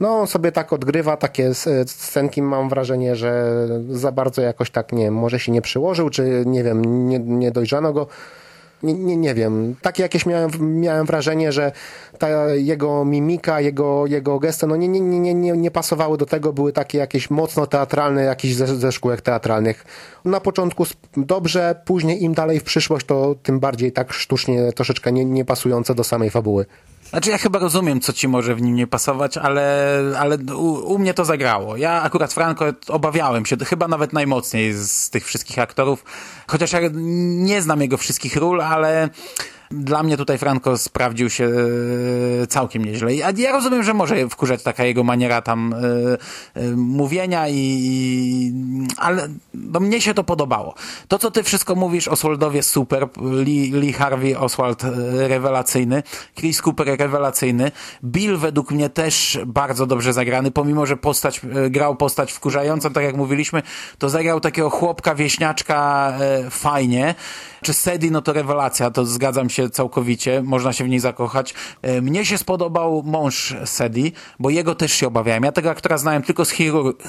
no 0.00 0.20
on 0.20 0.26
sobie 0.26 0.52
tak 0.52 0.72
odgrywa 0.72 1.16
takie 1.16 1.54
scenki, 1.86 2.42
mam 2.42 2.68
wrażenie, 2.68 3.16
że 3.16 3.52
za 3.90 4.12
bardzo 4.12 4.42
jakoś 4.42 4.70
tak, 4.70 4.92
nie 4.92 5.04
wiem, 5.04 5.14
może 5.14 5.38
się 5.38 5.52
nie 5.52 5.62
przyłożył, 5.62 6.10
czy 6.10 6.42
nie 6.46 6.64
wiem, 6.64 7.08
nie, 7.08 7.18
nie 7.18 7.50
dojrzano 7.50 7.92
go. 7.92 8.06
Nie, 8.84 8.94
nie, 8.94 9.16
nie 9.16 9.34
wiem. 9.34 9.76
Takie 9.82 10.02
jakieś 10.02 10.26
miałem, 10.26 10.80
miałem 10.80 11.06
wrażenie, 11.06 11.52
że 11.52 11.72
ta 12.18 12.54
jego 12.54 13.04
mimika, 13.04 13.60
jego, 13.60 14.06
jego 14.06 14.38
gesty, 14.38 14.66
no 14.66 14.76
nie, 14.76 14.88
nie, 14.88 15.00
nie, 15.00 15.34
nie, 15.34 15.52
nie 15.52 15.70
pasowały 15.70 16.18
do 16.18 16.26
tego, 16.26 16.52
były 16.52 16.72
takie 16.72 16.98
jakieś 16.98 17.30
mocno 17.30 17.66
teatralne, 17.66 18.22
jakieś 18.22 18.54
ze, 18.54 18.66
ze 18.66 18.92
szkółek 18.92 19.20
teatralnych. 19.20 19.84
Na 20.24 20.40
początku 20.40 20.84
dobrze, 21.16 21.82
później 21.84 22.22
im 22.22 22.34
dalej 22.34 22.60
w 22.60 22.64
przyszłość, 22.64 23.06
to 23.06 23.34
tym 23.42 23.60
bardziej 23.60 23.92
tak 23.92 24.12
sztucznie, 24.12 24.72
troszeczkę 24.72 25.12
nie, 25.12 25.24
nie 25.24 25.44
pasujące 25.44 25.94
do 25.94 26.04
samej 26.04 26.30
fabuły. 26.30 26.66
Znaczy 27.10 27.30
ja 27.30 27.38
chyba 27.38 27.58
rozumiem, 27.58 28.00
co 28.00 28.12
ci 28.12 28.28
może 28.28 28.54
w 28.54 28.62
nim 28.62 28.74
nie 28.74 28.86
pasować, 28.86 29.36
ale, 29.36 29.98
ale 30.18 30.38
u, 30.56 30.94
u 30.94 30.98
mnie 30.98 31.14
to 31.14 31.24
zagrało. 31.24 31.76
Ja 31.76 32.02
akurat 32.02 32.32
Franco 32.32 32.64
obawiałem 32.88 33.46
się, 33.46 33.56
chyba 33.56 33.88
nawet 33.88 34.12
najmocniej 34.12 34.72
z 34.72 35.10
tych 35.10 35.26
wszystkich 35.26 35.58
aktorów, 35.58 36.04
chociaż 36.46 36.72
ja 36.72 36.80
nie 36.92 37.62
znam 37.62 37.80
jego 37.80 37.96
wszystkich 37.96 38.36
ról, 38.36 38.62
ale 38.62 39.10
dla 39.70 40.02
mnie 40.02 40.16
tutaj 40.16 40.38
Franco 40.38 40.78
sprawdził 40.78 41.30
się 41.30 41.50
e, 42.42 42.46
całkiem 42.46 42.84
nieźle. 42.84 43.14
Ja, 43.14 43.52
rozumiem, 43.52 43.82
że 43.82 43.94
może 43.94 44.28
wkurzać 44.28 44.62
taka 44.62 44.84
jego 44.84 45.04
maniera 45.04 45.42
tam 45.42 45.74
e, 45.74 46.60
e, 46.60 46.70
mówienia 46.76 47.48
i, 47.48 48.52
ale 48.96 49.28
no, 49.54 49.80
mnie 49.80 50.00
się 50.00 50.14
to 50.14 50.24
podobało. 50.24 50.74
To, 51.08 51.18
co 51.18 51.30
ty 51.30 51.42
wszystko 51.42 51.74
mówisz, 51.74 52.08
Oswaldowie 52.08 52.62
super, 52.62 53.08
Lee, 53.16 53.72
Lee 53.72 53.92
Harvey 53.92 54.36
Oswald 54.36 54.82
rewelacyjny, 55.12 56.02
Chris 56.34 56.62
Cooper 56.62 56.98
rewelacyjny, 56.98 57.72
Bill 58.04 58.36
według 58.36 58.70
mnie 58.70 58.90
też 58.90 59.38
bardzo 59.46 59.86
dobrze 59.86 60.12
zagrany, 60.12 60.50
pomimo, 60.50 60.86
że 60.86 60.96
postać, 60.96 61.40
grał 61.70 61.96
postać 61.96 62.32
wkurzającą, 62.32 62.92
tak 62.92 63.04
jak 63.04 63.16
mówiliśmy, 63.16 63.62
to 63.98 64.08
zagrał 64.08 64.40
takiego 64.40 64.70
chłopka, 64.70 65.14
wieśniaczka 65.14 66.12
fajnie. 66.50 67.14
Czy 67.62 67.74
Sedi, 67.74 68.10
no 68.10 68.22
to 68.22 68.32
rewelacja, 68.32 68.90
to 68.90 69.04
zgadzam 69.06 69.50
się 69.50 69.63
całkowicie, 69.70 70.42
można 70.42 70.72
się 70.72 70.84
w 70.84 70.88
niej 70.88 71.00
zakochać. 71.00 71.54
E, 71.82 72.00
Mnie 72.00 72.24
się 72.24 72.38
spodobał 72.38 73.02
mąż 73.06 73.54
Sedi, 73.64 74.12
bo 74.38 74.50
jego 74.50 74.74
też 74.74 74.92
się 74.92 75.06
obawiałem. 75.06 75.44
Ja 75.44 75.52
tego 75.52 75.70
aktora 75.70 75.98
znałem 75.98 76.22
tylko 76.22 76.44
z 76.44 76.50
chirurg... 76.50 77.02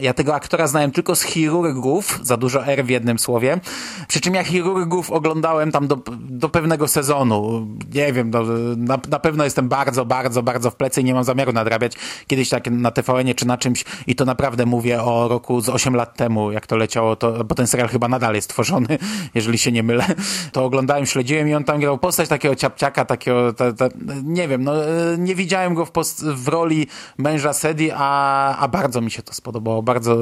Ja 0.00 0.14
tego 0.14 0.34
aktora 0.34 0.66
znałem 0.66 0.90
tylko 0.90 1.16
z 1.16 1.22
chirurgów, 1.22 2.20
za 2.22 2.36
dużo 2.36 2.66
R 2.66 2.84
w 2.84 2.88
jednym 2.88 3.18
słowie. 3.18 3.60
Przy 4.08 4.20
czym 4.20 4.34
ja 4.34 4.44
chirurgów 4.44 5.10
oglądałem 5.10 5.72
tam 5.72 5.86
do, 5.88 5.96
do 6.20 6.48
pewnego 6.48 6.88
sezonu. 6.88 7.66
Nie 7.94 8.12
wiem, 8.12 8.30
no, 8.30 8.42
na, 8.76 8.98
na 9.08 9.18
pewno 9.18 9.44
jestem 9.44 9.68
bardzo, 9.68 10.04
bardzo, 10.04 10.42
bardzo 10.42 10.70
w 10.70 10.76
plecy 10.76 11.00
i 11.00 11.04
nie 11.04 11.14
mam 11.14 11.24
zamiaru 11.24 11.52
nadrabiać 11.52 11.92
kiedyś 12.26 12.48
tak 12.48 12.70
na 12.70 12.90
TVN-ie 12.90 13.34
czy 13.34 13.46
na 13.46 13.58
czymś 13.58 13.84
i 14.06 14.14
to 14.14 14.24
naprawdę 14.24 14.66
mówię 14.66 15.02
o 15.02 15.28
roku 15.28 15.60
z 15.60 15.68
8 15.68 15.96
lat 15.96 16.16
temu, 16.16 16.52
jak 16.52 16.66
to 16.66 16.76
leciało, 16.76 17.16
to, 17.16 17.44
bo 17.44 17.54
ten 17.54 17.66
serial 17.66 17.88
chyba 17.88 18.08
nadal 18.08 18.34
jest 18.34 18.50
tworzony, 18.50 18.98
jeżeli 19.34 19.58
się 19.58 19.72
nie 19.72 19.82
mylę. 19.82 20.06
To 20.52 20.64
oglądałem, 20.64 21.06
śledziłem 21.06 21.48
i 21.48 21.54
on 21.54 21.64
tam 21.64 21.79
grał 21.80 21.98
postać 21.98 22.28
takiego 22.28 22.54
ciapciaka, 22.54 23.04
takiego, 23.04 23.52
ta, 23.52 23.72
ta, 23.72 23.88
nie 24.24 24.48
wiem, 24.48 24.64
no 24.64 24.84
e, 24.86 25.18
nie 25.18 25.34
widziałem 25.34 25.74
go 25.74 25.84
w, 25.84 25.90
post, 25.90 26.24
w 26.24 26.48
roli 26.48 26.86
męża 27.18 27.52
Sedi, 27.52 27.90
a, 27.94 28.56
a 28.56 28.68
bardzo 28.68 29.00
mi 29.00 29.10
się 29.10 29.22
to 29.22 29.34
spodobało, 29.34 29.82
bardzo 29.82 30.14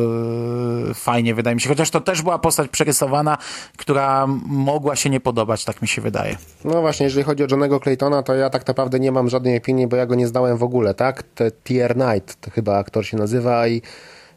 e, 0.90 0.94
fajnie 0.94 1.34
wydaje 1.34 1.54
mi 1.54 1.60
się, 1.60 1.68
chociaż 1.68 1.90
to 1.90 2.00
też 2.00 2.22
była 2.22 2.38
postać 2.38 2.68
przerysowana, 2.68 3.38
która 3.76 4.26
mogła 4.46 4.96
się 4.96 5.10
nie 5.10 5.20
podobać, 5.20 5.64
tak 5.64 5.82
mi 5.82 5.88
się 5.88 6.02
wydaje. 6.02 6.36
No 6.64 6.80
właśnie, 6.80 7.04
jeżeli 7.04 7.24
chodzi 7.24 7.44
o 7.44 7.46
Johnego 7.50 7.80
Claytona, 7.80 8.22
to 8.22 8.34
ja 8.34 8.50
tak 8.50 8.66
naprawdę 8.66 9.00
nie 9.00 9.12
mam 9.12 9.28
żadnej 9.28 9.58
opinii, 9.58 9.86
bo 9.86 9.96
ja 9.96 10.06
go 10.06 10.14
nie 10.14 10.26
znałem 10.26 10.56
w 10.56 10.62
ogóle, 10.62 10.94
tak? 10.94 11.24
Tier 11.64 11.94
Knight, 11.94 12.40
to 12.40 12.50
chyba 12.50 12.78
aktor 12.78 13.06
się 13.06 13.16
nazywa 13.16 13.68
i 13.68 13.82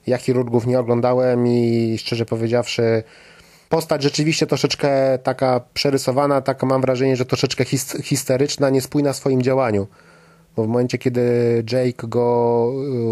ja 0.07 0.17
chirurgów 0.17 0.67
nie 0.67 0.79
oglądałem 0.79 1.47
i 1.47 1.95
szczerze 1.99 2.25
powiedziawszy 2.25 3.03
postać 3.71 4.03
rzeczywiście 4.03 4.47
troszeczkę 4.47 5.19
taka 5.23 5.61
przerysowana, 5.73 6.41
taka 6.41 6.65
mam 6.65 6.81
wrażenie, 6.81 7.15
że 7.15 7.25
troszeczkę 7.25 7.65
his 7.65 7.97
histeryczna, 8.03 8.69
niespójna 8.69 9.13
w 9.13 9.15
swoim 9.15 9.41
działaniu. 9.41 9.87
Bo 10.55 10.63
w 10.63 10.67
momencie, 10.67 10.97
kiedy 10.97 11.21
Jake 11.71 12.07
go 12.07 12.71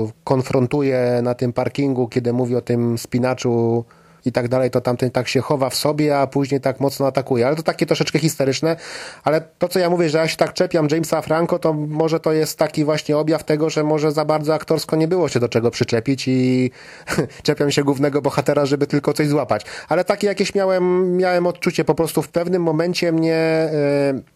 y, 0.09 0.23
konfrontuje 0.23 1.19
na 1.23 1.33
tym 1.33 1.53
parkingu, 1.53 2.07
kiedy 2.07 2.33
mówi 2.33 2.55
o 2.55 2.61
tym 2.61 2.97
spinaczu 2.97 3.85
i 4.29 4.31
tak 4.31 4.47
dalej, 4.47 4.71
to 4.71 4.81
tamten 4.81 5.11
tak 5.11 5.27
się 5.27 5.41
chowa 5.41 5.69
w 5.69 5.75
sobie, 5.75 6.19
a 6.19 6.27
później 6.27 6.61
tak 6.61 6.79
mocno 6.79 7.07
atakuje. 7.07 7.47
Ale 7.47 7.55
to 7.55 7.63
takie 7.63 7.85
troszeczkę 7.85 8.19
histeryczne. 8.19 8.75
Ale 9.23 9.41
to, 9.41 9.67
co 9.67 9.79
ja 9.79 9.89
mówię, 9.89 10.09
że 10.09 10.17
ja 10.17 10.27
się 10.27 10.37
tak 10.37 10.53
czepiam 10.53 10.87
Jamesa 10.91 11.21
Franco, 11.21 11.59
to 11.59 11.73
może 11.73 12.19
to 12.19 12.33
jest 12.33 12.57
taki 12.57 12.85
właśnie 12.85 13.17
objaw 13.17 13.43
tego, 13.43 13.69
że 13.69 13.83
może 13.83 14.11
za 14.11 14.25
bardzo 14.25 14.53
aktorsko 14.53 14.95
nie 14.95 15.07
było 15.07 15.29
się 15.29 15.39
do 15.39 15.49
czego 15.49 15.71
przyczepić 15.71 16.27
i 16.27 16.71
czepiam 17.43 17.71
się 17.71 17.83
głównego 17.83 18.21
bohatera, 18.21 18.65
żeby 18.65 18.87
tylko 18.87 19.13
coś 19.13 19.27
złapać. 19.27 19.65
Ale 19.89 20.05
takie 20.05 20.27
jakieś 20.27 20.55
miałem, 20.55 21.17
miałem 21.17 21.47
odczucie, 21.47 21.85
po 21.85 21.95
prostu 21.95 22.21
w 22.21 22.29
pewnym 22.29 22.63
momencie 22.63 23.11
mnie 23.11 23.35
e, 23.35 23.69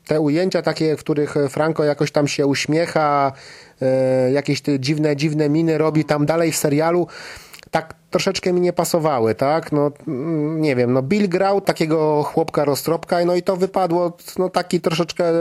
te 0.07 0.21
ujęcia 0.21 0.61
takie, 0.61 0.97
w 0.97 0.99
których 0.99 1.35
Franco 1.49 1.83
jakoś 1.83 2.11
tam 2.11 2.27
się 2.27 2.47
uśmiecha, 2.47 3.31
e, 3.81 4.31
jakieś 4.31 4.61
te 4.61 4.79
dziwne, 4.79 5.15
dziwne 5.15 5.49
miny 5.49 5.77
robi 5.77 6.05
tam 6.05 6.25
dalej 6.25 6.51
w 6.51 6.57
serialu, 6.57 7.07
troszeczkę 8.13 8.53
mi 8.53 8.61
nie 8.61 8.73
pasowały, 8.73 9.35
tak? 9.35 9.71
No, 9.71 9.91
mm, 10.07 10.61
nie 10.61 10.75
wiem, 10.75 10.93
no 10.93 11.01
Bill 11.01 11.29
grał 11.29 11.61
takiego 11.61 12.23
chłopka 12.23 12.65
roztropka, 12.65 13.25
no 13.25 13.35
i 13.35 13.41
to 13.41 13.55
wypadło, 13.57 14.17
no 14.39 14.49
taki 14.49 14.81
troszeczkę 14.81 15.29
e, 15.29 15.33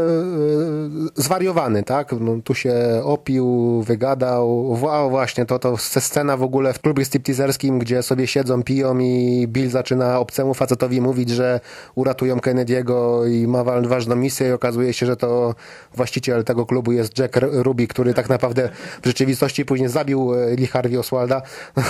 zwariowany, 1.15 1.83
tak? 1.83 2.13
No, 2.21 2.37
tu 2.45 2.55
się 2.55 2.75
opił, 3.05 3.47
wygadał, 3.83 4.77
wow, 4.83 5.11
właśnie, 5.11 5.47
to, 5.47 5.59
to 5.59 5.77
scena 5.77 6.37
w 6.37 6.43
ogóle 6.43 6.73
w 6.73 6.81
klubie 6.81 7.05
stripteaserskim, 7.05 7.79
gdzie 7.79 8.03
sobie 8.03 8.27
siedzą, 8.27 8.63
piją 8.63 8.99
i 8.99 9.47
Bill 9.49 9.71
zaczyna 9.71 10.19
obcemu 10.19 10.55
facetowi 10.55 11.01
mówić, 11.01 11.31
że 11.31 11.61
uratują 11.95 12.37
Kennedy'ego 12.37 13.31
i 13.31 13.47
ma 13.47 13.65
wa- 13.65 13.81
ważną 13.81 14.17
misję 14.17 14.49
i 14.49 14.53
okazuje 14.53 14.93
się, 14.93 15.07
że 15.07 15.17
to 15.17 15.55
właściciel 15.95 16.45
tego 16.45 16.67
klubu 16.67 16.93
jest 16.93 17.19
Jack 17.19 17.37
Ruby, 17.53 17.87
który 17.87 18.15
tak 18.15 18.29
naprawdę 18.29 18.69
w 19.03 19.07
rzeczywistości 19.07 19.65
później 19.65 19.89
zabił 19.89 20.35
e, 20.35 20.57
Lee 20.57 20.67
Harvey 20.67 20.99
Oswalda. 20.99 21.43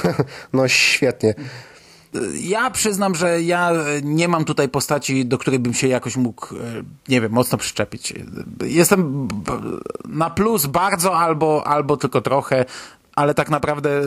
no 0.53 0.69
świetnie. 0.73 1.35
Ja 2.41 2.71
przyznam, 2.71 3.15
że 3.15 3.43
ja 3.43 3.73
nie 4.03 4.29
mam 4.29 4.45
tutaj 4.45 4.69
postaci, 4.69 5.27
do 5.27 5.39
której 5.39 5.61
bym 5.61 5.75
się 5.75 5.89
jakoś 5.89 6.17
mógł, 6.17 6.55
e, 6.55 6.59
nie 7.09 7.21
wiem, 7.21 7.33
mocno 7.33 7.59
przyczepić. 7.59 8.15
Jestem 8.65 9.29
na 10.09 10.31
plus 10.31 10.67
bardzo 10.67 11.19
albo, 11.19 11.67
albo 11.67 11.97
tylko 11.97 12.21
trochę, 12.21 12.65
ale 13.15 13.35
tak 13.35 13.51
naprawdę 13.51 13.91
e, 13.91 14.03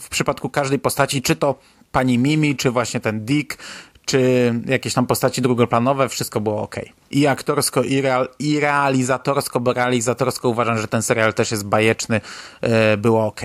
w 0.00 0.06
przypadku 0.10 0.48
każdej 0.48 0.78
postaci, 0.78 1.22
czy 1.22 1.36
to 1.36 1.58
pani 1.92 2.18
Mimi, 2.18 2.56
czy 2.56 2.70
właśnie 2.70 3.00
ten 3.00 3.24
Dick, 3.24 3.58
czy 4.04 4.54
jakieś 4.66 4.94
tam 4.94 5.06
postaci 5.06 5.42
drugoplanowe, 5.42 6.08
wszystko 6.08 6.40
było 6.40 6.62
ok. 6.62 6.76
I 7.10 7.26
aktorsko, 7.26 7.82
i, 7.82 8.00
real, 8.00 8.28
i 8.38 8.60
realizatorsko, 8.60 9.60
bo 9.60 9.72
realizatorsko 9.72 10.48
uważam, 10.48 10.78
że 10.78 10.88
ten 10.88 11.02
serial 11.02 11.34
też 11.34 11.50
jest 11.50 11.66
bajeczny, 11.66 12.20
e, 12.60 12.96
było 12.96 13.26
ok. 13.26 13.40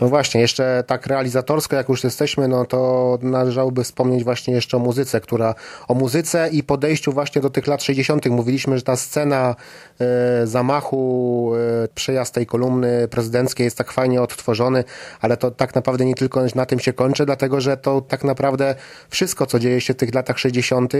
No 0.00 0.08
właśnie, 0.08 0.40
jeszcze 0.40 0.84
tak 0.86 1.06
realizatorsko, 1.06 1.76
jak 1.76 1.88
już 1.88 2.04
jesteśmy, 2.04 2.48
no 2.48 2.64
to 2.64 3.18
należałoby 3.22 3.84
wspomnieć 3.84 4.24
właśnie 4.24 4.54
jeszcze 4.54 4.76
o 4.76 4.80
muzyce, 4.80 5.20
która, 5.20 5.54
o 5.88 5.94
muzyce 5.94 6.48
i 6.52 6.62
podejściu 6.62 7.12
właśnie 7.12 7.42
do 7.42 7.50
tych 7.50 7.66
lat 7.66 7.82
60. 7.82 8.26
Mówiliśmy, 8.26 8.78
że 8.78 8.82
ta 8.82 8.96
scena 8.96 9.56
e, 10.00 10.46
zamachu, 10.46 11.52
e, 11.84 11.88
przejazd 11.94 12.34
tej 12.34 12.46
kolumny 12.46 13.08
prezydenckiej 13.08 13.64
jest 13.64 13.78
tak 13.78 13.92
fajnie 13.92 14.22
odtworzony, 14.22 14.84
ale 15.20 15.36
to 15.36 15.50
tak 15.50 15.74
naprawdę 15.74 16.04
nie 16.04 16.14
tylko 16.14 16.42
na 16.54 16.66
tym 16.66 16.80
się 16.80 16.92
kończy, 16.92 17.26
dlatego 17.26 17.60
że 17.60 17.76
to 17.76 18.00
tak 18.00 18.24
naprawdę 18.24 18.74
wszystko, 19.10 19.46
co 19.46 19.58
dzieje 19.58 19.80
się 19.80 19.94
w 19.94 19.96
tych 19.96 20.14
latach 20.14 20.38
60. 20.38 20.94
E, 20.94 20.98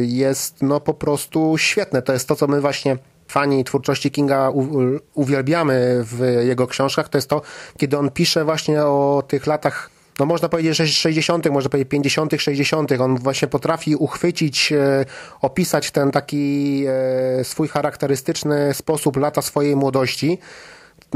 jest 0.00 0.62
no 0.62 0.80
po 0.80 0.94
prostu 0.94 1.58
świetne. 1.58 2.02
To 2.02 2.12
jest 2.12 2.28
to, 2.28 2.36
co 2.36 2.46
my 2.46 2.60
właśnie 2.60 2.96
fani 3.28 3.64
twórczości 3.64 4.10
Kinga 4.10 4.52
uwielbiamy 5.14 6.00
w 6.02 6.42
jego 6.44 6.66
książkach, 6.66 7.08
to 7.08 7.18
jest 7.18 7.28
to, 7.28 7.42
kiedy 7.78 7.98
on 7.98 8.10
pisze 8.10 8.44
właśnie 8.44 8.84
o 8.84 9.22
tych 9.28 9.46
latach 9.46 9.90
no 10.18 10.26
można 10.26 10.48
powiedzieć, 10.48 10.76
że 10.76 10.88
60., 10.88 11.50
można 11.50 11.70
powiedzieć 11.70 11.90
50., 11.90 12.32
60. 12.38 12.92
On 12.92 13.18
właśnie 13.18 13.48
potrafi 13.48 13.96
uchwycić, 13.96 14.72
e, 14.72 15.04
opisać 15.40 15.90
ten 15.90 16.10
taki 16.10 16.84
e, 16.88 17.44
swój 17.44 17.68
charakterystyczny 17.68 18.74
sposób 18.74 19.16
lata 19.16 19.42
swojej 19.42 19.76
młodości. 19.76 20.38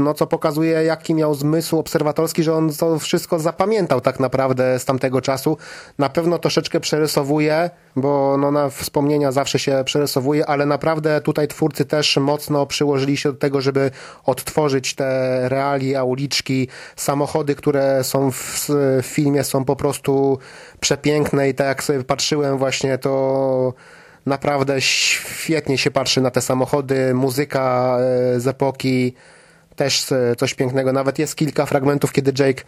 No, 0.03 0.13
co 0.13 0.27
pokazuje, 0.27 0.83
jaki 0.83 1.15
miał 1.15 1.33
zmysł 1.33 1.79
obserwatorski, 1.79 2.43
że 2.43 2.53
on 2.53 2.73
to 2.73 2.99
wszystko 2.99 3.39
zapamiętał 3.39 4.01
tak 4.01 4.19
naprawdę 4.19 4.79
z 4.79 4.85
tamtego 4.85 5.21
czasu. 5.21 5.57
Na 5.97 6.09
pewno 6.09 6.39
troszeczkę 6.39 6.79
przerysowuje, 6.79 7.69
bo 7.95 8.37
no, 8.37 8.51
na 8.51 8.69
wspomnienia 8.69 9.31
zawsze 9.31 9.59
się 9.59 9.83
przerysowuje, 9.85 10.45
ale 10.45 10.65
naprawdę 10.65 11.21
tutaj 11.21 11.47
twórcy 11.47 11.85
też 11.85 12.17
mocno 12.17 12.65
przyłożyli 12.65 13.17
się 13.17 13.31
do 13.31 13.37
tego, 13.37 13.61
żeby 13.61 13.91
odtworzyć 14.25 14.95
te 14.95 15.39
realia, 15.49 16.03
uliczki, 16.03 16.67
samochody, 16.95 17.55
które 17.55 18.03
są 18.03 18.31
w, 18.31 18.69
w 19.01 19.05
filmie 19.05 19.43
są 19.43 19.65
po 19.65 19.75
prostu 19.75 20.39
przepiękne 20.79 21.49
i 21.49 21.53
tak 21.53 21.67
jak 21.67 21.83
sobie 21.83 22.03
patrzyłem 22.03 22.57
właśnie 22.57 22.97
to 22.97 23.73
naprawdę 24.25 24.81
świetnie 24.81 25.77
się 25.77 25.91
patrzy 25.91 26.21
na 26.21 26.31
te 26.31 26.41
samochody, 26.41 27.13
muzyka 27.13 27.97
e, 27.99 28.39
z 28.39 28.47
epoki, 28.47 29.13
też 29.81 30.11
e, 30.11 30.35
coś 30.35 30.53
pięknego. 30.53 30.93
Nawet 30.93 31.19
jest 31.19 31.35
kilka 31.35 31.65
fragmentów, 31.65 32.11
kiedy 32.11 32.43
Jake 32.43 32.63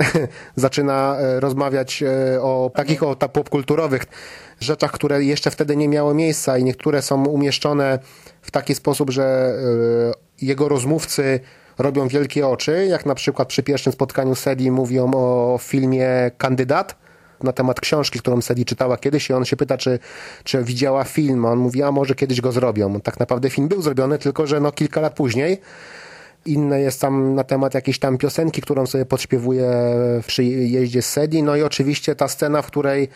zaczyna 0.56 1.16
e, 1.18 1.40
rozmawiać 1.40 2.02
e, 2.02 2.42
o 2.42 2.70
takich 2.74 3.02
o 3.02 3.16
popkulturowych 3.16 4.04
rzeczach, 4.60 4.92
które 4.92 5.24
jeszcze 5.24 5.50
wtedy 5.50 5.76
nie 5.76 5.88
miały 5.88 6.14
miejsca 6.14 6.58
i 6.58 6.64
niektóre 6.64 7.02
są 7.02 7.24
umieszczone 7.26 7.98
w 8.42 8.50
taki 8.50 8.74
sposób, 8.74 9.10
że 9.10 9.54
jego 10.42 10.68
rozmówcy 10.68 11.40
robią 11.78 12.08
wielkie 12.08 12.46
oczy, 12.48 12.86
jak 12.90 13.06
na 13.06 13.14
przykład 13.14 13.48
przy 13.48 13.62
pierwszym 13.62 13.92
spotkaniu 13.92 14.34
Sedi 14.34 14.70
mówią 14.70 15.10
o 15.14 15.58
filmie 15.62 16.30
Kandydat, 16.38 16.96
na 17.42 17.52
temat 17.52 17.80
książki, 17.80 18.18
którą 18.18 18.42
Sedi 18.42 18.64
czytała 18.64 18.96
kiedyś 18.96 19.30
i 19.30 19.32
on 19.32 19.44
się 19.44 19.56
pyta, 19.56 19.78
czy, 19.78 19.98
czy 20.44 20.64
widziała 20.64 21.04
film. 21.04 21.44
On 21.44 21.58
mówi, 21.58 21.82
a 21.82 21.92
może 21.92 22.14
kiedyś 22.14 22.40
go 22.40 22.52
zrobią. 22.52 23.00
Tak 23.00 23.20
naprawdę 23.20 23.50
film 23.50 23.68
był 23.68 23.82
zrobiony, 23.82 24.18
tylko 24.18 24.46
że 24.46 24.60
no 24.60 24.72
kilka 24.72 25.00
lat 25.00 25.14
później. 25.14 25.60
Inne 26.46 26.80
jest 26.80 27.00
tam 27.00 27.34
na 27.34 27.44
temat 27.44 27.74
jakiejś 27.74 27.98
tam 27.98 28.18
piosenki, 28.18 28.62
którą 28.62 28.86
sobie 28.86 29.06
podśpiewuje 29.06 29.70
przy 30.26 30.44
jeździe 30.44 31.02
z 31.02 31.10
Sedi. 31.10 31.42
No 31.42 31.56
i 31.56 31.62
oczywiście 31.62 32.14
ta 32.14 32.28
scena, 32.28 32.62
w 32.62 32.66
której 32.66 33.08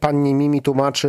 pani 0.00 0.34
Mimi 0.34 0.62
tłumaczy, 0.62 1.08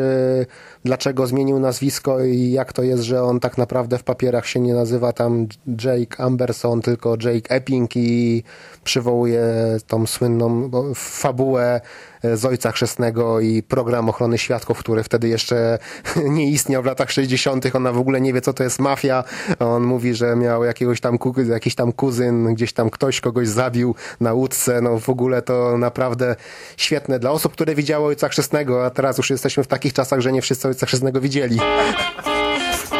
dlaczego 0.85 1.27
zmienił 1.27 1.59
nazwisko 1.59 2.23
i 2.23 2.51
jak 2.51 2.73
to 2.73 2.83
jest, 2.83 3.03
że 3.03 3.23
on 3.23 3.39
tak 3.39 3.57
naprawdę 3.57 3.97
w 3.97 4.03
papierach 4.03 4.47
się 4.47 4.59
nie 4.59 4.73
nazywa 4.73 5.13
tam 5.13 5.47
Jake 5.83 6.23
Amberson, 6.23 6.81
tylko 6.81 7.17
Jake 7.23 7.49
Epping 7.55 7.95
i 7.95 8.43
przywołuje 8.83 9.43
tą 9.87 10.07
słynną 10.07 10.71
fabułę 10.95 11.81
z 12.23 12.45
Ojca 12.45 12.71
Chrzestnego 12.71 13.39
i 13.39 13.63
program 13.63 14.09
ochrony 14.09 14.37
świadków, 14.37 14.79
który 14.79 15.03
wtedy 15.03 15.27
jeszcze 15.27 15.79
nie 16.37 16.49
istniał 16.49 16.83
w 16.83 16.85
latach 16.85 17.11
60. 17.11 17.75
Ona 17.75 17.91
w 17.91 17.97
ogóle 17.97 18.21
nie 18.21 18.33
wie, 18.33 18.41
co 18.41 18.53
to 18.53 18.63
jest 18.63 18.79
mafia. 18.79 19.23
On 19.59 19.83
mówi, 19.83 20.13
że 20.13 20.35
miał 20.35 20.63
jakiegoś 20.63 21.01
tam, 21.01 21.17
jakiś 21.49 21.75
tam 21.75 21.91
kuzyn, 21.91 22.53
gdzieś 22.53 22.73
tam 22.73 22.89
ktoś 22.89 23.21
kogoś 23.21 23.47
zabił 23.47 23.95
na 24.19 24.33
łódce. 24.33 24.81
No 24.81 24.99
w 24.99 25.09
ogóle 25.09 25.41
to 25.41 25.77
naprawdę 25.77 26.35
świetne 26.77 27.19
dla 27.19 27.31
osób, 27.31 27.53
które 27.53 27.75
widziały 27.75 28.05
Ojca 28.05 28.29
Chrzestnego, 28.29 28.78
a 28.85 28.89
teraz 28.89 29.17
już 29.17 29.29
jesteśmy 29.29 29.63
w 29.63 29.67
takich 29.67 29.93
czasach, 29.93 30.19
że 30.21 30.31
nie 30.31 30.41
wszyscy 30.41 30.67
Ojca 30.67 30.85
Chrzestnego 30.85 31.21
widzieli. 31.21 31.59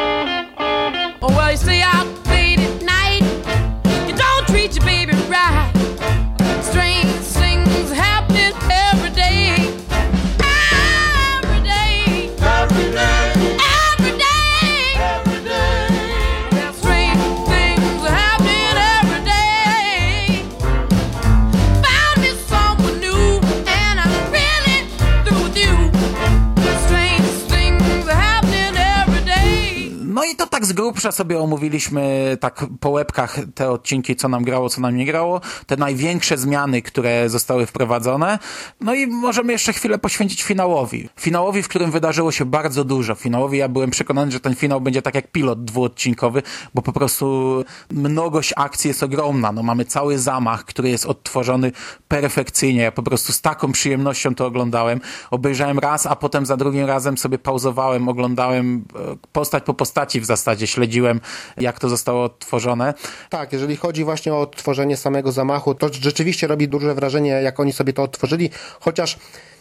tak 30.60 30.66
z 30.66 30.74
grubsza 30.74 31.12
sobie 31.12 31.40
omówiliśmy 31.40 32.38
tak 32.40 32.66
po 32.80 32.90
łebkach 32.90 33.40
te 33.56 33.72
odcinki, 33.72 34.16
co 34.16 34.30
nam 34.30 34.44
grało, 34.44 34.70
co 34.70 34.82
nam 34.82 34.96
nie 34.96 35.06
grało, 35.06 35.42
te 35.68 35.78
największe 35.78 36.38
zmiany, 36.38 36.82
które 36.82 37.30
zostały 37.30 37.66
wprowadzone. 37.66 38.40
No 38.82 38.94
i 38.94 39.08
możemy 39.08 39.54
jeszcze 39.54 39.74
chwilę 39.74 39.98
poświęcić 39.98 40.44
finałowi. 40.44 41.10
Finałowi, 41.20 41.64
w 41.64 41.68
którym 41.68 41.92
wydarzyło 41.92 42.32
się 42.32 42.46
bardzo 42.46 42.84
dużo. 42.84 43.16
Finałowi 43.16 43.58
ja 43.58 43.70
byłem 43.70 43.92
przekonany, 43.92 44.32
że 44.32 44.40
ten 44.40 44.56
finał 44.56 44.82
będzie 44.82 45.02
tak 45.02 45.16
jak 45.16 45.32
pilot 45.32 45.64
dwuodcinkowy, 45.64 46.44
bo 46.74 46.82
po 46.82 46.94
prostu 46.94 47.64
mnogość 47.92 48.54
akcji 48.56 48.88
jest 48.88 49.04
ogromna. 49.04 49.52
No 49.52 49.64
mamy 49.64 49.86
cały 49.86 50.18
zamach, 50.18 50.66
który 50.66 50.90
jest 50.90 51.06
odtworzony 51.06 51.72
perfekcyjnie. 52.08 52.82
Ja 52.82 52.92
po 52.92 53.04
prostu 53.04 53.34
z 53.34 53.42
taką 53.42 53.72
przyjemnością 53.72 54.36
to 54.36 54.46
oglądałem. 54.46 55.02
Obejrzałem 55.32 55.80
raz, 55.80 56.06
a 56.06 56.16
potem 56.16 56.46
za 56.46 56.58
drugim 56.58 56.86
razem 56.86 57.18
sobie 57.18 57.38
pauzowałem, 57.38 58.10
oglądałem 58.10 58.86
e, 58.96 59.16
postać 59.32 59.64
po 59.64 59.74
postaci 59.74 60.22
w 60.22 60.26
zasadzie, 60.26 60.49
śledziłem 60.58 61.22
jak 61.58 61.80
to 61.80 61.90
zostało 61.90 62.24
odtworzone. 62.24 62.94
Tak, 63.30 63.54
jeżeli 63.54 63.76
chodzi 63.76 64.04
właśnie 64.04 64.34
o 64.34 64.42
odtworzenie 64.42 64.98
samego 64.98 65.32
zamachu, 65.32 65.76
to 65.76 65.90
rzeczywiście 65.94 66.48
robi 66.48 66.68
duże 66.68 66.96
wrażenie, 66.96 67.30
jak 67.30 67.60
oni 67.60 67.74
sobie 67.74 67.94
to 67.94 68.04
odtworzyli, 68.04 68.50
chociaż 68.80 69.18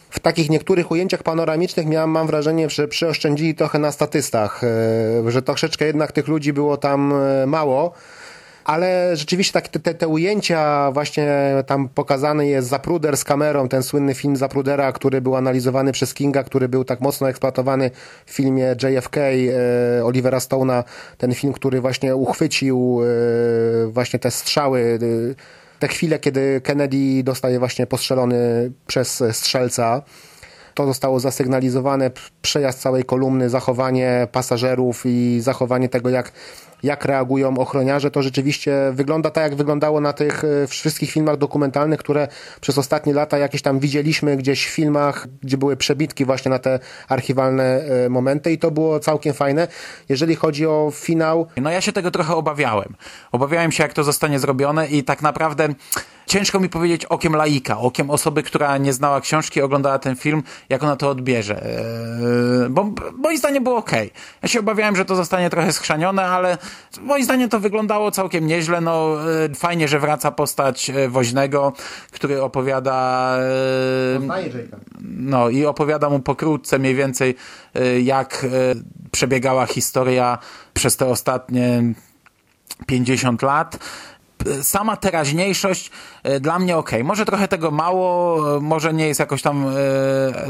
w 0.09 0.19
takich 0.19 0.49
niektórych 0.49 0.91
ujęciach 0.91 1.23
panoramicznych 1.23 1.85
miałem, 1.85 2.09
mam 2.09 2.27
wrażenie, 2.27 2.69
że 2.69 2.87
przyoszczędzili 2.87 3.55
trochę 3.55 3.79
na 3.79 3.91
statystach, 3.91 4.63
e, 4.63 5.31
że 5.31 5.41
troszeczkę 5.41 5.85
jednak 5.85 6.11
tych 6.11 6.27
ludzi 6.27 6.53
było 6.53 6.77
tam 6.77 7.13
e, 7.13 7.45
mało. 7.45 7.93
Ale 8.69 9.17
rzeczywiście 9.17 9.53
tak, 9.53 9.67
te, 9.67 9.93
te 9.93 10.07
ujęcia 10.07 10.91
właśnie 10.91 11.27
tam 11.67 11.89
pokazany 11.89 12.47
jest 12.47 12.67
Zapruder 12.67 13.17
z 13.17 13.23
kamerą, 13.23 13.69
ten 13.69 13.83
słynny 13.83 14.13
film 14.13 14.35
Zaprudera, 14.35 14.91
który 14.91 15.21
był 15.21 15.35
analizowany 15.35 15.91
przez 15.91 16.13
Kinga, 16.13 16.43
który 16.43 16.69
był 16.69 16.83
tak 16.83 17.01
mocno 17.01 17.29
eksploatowany 17.29 17.91
w 18.25 18.31
filmie 18.31 18.75
JFK 18.83 19.17
e, 19.17 20.05
Olivera 20.05 20.37
Stone'a, 20.37 20.83
ten 21.17 21.33
film, 21.33 21.53
który 21.53 21.81
właśnie 21.81 22.15
uchwycił 22.15 22.99
e, 23.03 23.87
właśnie 23.87 24.19
te 24.19 24.31
strzały 24.31 24.99
e, 25.01 25.79
te 25.79 25.87
chwile, 25.87 26.19
kiedy 26.19 26.61
Kennedy 26.63 27.23
dostaje 27.23 27.59
właśnie 27.59 27.87
postrzelony 27.87 28.71
przez 28.87 29.23
strzelca, 29.31 30.01
to 30.73 30.85
zostało 30.85 31.19
zasygnalizowane, 31.19 32.11
przejazd 32.41 32.79
całej 32.79 33.03
kolumny, 33.03 33.49
zachowanie 33.49 34.27
pasażerów 34.31 35.03
i 35.05 35.39
zachowanie 35.41 35.89
tego, 35.89 36.09
jak, 36.09 36.31
jak 36.83 37.05
reagują 37.05 37.57
ochroniarze, 37.57 38.11
to 38.11 38.23
rzeczywiście 38.23 38.91
wygląda 38.93 39.29
tak, 39.29 39.43
jak 39.43 39.55
wyglądało 39.55 40.01
na 40.01 40.13
tych 40.13 40.43
e, 40.43 40.67
wszystkich 40.67 41.11
filmach 41.11 41.37
dokumentalnych, 41.37 41.99
które 41.99 42.27
przez 42.61 42.77
ostatnie 42.77 43.13
lata 43.13 43.37
jakieś 43.37 43.61
tam 43.61 43.79
widzieliśmy 43.79 44.37
gdzieś 44.37 44.67
w 44.67 44.69
filmach, 44.69 45.27
gdzie 45.43 45.57
były 45.57 45.77
przebitki 45.77 46.25
właśnie 46.25 46.49
na 46.49 46.59
te 46.59 46.79
archiwalne 47.07 47.63
e, 48.05 48.09
momenty 48.09 48.51
i 48.51 48.57
to 48.57 48.71
było 48.71 48.99
całkiem 48.99 49.33
fajne. 49.33 49.67
Jeżeli 50.09 50.35
chodzi 50.35 50.65
o 50.65 50.91
finał, 50.93 51.47
No 51.57 51.71
ja 51.71 51.81
się 51.81 51.91
tego 51.91 52.11
trochę 52.11 52.35
obawiałem. 52.35 52.95
Obawiałem 53.31 53.71
się, 53.71 53.83
jak 53.83 53.93
to 53.93 54.03
zostanie 54.03 54.39
zrobione 54.39 54.87
i 54.87 55.03
tak 55.03 55.21
naprawdę 55.21 55.69
ciężko 56.29 56.59
mi 56.59 56.69
powiedzieć 56.69 57.05
okiem 57.05 57.35
laika, 57.35 57.77
okiem 57.77 58.09
osoby, 58.09 58.43
która 58.43 58.77
nie 58.77 58.93
znała 58.93 59.21
książki, 59.21 59.61
oglądała 59.61 59.99
ten 59.99 60.15
film, 60.15 60.43
jak 60.69 60.83
ona 60.83 60.95
to 60.95 61.09
odbierze. 61.09 61.63
Eee, 61.63 62.69
Bo 62.69 62.91
moim 63.17 63.37
zdaniem 63.37 63.63
było 63.63 63.77
ok. 63.77 63.91
Ja 64.41 64.49
się 64.49 64.59
obawiałem, 64.59 64.95
że 64.95 65.05
to 65.05 65.15
zostanie 65.15 65.49
trochę 65.49 65.73
schrzanione, 65.73 66.25
ale 66.25 66.57
moim 67.01 67.23
zdaniem 67.23 67.49
to 67.49 67.59
wyglądało 67.59 68.11
całkiem 68.11 68.47
nieźle. 68.47 68.81
No, 68.81 69.17
e, 69.45 69.55
fajnie, 69.55 69.87
że 69.87 69.99
wraca 69.99 70.31
postać 70.31 70.89
e, 70.89 71.09
woźnego, 71.09 71.73
który 72.11 72.41
opowiada 72.41 73.37
e, 74.15 74.19
no 75.01 75.49
i 75.49 75.65
opowiada 75.65 76.09
mu 76.09 76.19
pokrótce 76.19 76.79
mniej 76.79 76.95
więcej 76.95 77.35
e, 77.75 78.01
jak 78.01 78.45
e, 78.45 78.49
przebiegała 79.11 79.65
historia 79.65 80.37
przez 80.73 80.97
te 80.97 81.05
ostatnie 81.05 81.83
50 82.85 83.41
lat. 83.41 83.79
P- 84.43 84.63
Sama 84.63 84.97
teraźniejszość 84.97 85.91
e, 86.23 86.39
dla 86.39 86.59
mnie 86.59 86.77
ok. 86.77 86.91
Może 87.03 87.25
trochę 87.25 87.47
tego 87.47 87.71
mało, 87.71 88.39
e, 88.57 88.59
może 88.59 88.93
nie 88.93 89.07
jest 89.07 89.19
jakoś 89.19 89.41
tam 89.41 89.65
e, 89.67 89.69
e, 89.69 90.47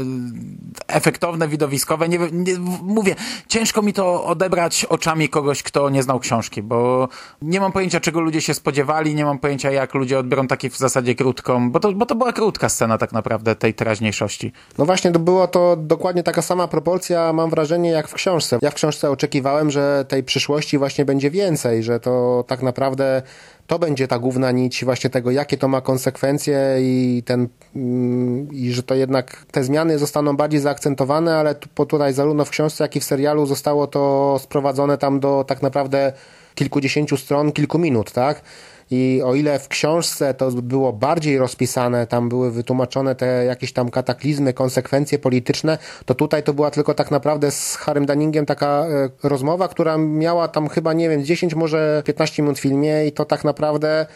efektowne, 0.88 1.48
widowiskowe. 1.48 2.08
Nie, 2.08 2.18
nie, 2.32 2.58
mówię, 2.82 3.14
ciężko 3.48 3.82
mi 3.82 3.92
to 3.92 4.24
odebrać 4.24 4.84
oczami 4.84 5.28
kogoś, 5.28 5.62
kto 5.62 5.90
nie 5.90 6.02
znał 6.02 6.18
książki, 6.20 6.62
bo 6.62 7.08
nie 7.42 7.60
mam 7.60 7.72
pojęcia, 7.72 8.00
czego 8.00 8.20
ludzie 8.20 8.40
się 8.40 8.54
spodziewali, 8.54 9.14
nie 9.14 9.24
mam 9.24 9.38
pojęcia, 9.38 9.70
jak 9.70 9.94
ludzie 9.94 10.18
odbiorą 10.18 10.46
taki 10.46 10.70
w 10.70 10.76
zasadzie 10.76 11.14
krótką, 11.14 11.70
bo 11.70 11.80
to, 11.80 11.92
bo 11.92 12.06
to 12.06 12.14
była 12.14 12.32
krótka 12.32 12.68
scena 12.68 12.98
tak 12.98 13.12
naprawdę 13.12 13.56
tej 13.56 13.74
teraźniejszości. 13.74 14.52
No 14.78 14.86
właśnie, 14.86 15.12
to 15.12 15.18
było 15.18 15.48
to 15.48 15.76
dokładnie 15.76 16.22
taka 16.22 16.42
sama 16.42 16.68
proporcja, 16.68 17.32
mam 17.32 17.50
wrażenie, 17.50 17.90
jak 17.90 18.08
w 18.08 18.14
książce. 18.14 18.58
Ja 18.62 18.70
w 18.70 18.74
książce 18.74 19.10
oczekiwałem, 19.10 19.70
że 19.70 20.04
tej 20.08 20.22
przyszłości 20.22 20.78
właśnie 20.78 21.04
będzie 21.04 21.30
więcej, 21.30 21.82
że 21.82 22.00
to 22.00 22.44
tak 22.46 22.62
naprawdę 22.62 23.22
to 23.70 23.78
będzie 23.78 24.08
ta 24.08 24.18
główna 24.18 24.50
nić 24.50 24.84
właśnie 24.84 25.10
tego, 25.10 25.30
jakie 25.30 25.56
to 25.56 25.68
ma 25.68 25.80
konsekwencje 25.80 26.76
i 26.80 27.22
ten, 27.26 27.48
mm, 27.76 28.48
i 28.52 28.72
że 28.72 28.82
to 28.82 28.94
jednak 28.94 29.46
te 29.50 29.64
zmiany 29.64 29.98
zostaną 29.98 30.36
bardziej 30.36 30.60
zaakcentowane, 30.60 31.36
ale 31.36 31.54
tu, 31.54 31.86
tutaj 31.86 32.12
zarówno 32.12 32.44
w 32.44 32.50
książce, 32.50 32.84
jak 32.84 32.96
i 32.96 33.00
w 33.00 33.04
serialu 33.04 33.46
zostało 33.46 33.86
to 33.86 34.36
sprowadzone 34.42 34.98
tam 34.98 35.20
do 35.20 35.44
tak 35.48 35.62
naprawdę 35.62 36.12
kilkudziesięciu 36.54 37.16
stron, 37.16 37.52
kilku 37.52 37.78
minut, 37.78 38.12
tak? 38.12 38.42
I 38.90 39.22
o 39.24 39.34
ile 39.34 39.58
w 39.58 39.68
książce 39.68 40.34
to 40.34 40.50
było 40.50 40.92
bardziej 40.92 41.38
rozpisane, 41.38 42.06
tam 42.06 42.28
były 42.28 42.50
wytłumaczone 42.50 43.14
te 43.14 43.44
jakieś 43.44 43.72
tam 43.72 43.90
kataklizmy, 43.90 44.52
konsekwencje 44.52 45.18
polityczne, 45.18 45.78
to 46.04 46.14
tutaj 46.14 46.42
to 46.42 46.54
była 46.54 46.70
tylko 46.70 46.94
tak 46.94 47.10
naprawdę 47.10 47.50
z 47.50 47.76
Harrym 47.76 48.06
Dunningiem 48.06 48.46
taka 48.46 48.66
e, 48.68 49.28
rozmowa, 49.28 49.68
która 49.68 49.98
miała 49.98 50.48
tam 50.48 50.68
chyba, 50.68 50.92
nie 50.92 51.08
wiem, 51.08 51.24
10, 51.24 51.54
może 51.54 52.02
15 52.06 52.42
minut 52.42 52.58
w 52.58 52.62
filmie 52.62 53.06
i 53.06 53.12
to 53.12 53.24
tak 53.24 53.44
naprawdę 53.44 54.06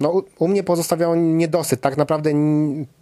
no, 0.00 0.22
u- 0.38 0.48
mnie 0.48 0.62
pozostawiało 0.62 1.14
niedosyt. 1.16 1.80
Tak 1.80 1.96
naprawdę 1.96 2.30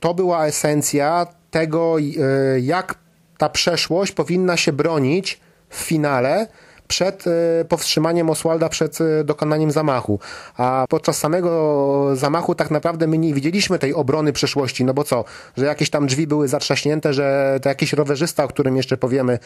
to 0.01 0.15
była 0.15 0.47
esencja 0.47 1.27
tego, 1.51 1.97
e, 2.01 2.61
jak 2.61 2.95
ta 3.39 3.49
przeszłość 3.49 4.13
powinna 4.13 4.57
się 4.57 4.73
bronić 4.73 5.41
w 5.69 5.77
finale 5.77 6.47
przed 6.91 7.25
e, 7.27 7.65
powstrzymaniem 7.65 8.31
Oswalda 8.31 8.69
przed 8.69 8.99
e, 9.01 9.25
dokonaniem 9.25 9.71
zamachu. 9.71 10.19
A 10.57 10.85
podczas 10.89 11.19
samego 11.19 12.17
zamachu 12.17 12.55
tak 12.55 12.71
naprawdę 12.71 13.07
my 13.07 13.19
nie 13.19 13.35
widzieliśmy 13.35 13.79
tej 13.79 13.95
obrony 13.95 14.33
przeszłości, 14.33 14.85
no 14.85 14.95
bo 14.95 15.05
co, 15.05 15.25
że 15.57 15.67
jakieś 15.67 15.91
tam 15.91 16.07
drzwi 16.07 16.27
były 16.27 16.49
zatrzaśnięte, 16.49 17.15
że 17.15 17.59
to 17.63 17.69
jakiś 17.69 17.93
rowerzysta, 17.93 18.45
o 18.45 18.49
którym 18.49 18.77
jeszcze 18.77 18.97
powiemy, 18.97 19.39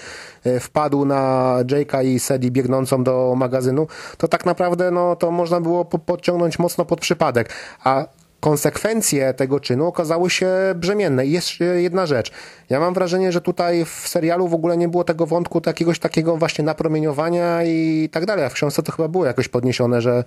e, 0.44 0.60
wpadł 0.60 1.04
na 1.04 1.54
Jake'a 1.64 2.04
i 2.04 2.18
Sadie 2.18 2.50
biegnącą 2.50 3.04
do 3.04 3.34
magazynu, 3.36 3.86
to 4.18 4.28
tak 4.28 4.46
naprawdę 4.46 4.90
no, 4.90 5.16
to 5.16 5.30
można 5.30 5.60
było 5.60 5.84
po- 5.84 5.98
podciągnąć 5.98 6.58
mocno 6.58 6.84
pod 6.84 7.00
przypadek. 7.00 7.48
A 7.84 8.06
konsekwencje 8.44 9.34
tego 9.34 9.60
czynu 9.60 9.86
okazały 9.86 10.30
się 10.30 10.48
brzemienne. 10.74 11.26
I 11.26 11.30
jeszcze 11.30 11.64
jedna 11.64 12.06
rzecz. 12.06 12.32
Ja 12.70 12.80
mam 12.80 12.94
wrażenie, 12.94 13.32
że 13.32 13.40
tutaj 13.40 13.84
w 13.84 14.08
serialu 14.08 14.48
w 14.48 14.54
ogóle 14.54 14.76
nie 14.76 14.88
było 14.88 15.04
tego 15.04 15.26
wątku 15.26 15.62
jakiegoś 15.66 15.98
takiego 15.98 16.36
właśnie 16.36 16.64
napromieniowania 16.64 17.64
i 17.64 18.08
tak 18.12 18.26
dalej. 18.26 18.44
A 18.44 18.48
w 18.48 18.52
książce 18.52 18.82
to 18.82 18.92
chyba 18.92 19.08
było 19.08 19.26
jakoś 19.26 19.48
podniesione, 19.48 20.00
że 20.00 20.24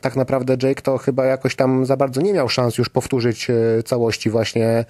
tak 0.00 0.16
naprawdę 0.16 0.56
Jake 0.62 0.82
to 0.82 0.98
chyba 0.98 1.24
jakoś 1.24 1.56
tam 1.56 1.86
za 1.86 1.96
bardzo 1.96 2.20
nie 2.20 2.32
miał 2.32 2.48
szans 2.48 2.78
już 2.78 2.88
powtórzyć 2.88 3.50
e, 3.50 3.82
całości 3.82 4.30
właśnie 4.30 4.84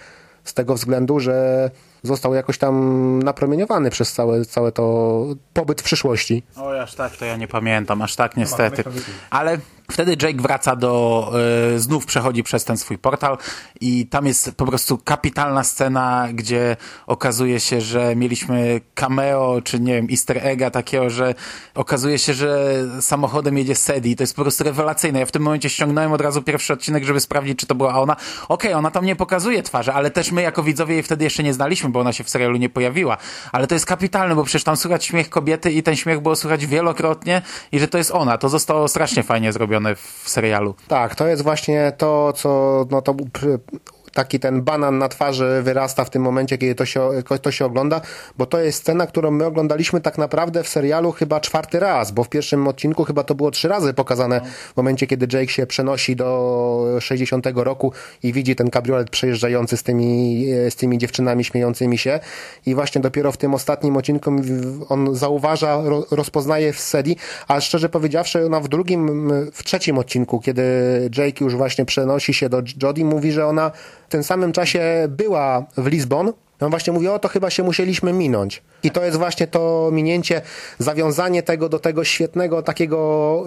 z 0.45 0.55
tego 0.55 0.75
względu, 0.75 1.20
że 1.20 1.70
został 2.03 2.35
jakoś 2.35 2.59
tam 2.59 3.23
napromieniowany 3.23 3.91
przez 3.91 4.12
całe, 4.12 4.45
całe 4.45 4.73
to 4.73 5.27
pobyt 5.53 5.81
w 5.81 5.85
przyszłości. 5.85 6.43
Oj, 6.57 6.81
aż 6.81 6.95
tak 6.95 7.16
to 7.16 7.25
ja 7.25 7.37
nie 7.37 7.49
pamiętam, 7.49 8.03
aż 8.03 8.16
tak 8.16 8.37
niestety. 8.37 8.85
Ale 9.31 9.59
wtedy 9.93 10.16
Jake 10.22 10.43
wraca 10.43 10.76
do, 10.76 11.32
y, 11.74 11.80
znów 11.80 12.07
przechodzi 12.07 12.43
przez 12.43 12.64
ten 12.64 12.76
swój 12.76 12.99
portal 12.99 13.38
i 13.80 14.07
tam 14.07 14.26
jest 14.26 14.55
po 14.57 14.66
prostu 14.66 14.99
kapitalna 14.99 15.64
scena, 15.64 16.28
gdzie 16.32 16.76
okazuje 17.07 17.61
się, 17.61 17.80
że 17.80 18.16
mieliśmy 18.16 18.80
cameo, 18.95 19.61
czy 19.64 19.80
nie 19.80 19.95
wiem, 19.95 20.07
easter 20.11 20.38
egga 20.47 20.70
takiego, 20.70 21.11
że 21.11 21.34
okazuje 21.74 22.18
się, 22.18 22.34
że 22.34 22.74
samochodem 23.01 23.59
jedzie 23.59 23.74
Sadie. 23.74 24.16
To 24.16 24.22
jest 24.22 24.36
po 24.36 24.43
prostu 24.43 24.64
rewelacyjne. 24.64 25.20
Ja 25.20 25.26
w 25.26 25.32
tym 25.32 25.43
momencie 25.43 25.70
ściągnąłem 25.70 26.12
od 26.12 26.20
razu 26.20 26.43
pierwszy 26.43 26.72
odcinek, 26.72 27.05
żeby 27.05 27.20
sprawdzić, 27.20 27.59
czy 27.59 27.66
to 27.66 27.74
była 27.74 28.01
ona. 28.01 28.16
Okej, 28.49 28.74
ona 28.74 28.90
tam 28.90 29.05
nie 29.05 29.16
pokazuje 29.16 29.62
twarzy, 29.62 29.93
ale 29.93 30.11
też 30.11 30.32
my 30.32 30.43
jako 30.43 30.62
widzowie 30.62 30.95
jej 30.95 31.03
wtedy 31.03 31.24
jeszcze 31.24 31.43
nie 31.43 31.55
znaliśmy, 31.55 31.90
bo 31.90 32.01
ona 32.01 32.12
się 32.12 32.24
w 32.24 32.30
serialu 32.30 32.57
nie 32.57 32.68
pojawiła. 32.68 33.16
Ale 33.53 33.66
to 33.66 33.74
jest 33.74 33.86
kapitalne, 33.86 34.34
bo 34.34 34.45
przecież 34.45 34.64
tam 34.64 34.76
słychać 34.76 35.05
śmiech 35.05 35.30
kobiety 35.30 35.70
i 35.70 35.82
ten 35.82 35.97
śmiech 35.97 36.20
było 36.20 36.36
słychać 36.36 36.66
wielokrotnie 36.66 37.43
i 37.72 37.78
że 37.78 37.88
to 37.88 37.99
jest 37.99 38.11
ona. 38.11 38.38
To 38.38 38.49
zostało 38.49 38.88
strasznie 38.88 39.22
fajnie 39.22 39.53
zrobione 39.53 39.82
w 39.95 40.22
serialu. 40.26 40.74
Tak, 40.89 41.14
to 41.14 41.26
jest 41.26 41.43
właśnie 41.43 41.93
to, 41.99 42.33
co 42.33 42.85
no 42.91 43.03
to 43.03 43.14
taki 44.14 44.40
ten 44.40 44.62
banan 44.62 44.98
na 44.98 45.08
twarzy 45.08 45.60
wyrasta 45.62 46.04
w 46.04 46.10
tym 46.10 46.22
momencie, 46.22 46.58
kiedy 46.58 46.74
to 46.74 46.86
się, 46.86 47.10
to 47.42 47.50
się 47.50 47.64
ogląda, 47.64 48.00
bo 48.38 48.46
to 48.46 48.60
jest 48.60 48.78
scena, 48.78 49.06
którą 49.06 49.30
my 49.30 49.44
oglądaliśmy 49.44 50.00
tak 50.00 50.18
naprawdę 50.18 50.62
w 50.62 50.68
serialu 50.68 51.12
chyba 51.12 51.40
czwarty 51.40 51.80
raz, 51.80 52.10
bo 52.10 52.24
w 52.24 52.28
pierwszym 52.28 52.68
odcinku 52.68 53.04
chyba 53.04 53.24
to 53.24 53.34
było 53.34 53.50
trzy 53.50 53.68
razy 53.68 53.94
pokazane 53.94 54.40
w 54.74 54.76
momencie, 54.76 55.06
kiedy 55.06 55.38
Jake 55.38 55.52
się 55.52 55.66
przenosi 55.66 56.16
do 56.16 56.96
60 57.00 57.46
roku 57.54 57.92
i 58.22 58.32
widzi 58.32 58.56
ten 58.56 58.70
kabriolet 58.70 59.10
przejeżdżający 59.10 59.76
z 59.76 59.82
tymi, 59.82 60.46
z 60.70 60.76
tymi 60.76 60.98
dziewczynami 60.98 61.44
śmiejącymi 61.44 61.98
się. 61.98 62.20
I 62.66 62.74
właśnie 62.74 63.00
dopiero 63.00 63.32
w 63.32 63.36
tym 63.36 63.54
ostatnim 63.54 63.96
odcinku 63.96 64.30
on 64.88 65.14
zauważa, 65.14 65.82
ro, 65.84 66.06
rozpoznaje 66.10 66.72
w 66.72 66.80
Sedi, 66.80 67.16
a 67.48 67.60
szczerze 67.60 67.88
powiedziawszy, 67.88 68.46
ona 68.46 68.60
w 68.60 68.68
drugim, 68.68 69.32
w 69.52 69.64
trzecim 69.64 69.98
odcinku, 69.98 70.40
kiedy 70.40 70.62
Jake 71.16 71.44
już 71.44 71.56
właśnie 71.56 71.84
przenosi 71.84 72.34
się 72.34 72.48
do 72.48 72.62
Jodie, 72.82 73.04
mówi, 73.04 73.32
że 73.32 73.46
ona 73.46 73.72
tym 74.12 74.22
samym 74.22 74.52
czasie 74.52 74.82
była 75.08 75.66
w 75.76 75.86
Lizbon. 75.86 76.32
On 76.60 76.70
właśnie 76.70 76.92
mówi, 76.92 77.08
o 77.08 77.18
to 77.18 77.28
chyba 77.28 77.50
się 77.50 77.62
musieliśmy 77.62 78.12
minąć. 78.12 78.62
I 78.82 78.90
to 78.90 79.04
jest 79.04 79.18
właśnie 79.18 79.46
to 79.46 79.90
minięcie, 79.92 80.42
zawiązanie 80.78 81.42
tego 81.42 81.68
do 81.68 81.78
tego 81.78 82.04
świetnego, 82.04 82.62
takiego 82.62 83.44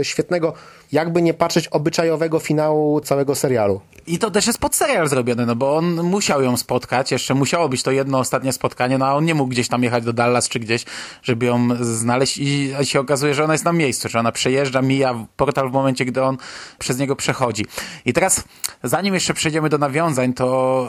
e, 0.00 0.04
świetnego, 0.04 0.52
jakby 0.92 1.22
nie 1.22 1.34
patrzeć, 1.34 1.68
obyczajowego 1.68 2.38
finału 2.38 3.00
całego 3.00 3.34
serialu. 3.34 3.80
I 4.08 4.18
to 4.18 4.30
też 4.30 4.46
jest 4.46 4.58
pod 4.58 4.74
serial 4.74 5.08
zrobione, 5.08 5.46
no 5.46 5.56
bo 5.56 5.76
on 5.76 6.02
musiał 6.02 6.42
ją 6.42 6.56
spotkać, 6.56 7.12
jeszcze 7.12 7.34
musiało 7.34 7.68
być 7.68 7.82
to 7.82 7.90
jedno 7.90 8.18
ostatnie 8.18 8.52
spotkanie, 8.52 8.98
no 8.98 9.06
a 9.06 9.14
on 9.14 9.24
nie 9.24 9.34
mógł 9.34 9.50
gdzieś 9.50 9.68
tam 9.68 9.82
jechać 9.82 10.04
do 10.04 10.12
Dallas 10.12 10.48
czy 10.48 10.58
gdzieś, 10.58 10.84
żeby 11.22 11.46
ją 11.46 11.68
znaleźć 11.80 12.38
i 12.38 12.72
się 12.82 13.00
okazuje, 13.00 13.34
że 13.34 13.44
ona 13.44 13.54
jest 13.54 13.64
na 13.64 13.72
miejscu, 13.72 14.08
że 14.08 14.18
ona 14.18 14.32
przejeżdża, 14.32 14.82
mija 14.82 15.26
portal 15.36 15.70
w 15.70 15.72
momencie, 15.72 16.04
gdy 16.04 16.22
on 16.22 16.36
przez 16.78 16.98
niego 16.98 17.16
przechodzi. 17.16 17.66
I 18.04 18.12
teraz, 18.12 18.44
zanim 18.82 19.14
jeszcze 19.14 19.34
przejdziemy 19.34 19.68
do 19.68 19.78
nawiązań, 19.78 20.34
to 20.34 20.88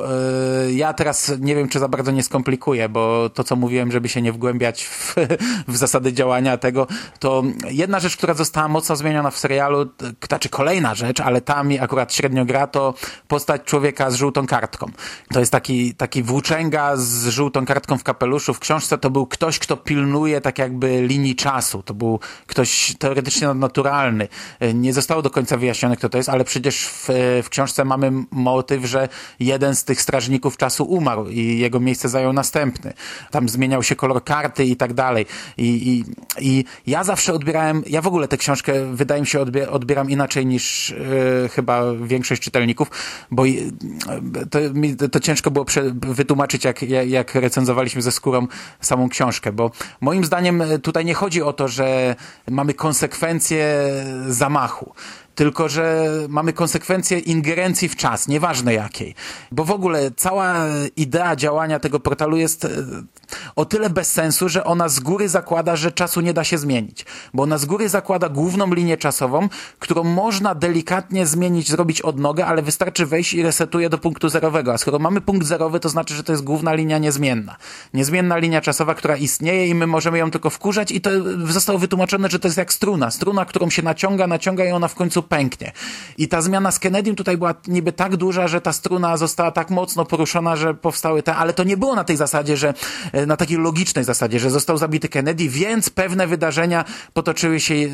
yy, 0.66 0.74
ja 0.74 0.94
teraz 0.94 1.32
nie 1.40 1.56
wiem, 1.56 1.70
czy 1.70 1.80
za 1.80 1.88
bardzo 1.88 2.12
nie 2.12 2.24
skomplikuję, 2.24 2.90
bo 2.90 3.30
to, 3.30 3.44
co 3.44 3.56
mówiłem, 3.56 3.92
żeby 3.92 4.10
się 4.10 4.22
nie 4.22 4.32
wgłębiać 4.32 4.86
w, 4.86 5.16
w 5.68 5.78
zasady 5.78 6.14
działania 6.14 6.58
tego, 6.58 6.88
to 7.20 7.44
jedna 7.70 8.00
rzecz, 8.00 8.18
która 8.18 8.34
została 8.34 8.68
mocno 8.68 8.96
zmieniona 8.96 9.32
w 9.32 9.38
serialu, 9.38 9.89
znaczy 10.28 10.50
kolejna 10.50 10.96
rzecz, 10.96 11.20
ale 11.20 11.42
tam 11.42 11.68
mi 11.68 11.80
akurat 11.80 12.14
średnio 12.14 12.46
gra, 12.46 12.68
to 12.68 12.94
postać 13.28 13.64
człowieka 13.64 14.12
z 14.12 14.16
żółtą 14.16 14.48
kartką. 14.48 14.92
To 15.34 15.40
jest 15.40 15.52
taki, 15.52 15.96
taki 15.96 16.24
włóczęga 16.24 16.98
z 16.98 17.28
żółtą 17.28 17.66
kartką 17.66 17.98
w 17.98 18.04
kapeluszu. 18.04 18.54
W 18.54 18.60
książce 18.60 18.98
to 18.98 19.10
był 19.10 19.28
ktoś, 19.28 19.60
kto 19.60 19.78
pilnuje 19.78 20.42
tak 20.42 20.58
jakby 20.58 21.02
linii 21.02 21.36
czasu. 21.36 21.84
To 21.84 21.94
był 21.94 22.20
ktoś 22.48 22.96
teoretycznie 23.00 23.48
nadnaturalny. 23.48 24.28
Nie 24.74 24.94
zostało 24.94 25.22
do 25.22 25.30
końca 25.30 25.58
wyjaśnione, 25.58 25.98
kto 25.98 26.10
to 26.10 26.18
jest, 26.18 26.30
ale 26.30 26.44
przecież 26.44 26.86
w, 26.88 27.08
w 27.44 27.50
książce 27.50 27.86
mamy 27.86 28.12
motyw, 28.32 28.86
że 28.86 29.10
jeden 29.40 29.76
z 29.76 29.84
tych 29.84 30.02
strażników 30.02 30.58
czasu 30.58 30.86
umarł 30.86 31.28
i 31.28 31.60
jego 31.60 31.80
miejsce 31.80 32.10
zajął 32.10 32.34
następny. 32.34 32.94
Tam 33.32 33.50
zmieniał 33.50 33.84
się 33.84 33.96
kolor 33.96 34.24
karty 34.24 34.66
i 34.66 34.76
tak 34.76 34.94
dalej. 34.94 35.26
I, 35.58 35.66
i, 35.90 36.06
i 36.50 36.66
ja 36.88 37.04
zawsze 37.04 37.34
odbierałem, 37.34 37.84
ja 37.88 38.02
w 38.02 38.08
ogóle 38.08 38.28
tę 38.28 38.38
książkę 38.38 38.96
wydaje 38.96 39.22
mi 39.22 39.28
się 39.28 39.40
odbie- 39.40 39.68
odbieram 39.80 40.10
inaczej 40.10 40.46
niż 40.46 40.92
e, 40.92 41.50
chyba 41.50 41.94
większość 41.94 42.42
czytelników, 42.42 42.92
bo 43.32 43.46
i- 43.46 43.72
to, 44.52 44.60
mi, 44.74 44.96
to 44.96 45.20
ciężko 45.20 45.52
było 45.52 45.66
prze, 45.66 45.84
wytłumaczyć, 45.94 46.64
jak, 46.66 46.82
jak 46.82 47.10
jak 47.10 47.36
recenzowaliśmy 47.36 48.02
ze 48.02 48.12
skórą 48.12 48.48
samą 48.82 49.10
książkę, 49.10 49.52
bo 49.52 49.72
moim 50.02 50.26
zdaniem 50.26 50.62
e, 50.62 50.80
tutaj 50.80 51.06
nie 51.06 51.14
chodzi 51.14 51.42
o 51.42 51.54
to, 51.54 51.68
że 51.68 52.16
mamy 52.52 52.74
konsekwencje 52.74 53.76
zamachu 54.28 54.94
tylko 55.36 55.70
że 55.70 56.10
mamy 56.30 56.54
konsekwencje 56.54 57.20
ingerencji 57.20 57.90
w 57.90 57.96
czas, 57.96 58.28
nieważne 58.28 58.74
jakiej. 58.74 59.16
Bo 59.52 59.64
w 59.64 59.72
ogóle 59.72 60.12
cała 60.16 60.56
idea 60.96 61.36
działania 61.36 61.80
tego 61.80 62.00
portalu 62.00 62.38
jest 62.38 62.66
e, 62.66 62.70
o 63.56 63.66
tyle 63.66 63.90
bez 63.90 64.12
sensu, 64.12 64.50
że 64.50 64.64
ona 64.64 64.90
z 64.90 65.00
góry 65.00 65.30
zakłada, 65.30 65.76
że 65.76 65.92
czasu 65.92 66.22
nie 66.22 66.34
da 66.34 66.44
się 66.44 66.58
zmienić. 66.58 67.06
Bo 67.34 67.44
ona 67.44 67.58
z 67.58 67.66
góry 67.66 67.90
zakłada 67.90 68.30
główną 68.30 68.74
linię 68.74 68.98
czasową, 68.98 69.50
którą 69.80 70.04
można 70.04 70.56
delikatnie 70.56 71.26
zmienić, 71.26 71.70
zrobić 71.70 72.02
odnogę, 72.02 72.46
ale 72.46 72.62
wystarczy 72.62 73.06
wejść 73.06 73.34
i 73.34 73.44
resetuje 73.44 73.90
do 73.90 73.98
punktu 73.98 74.30
zerowego. 74.30 74.74
A 74.74 74.78
skoro 74.78 75.00
mamy 75.00 75.22
punkt 75.22 75.48
zerowy, 75.48 75.80
to 75.80 75.90
znaczy, 75.90 76.14
że 76.14 76.24
to 76.24 76.32
jest 76.32 76.44
główna 76.44 76.74
linia 76.74 76.98
niezmienna. 76.98 77.56
Niezmienna 77.94 78.38
linia 78.38 78.62
czasowa, 78.62 78.96
która 78.96 79.16
istnieje 79.16 79.68
i 79.68 79.76
my 79.76 79.88
możemy 79.88 80.18
ją 80.18 80.32
tylko 80.32 80.50
wkurzać 80.50 80.92
i 80.92 81.02
to 81.02 81.10
zostało 81.46 81.80
wytłumaczone, 81.80 82.30
że 82.30 82.40
to 82.40 82.48
jest 82.48 82.58
jak 82.58 82.74
struna. 82.74 83.12
Struna, 83.12 83.46
którą 83.46 83.70
się 83.70 83.84
naciąga, 83.84 84.28
naciąga 84.28 84.66
i 84.66 84.72
ona 84.72 84.88
w 84.88 84.96
końcu 84.96 85.24
pęknie. 85.30 85.72
I 86.18 86.28
ta 86.28 86.42
zmiana 86.42 86.72
z 86.72 86.80
Kennedym 86.80 87.16
tutaj 87.16 87.38
była 87.38 87.54
niby 87.68 87.92
tak 87.92 88.16
duża, 88.18 88.48
że 88.48 88.62
ta 88.62 88.74
struna 88.74 89.18
została 89.18 89.52
tak 89.52 89.70
mocno 89.70 90.06
poruszona, 90.06 90.56
że 90.56 90.74
powstały 90.74 91.24
te, 91.24 91.36
ale 91.36 91.54
to 91.54 91.64
nie 91.64 91.78
było 91.78 91.96
na 91.96 92.04
tej 92.04 92.18
zasadzie, 92.18 92.58
że 92.58 92.74
e, 93.12 93.26
na 93.26 93.38
takiej 93.38 93.58
logicznej 93.58 94.06
zasadzie, 94.06 94.40
że 94.40 94.50
został 94.50 94.78
zabity 94.78 95.10
Kennedy, 95.10 95.50
więc 95.50 95.90
pewne 95.90 96.28
wydarzenia 96.28 96.86
potoczyły 97.14 97.60
się 97.60 97.76
e, 97.76 97.88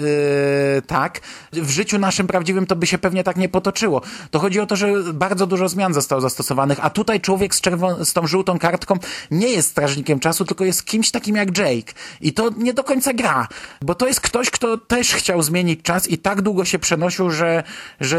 tak. 0.81 1.21
W 1.53 1.69
życiu 1.69 1.99
naszym 1.99 2.27
prawdziwym 2.27 2.65
to 2.65 2.75
by 2.75 2.87
się 2.87 2.97
pewnie 2.97 3.23
tak 3.23 3.37
nie 3.37 3.49
potoczyło. 3.49 4.01
To 4.31 4.39
chodzi 4.39 4.59
o 4.59 4.65
to, 4.65 4.75
że 4.75 5.13
bardzo 5.13 5.47
dużo 5.47 5.69
zmian 5.69 5.93
zostało 5.93 6.21
zastosowanych, 6.21 6.77
a 6.81 6.89
tutaj 6.89 7.21
człowiek 7.21 7.55
z, 7.55 7.61
czerwon- 7.61 8.05
z 8.05 8.13
tą 8.13 8.27
żółtą 8.27 8.59
kartką 8.59 8.95
nie 9.31 9.47
jest 9.47 9.69
strażnikiem 9.69 10.19
czasu, 10.19 10.45
tylko 10.45 10.65
jest 10.65 10.85
kimś 10.85 11.11
takim 11.11 11.35
jak 11.35 11.57
Jake. 11.57 11.93
I 12.21 12.33
to 12.33 12.49
nie 12.57 12.73
do 12.73 12.83
końca 12.83 13.13
gra, 13.13 13.47
bo 13.81 13.95
to 13.95 14.07
jest 14.07 14.21
ktoś, 14.21 14.49
kto 14.49 14.77
też 14.77 15.13
chciał 15.13 15.41
zmienić 15.41 15.81
czas 15.81 16.09
i 16.09 16.17
tak 16.17 16.41
długo 16.41 16.65
się 16.65 16.79
przenosił, 16.79 17.14
że, 17.19 17.63
że, 17.99 18.17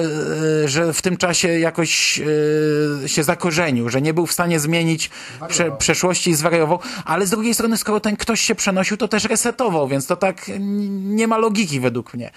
e, 0.65 0.69
że 0.69 0.93
w 0.93 1.03
tym 1.03 1.17
czasie 1.17 1.59
jakoś 1.59 2.21
e, 3.05 3.09
się 3.09 3.25
zakorzenił, 3.25 3.89
że 3.89 4.03
nie 4.03 4.15
był 4.15 4.27
w 4.27 4.33
stanie 4.33 4.61
zmienić 4.61 5.11
prze, 5.49 5.71
przeszłości 5.71 6.31
i 6.31 6.35
zwariował, 6.35 6.79
ale 7.05 7.27
z 7.27 7.31
drugiej 7.31 7.55
strony, 7.55 7.77
skoro 7.77 8.01
ten 8.01 8.17
ktoś 8.17 8.41
się 8.41 8.55
przenosił, 8.55 8.97
to 8.97 9.09
też 9.09 9.25
resetował, 9.25 9.89
więc 9.89 10.07
to 10.07 10.17
tak 10.17 10.51
nie 10.59 11.29
ma 11.29 11.39
logiki 11.39 11.81
według 11.81 12.15
mnie. 12.15 12.31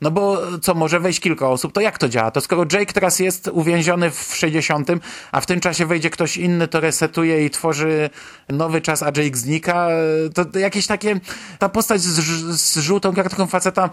No 0.00 0.10
bo 0.10 0.38
co, 0.62 0.74
może 0.74 1.00
wejść 1.00 1.20
kilka 1.20 1.48
osób, 1.48 1.72
to 1.72 1.80
jak 1.80 1.98
to 1.98 2.08
działa? 2.08 2.30
To 2.30 2.40
skoro 2.40 2.64
Jake 2.72 2.92
teraz 2.92 3.18
jest 3.18 3.48
uwięziony 3.52 4.10
w 4.10 4.36
60, 4.36 4.88
a 5.32 5.40
w 5.40 5.46
tym 5.46 5.60
czasie 5.60 5.86
wejdzie 5.86 6.10
ktoś 6.10 6.36
inny, 6.36 6.68
to 6.68 6.80
resetuje 6.80 7.46
i 7.46 7.50
tworzy 7.50 8.10
nowy 8.48 8.80
czas, 8.80 9.02
a 9.02 9.06
Jake 9.06 9.36
znika, 9.36 9.88
to, 10.34 10.44
to 10.44 10.58
jakieś 10.58 10.86
takie, 10.86 11.20
ta 11.58 11.68
postać 11.68 12.00
z, 12.00 12.60
z 12.60 12.78
żółtą 12.78 13.14
kartką 13.14 13.46
faceta 13.46 13.90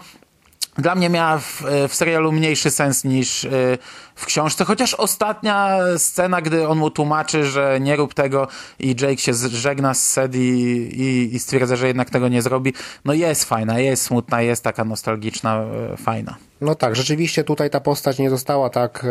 dla 0.78 0.94
mnie 0.94 1.08
miała 1.08 1.38
w, 1.38 1.62
w 1.88 1.94
serialu 1.94 2.32
mniejszy 2.32 2.70
sens 2.70 3.04
niż 3.04 3.44
y, 3.44 3.78
w 4.14 4.26
książce, 4.26 4.64
chociaż 4.64 4.94
ostatnia 4.94 5.78
scena, 5.98 6.42
gdy 6.42 6.68
on 6.68 6.78
mu 6.78 6.90
tłumaczy, 6.90 7.44
że 7.44 7.78
nie 7.80 7.96
rób 7.96 8.14
tego 8.14 8.48
i 8.78 8.96
Jake 9.00 9.18
się 9.18 9.34
żegna 9.34 9.94
z 9.94 10.06
Sed 10.06 10.34
i, 10.34 11.34
i, 11.34 11.38
stwierdza, 11.38 11.76
że 11.76 11.86
jednak 11.86 12.10
tego 12.10 12.28
nie 12.28 12.42
zrobi, 12.42 12.72
no 13.04 13.12
jest 13.12 13.44
fajna, 13.44 13.78
jest 13.78 14.02
smutna, 14.02 14.42
jest 14.42 14.64
taka 14.64 14.84
nostalgiczna, 14.84 15.64
y, 15.92 15.96
fajna. 15.96 16.36
No 16.60 16.74
tak, 16.74 16.96
rzeczywiście 16.96 17.44
tutaj 17.44 17.70
ta 17.70 17.80
postać 17.80 18.18
nie 18.18 18.30
została 18.30 18.70
tak 18.70 19.04
e, 19.04 19.08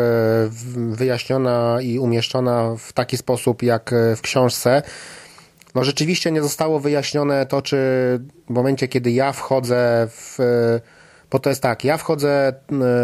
wyjaśniona 0.76 1.78
i 1.82 1.98
umieszczona 1.98 2.76
w 2.78 2.92
taki 2.92 3.16
sposób 3.16 3.62
jak 3.62 3.92
e, 3.92 4.16
w 4.16 4.22
książce. 4.22 4.82
No 5.74 5.84
rzeczywiście 5.84 6.32
nie 6.32 6.42
zostało 6.42 6.80
wyjaśnione 6.80 7.46
to, 7.46 7.62
czy 7.62 7.76
w 8.50 8.50
momencie, 8.50 8.88
kiedy 8.88 9.10
ja 9.10 9.32
wchodzę 9.32 10.08
w... 10.10 10.38
Bo 11.34 11.38
to 11.38 11.50
jest 11.50 11.62
tak, 11.62 11.84
ja 11.84 11.96
wchodzę 11.96 12.52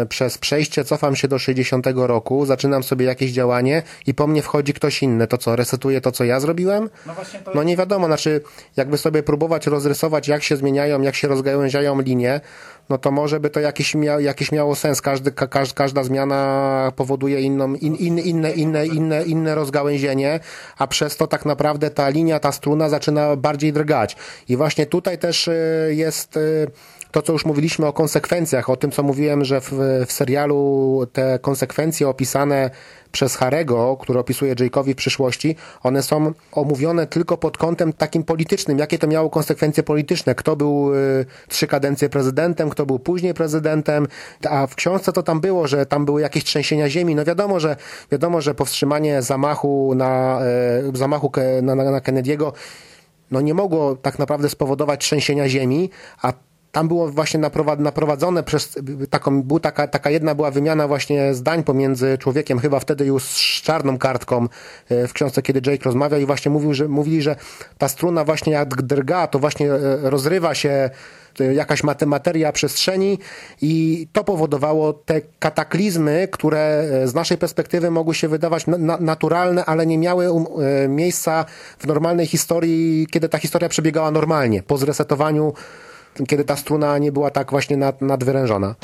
przez 0.09 0.37
przejście, 0.37 0.83
cofam 0.83 1.15
się 1.15 1.27
do 1.27 1.39
60 1.39 1.87
roku, 1.95 2.45
zaczynam 2.45 2.83
sobie 2.83 3.05
jakieś 3.05 3.31
działanie 3.31 3.83
i 4.07 4.13
po 4.13 4.27
mnie 4.27 4.41
wchodzi 4.41 4.73
ktoś 4.73 5.03
inny. 5.03 5.27
To 5.27 5.37
co, 5.37 5.55
resetuje 5.55 6.01
to, 6.01 6.11
co 6.11 6.23
ja 6.23 6.39
zrobiłem? 6.39 6.89
No 7.05 7.13
właśnie 7.13 7.39
to 7.39 7.51
No 7.55 7.63
nie 7.63 7.77
wiadomo, 7.77 8.07
znaczy 8.07 8.41
jakby 8.77 8.97
sobie 8.97 9.23
próbować 9.23 9.67
rozrysować, 9.67 10.27
jak 10.27 10.43
się 10.43 10.55
zmieniają, 10.55 11.01
jak 11.01 11.15
się 11.15 11.27
rozgałęziają 11.27 12.01
linie, 12.01 12.41
no 12.89 12.97
to 12.97 13.11
może 13.11 13.39
by 13.39 13.49
to 13.49 13.59
jakiś, 13.59 13.95
mia, 13.95 14.19
jakiś 14.19 14.51
miało 14.51 14.75
sens. 14.75 15.01
Każdy, 15.01 15.31
ka, 15.31 15.47
każ- 15.47 15.73
każda 15.73 16.03
zmiana 16.03 16.91
powoduje 16.95 17.41
inną, 17.41 17.75
in, 17.75 17.95
in, 17.95 18.19
inne, 18.19 18.51
inne, 18.51 18.85
inne, 18.85 19.23
inne 19.23 19.55
rozgałęzienie, 19.55 20.39
a 20.77 20.87
przez 20.87 21.17
to 21.17 21.27
tak 21.27 21.45
naprawdę 21.45 21.89
ta 21.89 22.09
linia, 22.09 22.39
ta 22.39 22.51
struna 22.51 22.89
zaczyna 22.89 23.35
bardziej 23.35 23.73
drgać. 23.73 24.15
I 24.49 24.57
właśnie 24.57 24.85
tutaj 24.85 25.17
też 25.17 25.47
y, 25.47 25.91
jest 25.95 26.37
y, 26.37 26.67
to, 27.11 27.21
co 27.21 27.33
już 27.33 27.45
mówiliśmy 27.45 27.87
o 27.87 27.93
konsekwencjach, 27.93 28.69
o 28.69 28.75
tym, 28.77 28.91
co 28.91 29.03
mówiłem, 29.03 29.45
że 29.45 29.61
w, 29.61 29.71
w 30.07 30.11
serialu 30.11 31.01
te 31.13 31.39
konsekwencje 31.39 32.09
opisane 32.09 32.69
przez 33.11 33.35
Harego, 33.35 33.97
który 34.01 34.19
opisuje 34.19 34.55
Jake'owi 34.55 34.93
w 34.93 34.95
przyszłości, 34.95 35.55
one 35.83 36.03
są 36.03 36.33
omówione 36.51 37.07
tylko 37.07 37.37
pod 37.37 37.57
kątem 37.57 37.93
takim 37.93 38.23
politycznym. 38.23 38.79
Jakie 38.79 38.99
to 38.99 39.07
miało 39.07 39.29
konsekwencje 39.29 39.83
polityczne? 39.83 40.35
Kto 40.35 40.55
był 40.55 40.95
y, 40.95 41.25
trzy 41.47 41.67
kadencje 41.67 42.09
prezydentem, 42.09 42.69
kto 42.69 42.85
był 42.85 42.99
później 42.99 43.33
prezydentem, 43.33 44.07
a 44.49 44.67
w 44.67 44.75
książce 44.75 45.13
to 45.13 45.23
tam 45.23 45.41
było, 45.41 45.67
że 45.67 45.85
tam 45.85 46.05
były 46.05 46.21
jakieś 46.21 46.43
trzęsienia 46.43 46.89
ziemi. 46.89 47.15
No 47.15 47.25
wiadomo, 47.25 47.59
że 47.59 47.75
wiadomo, 48.11 48.41
że 48.41 48.55
powstrzymanie 48.55 49.21
zamachu 49.21 49.95
na, 49.95 50.41
y, 50.93 50.97
zamachu 50.97 51.29
ke- 51.29 51.61
na, 51.61 51.75
na, 51.75 51.91
na 51.91 51.99
Kennedy'ego 51.99 52.51
no 53.31 53.41
nie 53.41 53.53
mogło 53.53 53.95
tak 53.95 54.19
naprawdę 54.19 54.49
spowodować 54.49 54.99
trzęsienia 54.99 55.49
ziemi, 55.49 55.89
a 56.21 56.33
tam 56.71 56.87
było 56.87 57.09
właśnie 57.09 57.39
naprowa- 57.39 57.79
naprowadzone 57.79 58.43
przez 58.43 58.79
taką, 59.09 59.43
był 59.43 59.59
taka, 59.59 59.87
taka 59.87 60.09
jedna 60.09 60.35
była 60.35 60.51
wymiana 60.51 60.87
właśnie 60.87 61.33
zdań 61.33 61.63
pomiędzy 61.63 62.17
człowiekiem, 62.17 62.59
chyba 62.59 62.79
wtedy 62.79 63.05
już 63.05 63.23
z 63.23 63.61
czarną 63.61 63.97
kartką 63.97 64.47
e, 64.89 65.07
w 65.07 65.13
książce, 65.13 65.41
kiedy 65.41 65.71
Jake 65.71 65.83
rozmawia 65.83 66.17
i 66.17 66.25
właśnie 66.25 66.51
mówił, 66.51 66.73
że, 66.73 66.87
mówili, 66.87 67.21
że 67.21 67.35
ta 67.77 67.87
struna 67.87 68.23
właśnie 68.23 68.53
jak 68.53 68.81
drga, 68.81 69.27
to 69.27 69.39
właśnie 69.39 69.73
e, 69.73 69.79
rozrywa 70.09 70.55
się 70.55 70.89
e, 71.39 71.53
jakaś 71.53 71.83
mate- 71.83 72.05
materia 72.05 72.51
przestrzeni 72.51 73.19
i 73.61 74.07
to 74.11 74.23
powodowało 74.23 74.93
te 74.93 75.21
kataklizmy, 75.39 76.27
które 76.31 76.87
z 77.05 77.13
naszej 77.13 77.37
perspektywy 77.37 77.91
mogły 77.91 78.15
się 78.15 78.27
wydawać 78.27 78.67
na, 78.67 78.77
na, 78.77 78.97
naturalne, 78.97 79.65
ale 79.65 79.85
nie 79.85 79.97
miały 79.97 80.31
um, 80.31 80.45
miejsca 80.95 81.45
w 81.79 81.87
normalnej 81.87 82.27
historii, 82.27 83.07
kiedy 83.11 83.29
ta 83.29 83.37
historia 83.37 83.69
przebiegała 83.69 84.11
normalnie, 84.11 84.63
po 84.63 84.77
zresetowaniu, 84.77 85.53
kiedy 86.27 86.43
ta 86.43 86.55
struna 86.55 86.97
nie 86.97 87.11
była 87.11 87.31
tak 87.31 87.51
właśnie 87.51 87.77
nad, 87.77 88.01
nadwyrężona. 88.01 88.75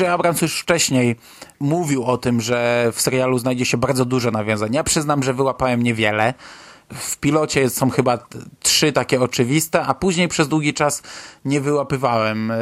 J.J. 0.00 0.14
Abrams 0.14 0.42
już 0.42 0.60
wcześniej 0.60 1.16
mówił 1.60 2.04
o 2.04 2.18
tym, 2.18 2.40
że 2.40 2.90
w 2.92 3.00
serialu 3.00 3.38
znajdzie 3.38 3.64
się 3.64 3.76
bardzo 3.76 4.04
dużo 4.04 4.30
nawiązań. 4.30 4.74
Ja 4.74 4.84
przyznam, 4.84 5.22
że 5.22 5.34
wyłapałem 5.34 5.82
niewiele. 5.82 6.34
W 6.94 7.16
pilocie 7.16 7.70
są 7.70 7.90
chyba 7.90 8.18
trzy 8.60 8.92
takie 8.92 9.20
oczywiste, 9.20 9.82
a 9.82 9.94
później 9.94 10.28
przez 10.28 10.48
długi 10.48 10.74
czas 10.74 11.02
nie 11.44 11.60
wyłapywałem 11.60 12.50
e, 12.50 12.56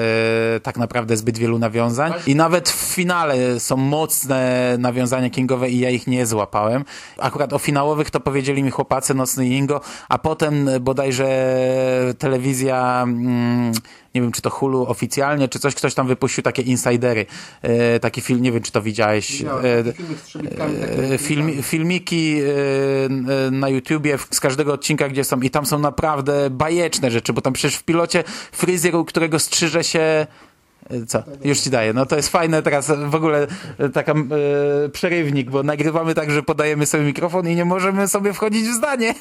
tak 0.63 0.77
naprawdę 0.77 1.17
zbyt 1.17 1.39
wielu 1.39 1.59
nawiązań. 1.59 2.13
I 2.27 2.35
nawet 2.35 2.69
w 2.69 2.95
finale 2.95 3.61
są 3.61 3.77
mocne 3.77 4.77
nawiązania 4.79 5.31
kingowe 5.31 5.71
i 5.71 5.79
ja 5.79 5.91
ich 5.91 6.07
nie 6.07 6.27
złapałem. 6.27 6.85
Akurat 7.19 7.53
o 7.53 7.59
finałowych 7.59 8.11
to 8.11 8.21
powiedzieli 8.21 8.63
mi 8.63 8.71
chłopacy 8.71 9.15
Nocny 9.15 9.47
Ingo, 9.47 9.81
a 10.09 10.19
potem 10.19 10.69
bodajże 10.81 11.27
telewizja... 12.19 13.03
Mm, 13.03 13.73
nie 14.17 14.23
wiem, 14.23 14.33
czy 14.33 14.43
to 14.43 14.51
Hulu 14.51 14.87
oficjalnie, 14.89 15.49
czy 15.49 15.59
coś, 15.59 15.75
ktoś 15.75 15.95
tam 15.95 16.07
wypuścił 16.07 16.43
takie 16.43 16.63
insidery. 16.63 17.27
E, 17.63 18.01
taki 18.01 18.21
film, 18.21 18.43
nie 18.43 18.53
wiem, 18.53 18.63
czy 18.63 18.73
to 18.73 18.83
widziałeś. 18.83 19.43
E, 19.43 21.15
e, 21.15 21.19
film, 21.19 21.63
filmiki 21.63 22.41
e, 22.41 23.47
e, 23.47 23.51
na 23.51 23.69
YouTubie 23.69 24.19
z 24.31 24.41
każdego 24.41 24.73
odcinka, 24.73 25.09
gdzie 25.09 25.25
są 25.25 25.41
i 25.41 25.51
tam 25.51 25.67
są 25.67 25.79
naprawdę 25.79 26.51
bajeczne 26.51 27.11
rzeczy, 27.11 27.33
bo 27.33 27.41
tam 27.41 27.53
przecież 27.53 27.79
w 27.79 27.85
pilocie 27.85 28.25
fryzjer, 28.53 28.97
u 28.97 29.05
którego 29.05 29.39
strzyże 29.39 29.85
się 29.85 30.01
e, 30.01 30.27
co? 31.07 31.23
Już 31.45 31.61
ci 31.61 31.71
daję. 31.71 31.93
No 31.93 32.07
to 32.07 32.17
jest 32.17 32.29
fajne 32.29 32.63
teraz 32.63 32.93
w 33.07 33.15
ogóle 33.15 33.47
e, 33.79 33.89
taka 33.89 34.13
e, 34.13 34.89
przerywnik, 34.89 35.51
bo 35.51 35.63
nagrywamy 35.63 36.15
tak, 36.15 36.31
że 36.31 36.43
podajemy 36.43 36.87
sobie 36.87 37.05
mikrofon 37.05 37.49
i 37.49 37.55
nie 37.55 37.65
możemy 37.65 38.09
sobie 38.09 38.33
wchodzić 38.33 38.69
w 38.69 38.75
zdanie. 38.75 39.15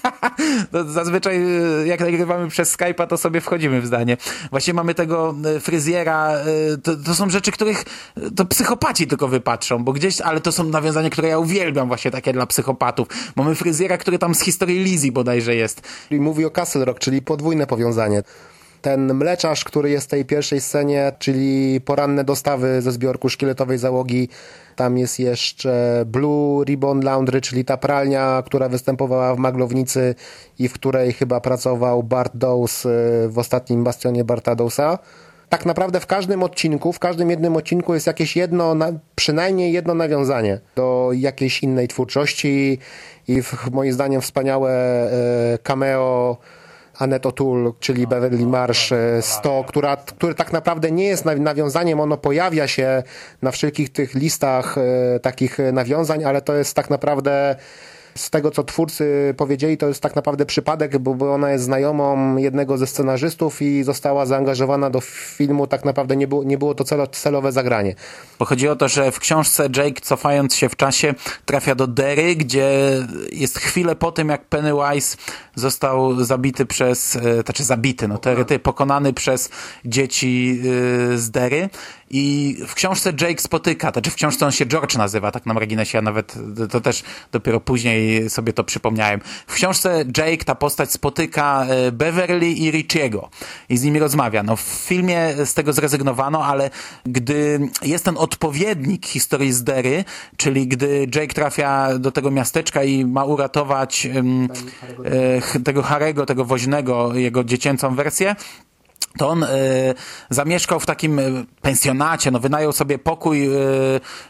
zazwyczaj 0.87 1.37
e, 1.37 1.87
jak 1.87 1.99
nagrywamy 1.99 2.47
przez 2.47 2.77
Skype'a, 2.77 3.07
to 3.07 3.17
sobie 3.17 3.41
wchodzimy 3.41 3.81
w 3.81 3.85
zdanie. 3.85 4.17
Właśnie 4.51 4.73
mamy 4.73 4.93
tego 4.93 5.35
e, 5.55 5.59
fryzjera, 5.59 6.31
e, 6.31 6.77
to, 6.83 6.95
to 6.95 7.15
są 7.15 7.29
rzeczy, 7.29 7.51
których 7.51 7.85
e, 8.17 8.31
to 8.31 8.45
psychopaci 8.45 9.07
tylko 9.07 9.27
wypatrzą, 9.27 9.83
bo 9.83 9.93
gdzieś, 9.93 10.21
ale 10.21 10.41
to 10.41 10.51
są 10.51 10.63
nawiązania, 10.63 11.09
które 11.09 11.27
ja 11.27 11.39
uwielbiam 11.39 11.87
właśnie 11.87 12.11
takie 12.11 12.33
dla 12.33 12.45
psychopatów. 12.45 13.07
Mamy 13.35 13.55
fryzjera, 13.55 13.97
który 13.97 14.19
tam 14.19 14.35
z 14.35 14.41
historii 14.41 14.83
Lizzie 14.83 15.11
bodajże 15.11 15.55
jest. 15.55 15.81
I 16.11 16.15
mówi 16.15 16.45
o 16.45 16.51
Castle 16.51 16.85
Rock, 16.85 16.99
czyli 16.99 17.21
podwójne 17.21 17.67
powiązanie. 17.67 18.23
Ten 18.85 19.13
mleczarz, 19.13 19.63
który 19.63 19.89
jest 19.89 20.07
w 20.07 20.09
tej 20.09 20.25
pierwszej 20.25 20.61
scenie, 20.61 21.11
czyli 21.19 21.81
poranne 21.81 22.23
dostawy 22.23 22.81
ze 22.81 22.91
zbiorku 22.91 23.29
szkieletowej 23.29 23.77
załogi. 23.77 24.29
Tam 24.75 24.97
jest 24.97 25.19
jeszcze 25.19 26.03
Blue 26.05 26.65
Ribbon 26.65 27.01
Laundry, 27.01 27.41
czyli 27.41 27.65
ta 27.65 27.77
pralnia, 27.77 28.43
która 28.45 28.69
występowała 28.69 29.35
w 29.35 29.37
Maglownicy 29.37 30.15
i 30.59 30.67
w 30.67 30.73
której 30.73 31.13
chyba 31.13 31.41
pracował 31.41 32.03
Bart 32.03 32.31
Dowes 32.35 32.85
y, 32.85 32.89
w 33.29 33.39
ostatnim 33.39 33.83
bastionie 33.83 34.23
Barta 34.23 34.55
Dowsa. 34.55 34.99
Tak 35.49 35.65
naprawdę 35.65 35.99
w 35.99 36.05
każdym 36.05 36.43
odcinku, 36.43 36.93
w 36.93 36.99
każdym 36.99 37.29
jednym 37.29 37.55
odcinku 37.55 37.93
jest 37.93 38.07
jakieś 38.07 38.35
jedno, 38.35 38.75
na- 38.75 38.93
przynajmniej 39.15 39.73
jedno 39.73 39.93
nawiązanie 39.93 40.59
do 40.75 41.09
jakiejś 41.13 41.63
innej 41.63 41.87
twórczości 41.87 42.79
i 43.27 43.41
w, 43.41 43.71
moim 43.71 43.93
zdaniem 43.93 44.21
wspaniałe 44.21 44.71
e, 44.73 45.57
cameo 45.57 46.37
Annette 46.99 47.29
O'Toole, 47.29 47.71
czyli 47.79 48.07
Beverly 48.07 48.45
Marsh 48.45 48.91
e, 48.91 49.21
100, 49.21 49.63
która, 49.67 49.97
który 49.97 50.35
tak 50.35 50.53
naprawdę 50.53 50.91
nie 50.91 51.05
jest 51.05 51.25
naw- 51.25 51.39
nawiązaniem, 51.39 51.99
ono 51.99 52.17
pojawia 52.17 52.67
się 52.67 53.03
na 53.41 53.51
wszelkich 53.51 53.89
tych 53.89 54.13
listach 54.13 54.77
e, 54.77 55.19
takich 55.19 55.59
e, 55.59 55.71
nawiązań, 55.71 56.23
ale 56.23 56.41
to 56.41 56.55
jest 56.55 56.75
tak 56.75 56.89
naprawdę 56.89 57.55
z 58.17 58.29
tego, 58.29 58.51
co 58.51 58.63
twórcy 58.63 59.33
powiedzieli, 59.37 59.77
to 59.77 59.87
jest 59.87 60.01
tak 60.01 60.15
naprawdę 60.15 60.45
przypadek, 60.45 60.97
bo, 60.97 61.33
ona 61.33 61.51
jest 61.51 61.63
znajomą 61.63 62.37
jednego 62.37 62.77
ze 62.77 62.87
scenarzystów 62.87 63.61
i 63.61 63.83
została 63.83 64.25
zaangażowana 64.25 64.89
do 64.89 65.01
filmu. 65.01 65.67
Tak 65.67 65.85
naprawdę 65.85 66.15
nie 66.15 66.27
było, 66.27 66.43
nie 66.43 66.57
było 66.57 66.75
to 66.75 66.83
celo, 66.83 67.07
celowe 67.07 67.51
zagranie. 67.51 67.95
Bo 68.39 68.45
chodzi 68.45 68.67
o 68.67 68.75
to, 68.75 68.87
że 68.87 69.11
w 69.11 69.19
książce 69.19 69.69
Jake, 69.75 70.01
cofając 70.01 70.55
się 70.55 70.69
w 70.69 70.75
czasie, 70.75 71.13
trafia 71.45 71.75
do 71.75 71.87
Derry, 71.87 72.35
gdzie 72.35 72.69
jest 73.31 73.59
chwilę 73.59 73.95
po 73.95 74.11
tym, 74.11 74.29
jak 74.29 74.45
Pennywise 74.45 75.17
został 75.55 76.23
zabity 76.23 76.65
przez, 76.65 77.15
e, 77.15 77.41
znaczy 77.41 77.63
zabity, 77.63 78.07
no 78.07 78.17
teoretycznie 78.17 78.59
pokonany 78.59 79.13
przez 79.13 79.49
dzieci 79.85 80.61
e, 81.13 81.17
z 81.17 81.31
Derry. 81.31 81.69
I 82.09 82.57
w 82.67 82.73
książce 82.73 83.13
Jake 83.21 83.41
spotyka, 83.41 83.91
znaczy 83.91 84.11
w 84.11 84.15
książce 84.15 84.45
on 84.45 84.51
się 84.51 84.65
George 84.65 84.95
nazywa, 84.95 85.31
tak 85.31 85.45
na 85.45 85.53
marginesie, 85.53 85.97
ja 85.97 86.01
nawet 86.01 86.35
to 86.71 86.81
też 86.81 87.03
dopiero 87.31 87.59
później 87.59 88.29
sobie 88.29 88.53
to 88.53 88.63
przypomniałem. 88.63 89.21
W 89.47 89.53
książce 89.53 90.05
Jake, 90.17 90.45
ta 90.45 90.55
postać 90.55 90.91
spotyka 90.91 91.65
e, 91.69 91.91
Beverly 91.91 92.47
i 92.51 92.71
Richiego 92.71 93.29
i 93.69 93.77
z 93.77 93.83
nimi 93.83 93.99
rozmawia. 93.99 94.43
No 94.43 94.55
w 94.55 94.61
filmie 94.61 95.33
z 95.45 95.53
tego 95.53 95.73
zrezygnowano, 95.73 96.45
ale 96.45 96.69
gdy 97.05 97.59
jest 97.81 98.05
ten 98.05 98.17
odpowiednik 98.17 99.05
historii 99.05 99.51
z 99.53 99.63
Derry, 99.63 100.03
czyli 100.37 100.67
gdy 100.67 101.07
Jake 101.15 101.33
trafia 101.33 101.99
do 101.99 102.11
tego 102.11 102.31
miasteczka 102.31 102.83
i 102.83 103.05
ma 103.05 103.23
uratować 103.25 104.05
e, 104.05 105.41
ch- 105.41 105.63
tego 105.65 105.81
Harego, 105.83 106.25
tego 106.25 106.45
woźnego, 106.45 107.15
jego 107.15 107.43
dziecięcą 107.43 107.95
wersję, 107.95 108.35
to 109.17 109.29
on 109.29 109.43
e, 109.43 109.47
zamieszkał 110.29 110.79
w 110.79 110.85
takim 110.85 111.19
e, 111.19 111.23
pensjonacie, 111.61 112.31
no 112.31 112.39
wynajął 112.39 112.71
sobie 112.71 112.99
pokój 112.99 113.45
e, 113.45 113.49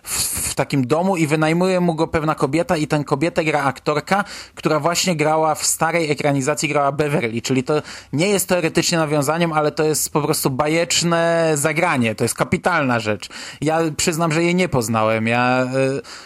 w, 0.03 0.36
w 0.51 0.55
takim 0.55 0.88
domu 0.88 1.17
i 1.17 1.27
wynajmuje 1.27 1.79
mu 1.79 1.95
go 1.95 2.07
pewna 2.07 2.36
kobieta 2.36 2.77
i 2.77 2.88
tę 2.88 3.03
kobietę 3.03 3.43
gra 3.43 3.63
aktorka, 3.63 4.23
która 4.55 4.79
właśnie 4.79 5.15
grała 5.15 5.55
w 5.55 5.65
starej 5.65 6.11
ekranizacji, 6.11 6.69
grała 6.69 6.91
Beverly, 6.91 7.41
czyli 7.41 7.63
to 7.63 7.81
nie 8.13 8.27
jest 8.27 8.47
teoretycznie 8.47 8.97
nawiązaniem, 8.97 9.53
ale 9.53 9.71
to 9.71 9.83
jest 9.83 10.13
po 10.13 10.21
prostu 10.21 10.49
bajeczne 10.49 11.51
zagranie, 11.55 12.15
to 12.15 12.23
jest 12.23 12.36
kapitalna 12.36 12.99
rzecz. 12.99 13.29
Ja 13.61 13.79
przyznam, 13.97 14.31
że 14.31 14.43
jej 14.43 14.55
nie 14.55 14.69
poznałem, 14.69 15.27
ja 15.27 15.61
e, 15.61 15.67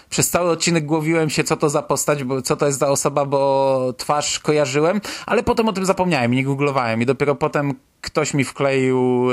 przez 0.10 0.30
cały 0.30 0.50
odcinek 0.50 0.86
głowiłem 0.86 1.30
się, 1.30 1.44
co 1.44 1.58
to 1.58 1.70
za 1.70 1.82
postać, 1.82 2.24
bo, 2.24 2.42
co 2.42 2.56
to 2.56 2.66
jest 2.66 2.80
za 2.80 2.88
osoba, 2.88 3.26
bo 3.26 3.94
twarz 3.98 4.40
kojarzyłem, 4.40 5.02
ale 5.26 5.44
potem 5.44 5.68
o 5.68 5.74
tym 5.74 5.86
zapomniałem 5.86 6.32
nie 6.32 6.44
googlowałem. 6.44 7.02
I 7.02 7.06
dopiero 7.06 7.36
potem 7.36 7.74
ktoś 8.02 8.34
mi 8.34 8.44
wkleił 8.50 9.28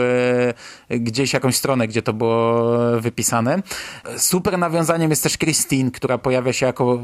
e, 0.89 0.99
gdzieś 0.99 1.33
jakąś 1.33 1.57
stronę, 1.57 1.89
gdzie 1.89 2.03
to 2.03 2.12
było 2.12 2.64
wypisane. 3.01 3.62
Super 4.17 4.59
nawiązaniem 4.59 5.11
jest 5.11 5.23
też 5.23 5.39
Christine, 5.39 5.91
która 5.91 6.19
pojawia 6.19 6.53
się 6.53 6.67
jako 6.67 7.01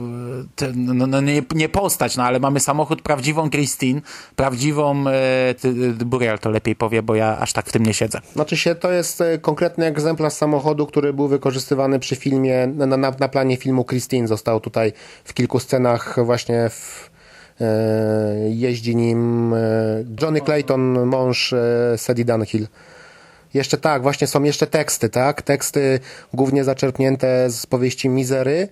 e, 0.62 0.72
no, 0.74 1.06
no, 1.06 1.20
nie, 1.20 1.42
nie 1.54 1.68
postać, 1.68 2.16
no 2.16 2.24
ale 2.24 2.40
mamy 2.40 2.60
samochód, 2.60 3.02
prawdziwą 3.02 3.50
Christine, 3.50 4.00
prawdziwą 4.36 5.04
e, 5.08 6.04
Burial 6.04 6.38
to 6.38 6.50
lepiej 6.50 6.76
powie, 6.76 7.02
bo 7.02 7.14
ja 7.14 7.38
aż 7.38 7.52
tak 7.52 7.66
w 7.68 7.72
tym 7.72 7.86
nie 7.86 7.94
siedzę. 7.94 8.20
Znaczy 8.32 8.56
się, 8.56 8.74
to 8.74 8.92
jest 8.92 9.22
konkretny 9.40 9.86
egzemplarz 9.86 10.32
samochodu, 10.32 10.86
który 10.86 11.12
był 11.12 11.28
wykorzystywany 11.28 11.98
przy 11.98 12.16
filmie, 12.16 12.66
na, 12.66 12.86
na, 12.86 13.10
na 13.20 13.28
planie 13.28 13.56
filmu 13.56 13.84
Christine. 13.84 14.28
Został 14.28 14.60
tutaj 14.60 14.92
w 15.24 15.34
kilku 15.34 15.60
scenach 15.60 16.24
właśnie 16.24 16.68
w, 16.70 17.11
jeździ 18.48 18.96
nim 18.96 19.54
e, 19.54 19.58
Johnny 20.22 20.40
Clayton, 20.40 21.06
mąż 21.06 21.52
e, 21.52 21.58
Sadie 21.96 22.24
Dunhill. 22.24 22.66
Jeszcze 23.54 23.78
tak, 23.78 24.02
właśnie 24.02 24.26
są 24.26 24.42
jeszcze 24.42 24.66
teksty, 24.66 25.08
tak? 25.08 25.42
Teksty 25.42 26.00
głównie 26.34 26.64
zaczerpnięte 26.64 27.50
z 27.50 27.66
powieści 27.66 28.08
Mizery, 28.08 28.68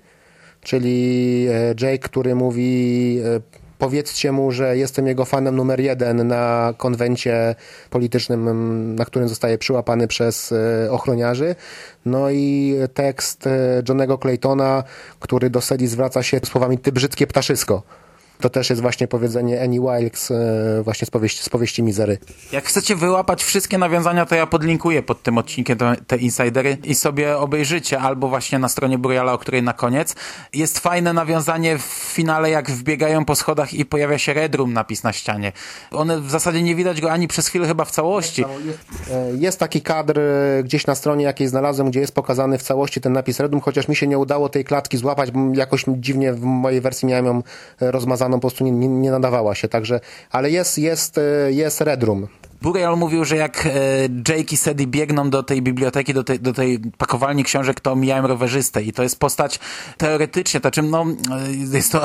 czyli 0.61 1.47
e, 1.51 1.75
Jake, 1.81 1.99
który 1.99 2.35
mówi 2.35 3.21
e, 3.25 3.61
powiedzcie 3.81 4.33
mu, 4.33 4.53
że 4.53 4.77
jestem 4.77 5.07
jego 5.07 5.25
fanem 5.25 5.57
numer 5.57 5.81
jeden 5.81 6.27
na 6.29 6.75
konwencie 6.77 7.55
politycznym, 7.91 8.95
na 8.95 9.05
którym 9.05 9.29
zostaje 9.29 9.59
przyłapany 9.59 10.09
przez 10.09 10.53
e, 10.53 10.91
ochroniarzy. 10.91 11.55
No 12.05 12.31
i 12.31 12.77
tekst 12.95 13.47
e, 13.47 13.83
Johnego 13.89 14.19
Claytona, 14.19 14.85
który 15.21 15.51
do 15.51 15.61
Sadie 15.61 15.89
zwraca 15.89 16.23
się 16.23 16.41
słowami 16.45 16.79
ty 16.79 16.93
brzydkie 16.93 17.27
ptaszysko. 17.27 17.83
To 18.41 18.51
też 18.51 18.71
jest 18.71 18.83
właśnie 18.83 19.09
powiedzenie 19.09 19.63
Annie 19.63 19.81
Wilkes 19.81 20.31
e, 20.31 20.83
właśnie 20.83 21.07
z 21.07 21.11
powieści, 21.11 21.43
z 21.43 21.49
powieści 21.49 21.83
Mizery. 21.83 22.19
Jak 22.53 22.65
chcecie 22.65 22.97
wyłapać 22.97 23.45
wszystkie 23.45 23.79
nawiązania, 23.79 24.27
to 24.27 24.35
ja 24.35 24.47
podlinkuję 24.47 25.03
pod 25.03 25.23
tym 25.23 25.39
odcinkiem 25.39 25.79
te, 25.79 25.97
te 26.07 26.17
insidery 26.17 26.79
i 26.85 26.95
sobie 26.95 27.39
obejrzycie, 27.39 28.01
albo 28.01 28.29
właśnie 28.29 28.59
na 28.59 28.69
stronie 28.69 28.99
Buriala, 28.99 29.33
o 29.33 29.39
której 29.39 29.63
na 29.63 29.73
koniec. 29.73 30.15
Jest 30.53 30.79
fajne 30.79 31.13
nawiązanie 31.13 31.79
w 31.79 31.83
finale, 32.15 32.51
jak 32.51 32.71
wbiegają 32.71 33.25
po 33.25 33.35
schodach 33.35 33.75
i 33.75 33.85
pojawia 33.85 34.19
się 34.19 34.33
Red 34.33 34.55
Room 34.55 34.73
napis 34.73 35.03
na 35.03 35.13
ścianie. 35.13 35.53
One 35.91 36.21
w 36.21 36.31
zasadzie 36.31 36.63
nie 36.63 36.75
widać 36.75 37.01
go 37.01 37.13
ani 37.13 37.29
przez 37.29 37.49
chwilę 37.49 37.67
chyba 37.67 37.85
w 37.85 37.91
całości. 37.91 38.45
E, 38.45 39.31
Jest 39.39 39.59
taki 39.59 39.83
kadr 39.83 40.19
e, 40.19 40.63
gdzieś 40.63 40.87
na 40.87 40.95
stronie 40.95 41.25
jakiej 41.25 41.49
znalazłem, 41.49 41.91
gdzie 41.91 42.01
jest 42.01 42.15
pokazany 42.15 42.59
w 42.59 42.63
całości 42.63 43.01
ten 43.01 43.13
napis 43.13 43.41
Redum, 43.41 43.61
chociaż 43.61 43.89
mi 43.89 43.97
się 43.97 44.07
nie 44.07 44.19
udało 44.19 44.49
tej 44.49 44.65
klatki 44.65 44.97
złapać, 44.97 45.31
bo 45.31 45.41
jakoś 45.55 45.85
dziwnie 45.89 46.33
w 46.33 46.41
mojej 46.43 46.81
wersji 46.81 47.09
miałem 47.09 47.27
ją 47.27 47.43
e, 47.81 47.91
rozmazaną, 48.31 48.41
po 48.41 48.49
prostu 48.49 48.65
nie, 48.65 48.89
nie, 48.89 49.11
nadawała 49.11 49.55
się, 49.55 49.69
także, 49.69 50.01
ale 50.31 50.51
jest, 50.51 50.79
jest, 50.79 51.19
e, 51.19 51.53
jest 51.53 51.81
Red 51.81 52.03
Room. 52.03 52.29
Burial 52.63 52.97
mówił, 52.97 53.25
że 53.25 53.37
jak 53.37 53.67
e, 53.67 53.71
Jake 54.29 54.53
i 54.53 54.57
Sadie 54.57 54.87
biegną 54.87 55.31
do 55.31 55.43
tej 55.43 55.63
biblioteki, 55.63 56.15
do 56.15 56.25
tej, 56.25 56.41
do 56.41 56.53
tej 56.53 56.79
pakowalni 56.99 57.45
książek, 57.45 57.81
to 57.81 57.97
mijają 57.97 58.27
rowerzystę 58.27 58.83
i 58.83 58.93
to 58.93 59.03
jest 59.03 59.19
postać 59.19 59.59
teoretycznie, 59.97 60.61
to 60.61 60.71
czym 60.71 60.91
no, 60.91 61.03
e, 61.03 61.53
jest 61.75 61.93
to 61.93 62.03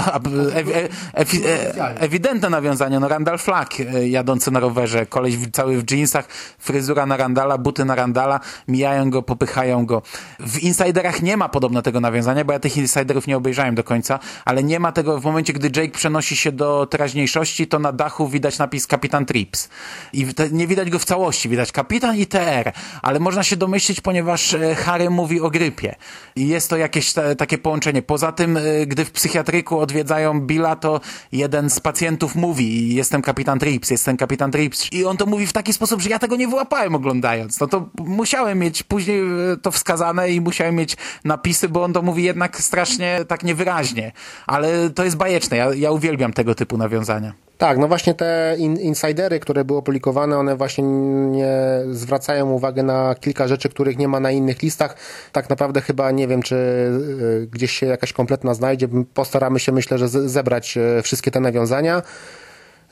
ew, 0.53 0.67
ew, 1.13 1.33
e, 1.45 2.01
ewidentne 2.01 2.49
nawiązanie, 2.49 2.99
no 2.99 3.07
Randall 3.07 3.37
Flagg 3.37 3.79
e, 3.79 4.07
jadący 4.07 4.51
na 4.51 4.59
rowerze, 4.59 5.05
koleś 5.05 5.35
cały 5.53 5.81
w 5.81 5.91
jeansach, 5.91 6.27
fryzura 6.59 7.05
na 7.05 7.17
Randala, 7.17 7.57
buty 7.57 7.85
na 7.85 7.95
Randala, 7.95 8.39
mijają 8.67 9.09
go, 9.09 9.23
popychają 9.23 9.85
go. 9.85 10.01
W 10.39 10.59
Insiderach 10.59 11.21
nie 11.21 11.37
ma 11.37 11.49
podobno 11.49 11.81
tego 11.81 11.99
nawiązania, 11.99 12.45
bo 12.45 12.53
ja 12.53 12.59
tych 12.59 12.77
Insiderów 12.77 13.27
nie 13.27 13.37
obejrzałem 13.37 13.75
do 13.75 13.83
końca, 13.83 14.19
ale 14.45 14.63
nie 14.63 14.79
ma 14.79 14.91
tego 14.91 15.19
w 15.19 15.25
momencie, 15.25 15.53
gdy 15.53 15.81
Jake 15.81 15.93
przenosi 15.93 16.35
się 16.35 16.51
do 16.51 16.85
teraźniejszości, 16.85 17.67
to 17.67 17.79
na 17.79 17.91
dachu 17.91 18.27
widać 18.27 18.57
napis 18.57 18.87
Kapitan 18.87 19.25
Trips. 19.25 19.69
I 20.13 20.25
te, 20.33 20.44
nie 20.51 20.67
widać 20.67 20.89
go 20.89 20.99
w 20.99 21.05
całości, 21.05 21.49
widać 21.49 21.71
kapitan 21.71 22.17
i 22.17 22.27
TR, 22.27 22.71
ale 23.01 23.19
można 23.19 23.43
się 23.43 23.55
domyślić, 23.57 24.01
ponieważ 24.01 24.53
e, 24.53 24.75
Harry 24.75 25.09
mówi 25.09 25.41
o 25.41 25.49
grypie. 25.49 25.95
I 26.35 26.47
jest 26.47 26.69
to 26.69 26.77
jakieś 26.77 27.13
takie 27.37 27.57
połączenie. 27.57 28.01
Poza 28.01 28.31
tym, 28.31 28.57
e, 28.57 28.61
gdy 28.85 29.05
w 29.05 29.11
psychiatryku 29.11 29.79
odwiedzają 29.79 30.41
Billa, 30.41 30.75
to 30.75 31.01
jeden 31.31 31.69
z 31.69 31.79
pacjentów 31.79 32.35
mówi 32.35 32.95
jestem 32.95 33.21
kapitan 33.21 33.59
Trips, 33.59 33.89
jestem 33.89 34.17
kapitan 34.17 34.51
Trips. 34.51 34.93
I 34.93 35.05
on 35.05 35.17
to 35.17 35.25
mówi 35.25 35.47
w 35.47 35.53
taki 35.53 35.73
sposób, 35.73 36.01
że 36.01 36.09
ja 36.09 36.19
tego 36.19 36.35
nie 36.35 36.47
wyłapałem 36.47 36.95
oglądając. 36.95 37.59
No 37.59 37.67
to 37.67 37.89
musiałem 37.97 38.59
mieć 38.59 38.83
później 38.83 39.19
e, 39.19 39.57
to 39.61 39.71
wskazane 39.71 40.29
i 40.29 40.41
musiałem 40.41 40.75
mieć 40.75 40.97
napisy, 41.23 41.69
bo 41.69 41.83
on 41.83 41.93
to 41.93 42.01
mówi 42.01 42.23
jednak 42.23 42.61
strasznie 42.61 43.25
tak 43.27 43.43
niewyraźnie. 43.43 44.11
Ale 44.47 44.89
to 44.89 45.03
jest 45.03 45.17
bajeczne. 45.17 45.57
Ja, 45.57 45.73
ja 45.73 45.91
uwielbiam 45.91 46.33
tego 46.33 46.55
typu 46.55 46.77
nawiązania. 46.77 47.44
Tak, 47.57 47.77
no 47.77 47.87
właśnie 47.87 48.13
te 48.13 48.55
in, 48.57 48.77
insidery, 48.77 49.39
które 49.39 49.65
były 49.65 49.79
opublikowane, 49.79 50.37
one 50.37 50.55
właśnie 50.55 50.83
nie 50.83 51.57
zwracają 51.91 52.51
uwagę 52.51 52.83
na 52.83 53.15
kilka 53.15 53.47
rzeczy, 53.47 53.69
których 53.69 53.97
nie 53.97 54.07
ma 54.07 54.19
na 54.19 54.31
innych 54.31 54.61
listach. 54.61 54.95
Tak 55.31 55.49
naprawdę 55.49 55.81
chyba 55.81 56.11
nie 56.11 56.27
wiem, 56.27 56.41
czy 56.41 56.55
y, 56.55 57.47
gdzieś 57.51 57.71
się 57.71 57.85
jakaś 57.85 58.13
kompletna 58.13 58.53
znajdzie. 58.53 58.87
Postaramy 59.13 59.59
się, 59.59 59.71
myślę, 59.71 59.97
że 59.97 60.09
zebrać 60.09 60.77
y, 60.77 61.01
wszystkie 61.01 61.31
te 61.31 61.39
nawiązania. 61.39 62.01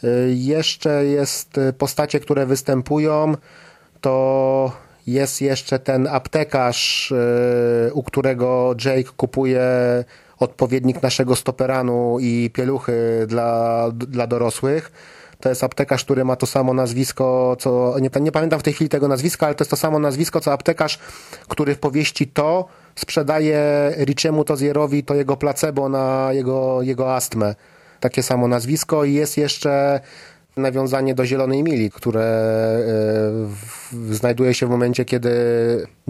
Y, 0.03 0.33
Jeszcze 0.35 1.05
jest 1.05 1.59
postacie, 1.77 2.19
które 2.19 2.45
występują, 2.45 3.33
to 4.01 4.71
jest 5.07 5.41
jeszcze 5.41 5.79
ten 5.79 6.07
aptekarz, 6.07 7.13
u 7.93 8.03
którego 8.03 8.75
Jake 8.85 9.11
kupuje 9.17 9.63
odpowiednik 10.43 11.01
naszego 11.01 11.35
stoperanu 11.35 12.17
i 12.21 12.49
pieluchy 12.53 13.25
dla, 13.27 13.85
dla 13.91 14.27
dorosłych. 14.27 14.91
To 15.39 15.49
jest 15.49 15.63
aptekarz, 15.63 16.03
który 16.03 16.25
ma 16.25 16.35
to 16.35 16.45
samo 16.45 16.73
nazwisko, 16.73 17.55
co. 17.59 17.95
Nie, 17.99 18.09
nie 18.21 18.31
pamiętam 18.31 18.59
w 18.59 18.63
tej 18.63 18.73
chwili 18.73 18.89
tego 18.89 19.07
nazwiska, 19.07 19.45
ale 19.45 19.55
to 19.55 19.63
jest 19.63 19.71
to 19.71 19.77
samo 19.77 19.99
nazwisko, 19.99 20.39
co 20.39 20.53
aptekarz, 20.53 20.99
który 21.47 21.75
w 21.75 21.79
powieści 21.79 22.27
to 22.27 22.65
sprzedaje 22.95 23.91
Richiemu 23.97 24.43
Tozierowi 24.43 25.03
to 25.03 25.15
jego 25.15 25.37
placebo 25.37 25.89
na 25.89 26.29
jego, 26.33 26.81
jego 26.81 27.15
astmę. 27.15 27.55
Takie 27.99 28.23
samo 28.23 28.47
nazwisko 28.47 29.03
i 29.03 29.13
jest 29.13 29.37
jeszcze 29.37 29.99
nawiązanie 30.57 31.15
do 31.15 31.25
Zielonej 31.25 31.63
Mili, 31.63 31.91
które 31.91 32.23
e, 33.93 34.13
znajduje 34.13 34.53
się 34.53 34.67
w 34.67 34.69
momencie, 34.69 35.05
kiedy 35.05 35.29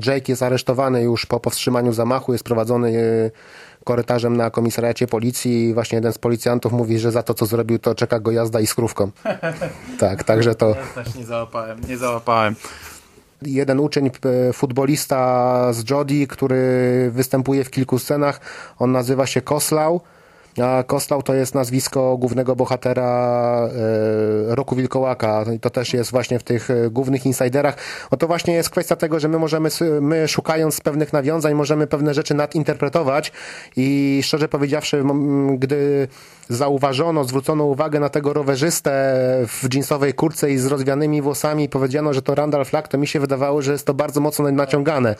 Jake 0.05 0.31
jest 0.31 0.43
aresztowany 0.43 1.01
już 1.01 1.25
po 1.25 1.39
powstrzymaniu 1.39 1.93
zamachu, 1.93 2.31
jest 2.33 2.43
prowadzony 2.43 2.89
e, 2.97 3.31
korytarzem 3.83 4.37
na 4.37 4.49
komisariacie 4.49 5.07
policji 5.07 5.69
i 5.69 5.73
właśnie 5.73 5.95
jeden 5.95 6.13
z 6.13 6.17
policjantów 6.17 6.73
mówi, 6.73 6.99
że 6.99 7.11
za 7.11 7.23
to, 7.23 7.33
co 7.33 7.45
zrobił, 7.45 7.79
to 7.79 7.95
czeka 7.95 8.19
go 8.19 8.31
jazda 8.31 8.59
i 8.59 8.67
skrówką. 8.67 9.11
Tak, 9.99 10.23
także 10.23 10.55
to... 10.55 10.75
Też 10.95 11.15
nie 11.15 11.25
załapałem, 11.25 11.81
nie 11.89 11.97
załapałem. 11.97 12.55
jeden 13.41 13.79
uczeń, 13.79 14.11
futbolista 14.53 15.73
z 15.73 15.89
Jody, 15.89 16.27
który 16.27 16.61
występuje 17.13 17.63
w 17.63 17.69
kilku 17.71 17.99
scenach. 17.99 18.39
On 18.79 18.91
nazywa 18.91 19.25
się 19.25 19.41
Koslau. 19.41 20.01
A 20.61 20.83
Koslau 20.83 21.23
to 21.23 21.33
jest 21.33 21.55
nazwisko 21.55 22.17
głównego 22.17 22.55
bohatera 22.55 23.69
e, 24.49 24.55
Roku 24.55 24.75
Wilkołaka. 24.75 25.45
To 25.61 25.69
też 25.69 25.93
jest 25.93 26.11
właśnie 26.11 26.39
w 26.39 26.43
tych 26.43 26.69
e, 26.69 26.89
głównych 26.89 27.25
insiderach. 27.25 27.77
No 28.11 28.17
to 28.17 28.27
właśnie 28.27 28.53
jest 28.53 28.69
kwestia 28.69 28.95
tego, 28.95 29.19
że 29.19 29.27
my 29.27 29.39
możemy, 29.39 29.69
my 30.01 30.27
szukając 30.27 30.81
pewnych 30.81 31.13
nawiązań, 31.13 31.53
możemy 31.53 31.87
pewne 31.87 32.13
rzeczy 32.13 32.33
nadinterpretować 32.33 33.31
i 33.75 34.21
szczerze 34.23 34.47
powiedziawszy, 34.47 35.03
gdy 35.57 36.07
zauważono, 36.49 37.23
zwrócono 37.23 37.63
uwagę 37.63 37.99
na 37.99 38.09
tego 38.09 38.33
rowerzystę 38.33 38.91
w 39.47 39.73
jeansowej 39.73 40.13
kurce 40.13 40.51
i 40.51 40.57
z 40.57 40.65
rozwianymi 40.65 41.21
włosami 41.21 41.63
i 41.63 41.69
powiedziano, 41.69 42.13
że 42.13 42.21
to 42.21 42.35
Randall 42.35 42.65
Flagg, 42.65 42.87
to 42.87 42.97
mi 42.97 43.07
się 43.07 43.19
wydawało, 43.19 43.61
że 43.61 43.71
jest 43.71 43.85
to 43.85 43.93
bardzo 43.93 44.21
mocno 44.21 44.51
naciągane. 44.51 45.15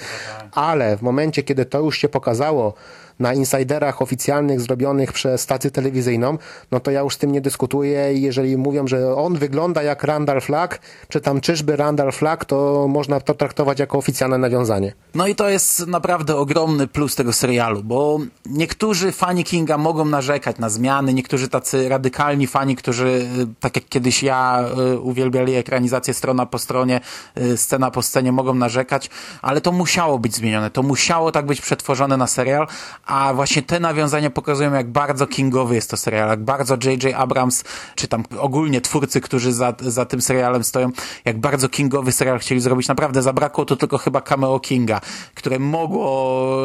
Ale 0.52 0.98
w 0.98 1.02
momencie, 1.02 1.44
kiedy 1.44 1.66
to 1.66 1.80
już 1.80 1.98
się 1.98 2.10
pokazało 2.10 2.74
na 3.20 3.34
insiderach 3.34 4.02
oficjalnych 4.02 4.62
zrobionych 4.62 5.12
przez 5.12 5.42
stację 5.42 5.72
telewizyjną, 5.72 6.38
no 6.72 6.80
to 6.80 6.92
ja 6.92 7.02
już 7.02 7.16
z 7.16 7.18
tym 7.18 7.32
nie 7.32 7.42
dyskutuję 7.42 8.14
i 8.14 8.22
jeżeli 8.22 8.58
mówią, 8.58 8.88
że 8.88 9.16
on 9.16 9.38
wygląda 9.38 9.84
jak 9.84 10.04
Randall 10.04 10.42
Flagg, 10.42 10.80
czy 11.10 11.22
tam 11.22 11.42
czyżby 11.42 11.76
Randall 11.76 12.12
Flagg, 12.12 12.46
to 12.46 12.88
można 12.88 13.20
to 13.20 13.34
traktować 13.34 13.80
jako 13.80 13.98
oficjalne 13.98 14.38
nawiązanie. 14.38 14.94
No 15.16 15.28
i 15.28 15.36
to 15.36 15.50
jest 15.50 15.88
naprawdę 15.88 16.36
ogromny 16.36 16.88
plus 16.88 17.16
tego 17.16 17.34
serialu, 17.34 17.84
bo 17.84 18.20
niektórzy 18.46 19.12
fani 19.12 19.44
Kinga 19.44 19.78
mogą 19.78 20.06
narzekać 20.06 20.58
na 20.58 20.70
zmiany, 20.70 21.13
niektórzy 21.14 21.48
tacy 21.48 21.90
radykalni 21.90 22.48
fani, 22.48 22.76
którzy, 22.76 23.06
y, 23.08 23.48
tak 23.60 23.76
jak 23.76 23.86
kiedyś 23.90 24.24
ja, 24.24 24.66
y, 24.94 25.00
uwielbiali 25.00 25.56
ekranizację 25.56 26.14
strona 26.14 26.46
po 26.46 26.60
stronie, 26.60 27.02
y, 27.38 27.58
scena 27.58 27.92
po 27.92 28.02
scenie, 28.02 28.32
mogą 28.32 28.54
narzekać, 28.54 29.10
ale 29.42 29.62
to 29.62 29.72
musiało 29.72 30.20
być 30.20 30.36
zmienione, 30.36 30.70
to 30.70 30.84
musiało 30.84 31.32
tak 31.32 31.46
być 31.46 31.62
przetworzone 31.62 32.18
na 32.18 32.28
serial, 32.28 32.68
a 33.06 33.34
właśnie 33.34 33.62
te 33.62 33.80
nawiązania 33.80 34.30
pokazują, 34.30 34.74
jak 34.74 34.92
bardzo 34.92 35.28
kingowy 35.28 35.76
jest 35.76 35.90
to 35.90 35.98
serial, 35.98 36.30
jak 36.30 36.44
bardzo 36.44 36.78
J.J. 36.84 37.16
Abrams, 37.16 37.64
czy 37.96 38.08
tam 38.08 38.24
ogólnie 38.40 38.82
twórcy, 38.82 39.22
którzy 39.22 39.54
za, 39.54 39.74
za 39.82 40.06
tym 40.06 40.22
serialem 40.22 40.64
stoją, 40.64 40.92
jak 41.26 41.40
bardzo 41.40 41.70
kingowy 41.70 42.12
serial 42.12 42.40
chcieli 42.40 42.62
zrobić. 42.62 42.88
Naprawdę 42.88 43.22
zabrakło 43.22 43.66
tu 43.66 43.76
tylko 43.76 43.98
chyba 43.98 44.22
cameo 44.22 44.60
Kinga, 44.60 45.02
które 45.36 45.60
mogło 45.60 46.58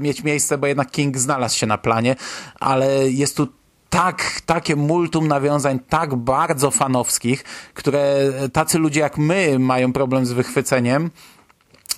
mieć 0.00 0.24
miejsce, 0.24 0.58
bo 0.58 0.66
jednak 0.66 0.90
King 0.90 1.18
znalazł 1.18 1.58
się 1.58 1.66
na 1.66 1.78
planie, 1.78 2.16
ale 2.60 3.10
jest 3.10 3.36
tu 3.36 3.59
tak, 3.90 4.40
takie 4.46 4.76
multum 4.76 5.28
nawiązań, 5.28 5.78
tak 5.88 6.14
bardzo 6.14 6.70
fanowskich, 6.70 7.44
które 7.74 8.32
tacy 8.52 8.78
ludzie 8.78 9.00
jak 9.00 9.18
my 9.18 9.58
mają 9.58 9.92
problem 9.92 10.26
z 10.26 10.32
wychwyceniem, 10.32 11.10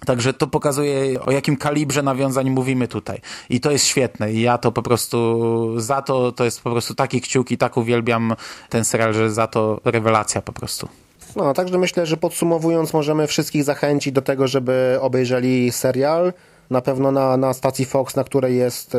Także 0.07 0.33
to 0.33 0.47
pokazuje, 0.47 1.21
o 1.21 1.31
jakim 1.31 1.57
kalibrze 1.57 2.03
nawiązań 2.03 2.51
mówimy 2.51 2.89
tutaj. 2.89 3.21
I 3.51 3.61
to 3.61 3.71
jest 3.71 3.87
świetne. 3.87 4.33
I 4.33 4.41
ja 4.41 4.59
to 4.59 4.73
po 4.73 4.83
prostu, 4.83 5.81
za 5.81 6.03
to, 6.03 6.33
to 6.33 6.45
jest 6.45 6.61
po 6.61 6.71
prostu 6.71 6.95
taki 6.95 7.21
kciuk 7.21 7.51
i 7.51 7.59
tak 7.59 7.77
uwielbiam 7.77 8.35
ten 8.69 8.85
serial, 8.85 9.15
że 9.15 9.31
za 9.31 9.47
to 9.47 9.81
rewelacja 9.85 10.43
po 10.43 10.53
prostu. 10.53 10.89
No, 11.37 11.55
także 11.55 11.79
myślę, 11.79 12.07
że 12.07 12.17
podsumowując, 12.17 12.93
możemy 12.93 13.27
wszystkich 13.27 13.65
zachęcić 13.65 14.13
do 14.13 14.23
tego, 14.23 14.49
żeby 14.49 14.99
obejrzeli 15.01 15.73
serial. 15.73 16.33
Na 16.71 16.81
pewno 16.81 17.13
na, 17.13 17.37
na 17.37 17.53
stacji 17.53 17.85
Fox, 17.85 18.17
na 18.17 18.25
której 18.25 18.57
jest 18.57 18.95
e, 18.95 18.99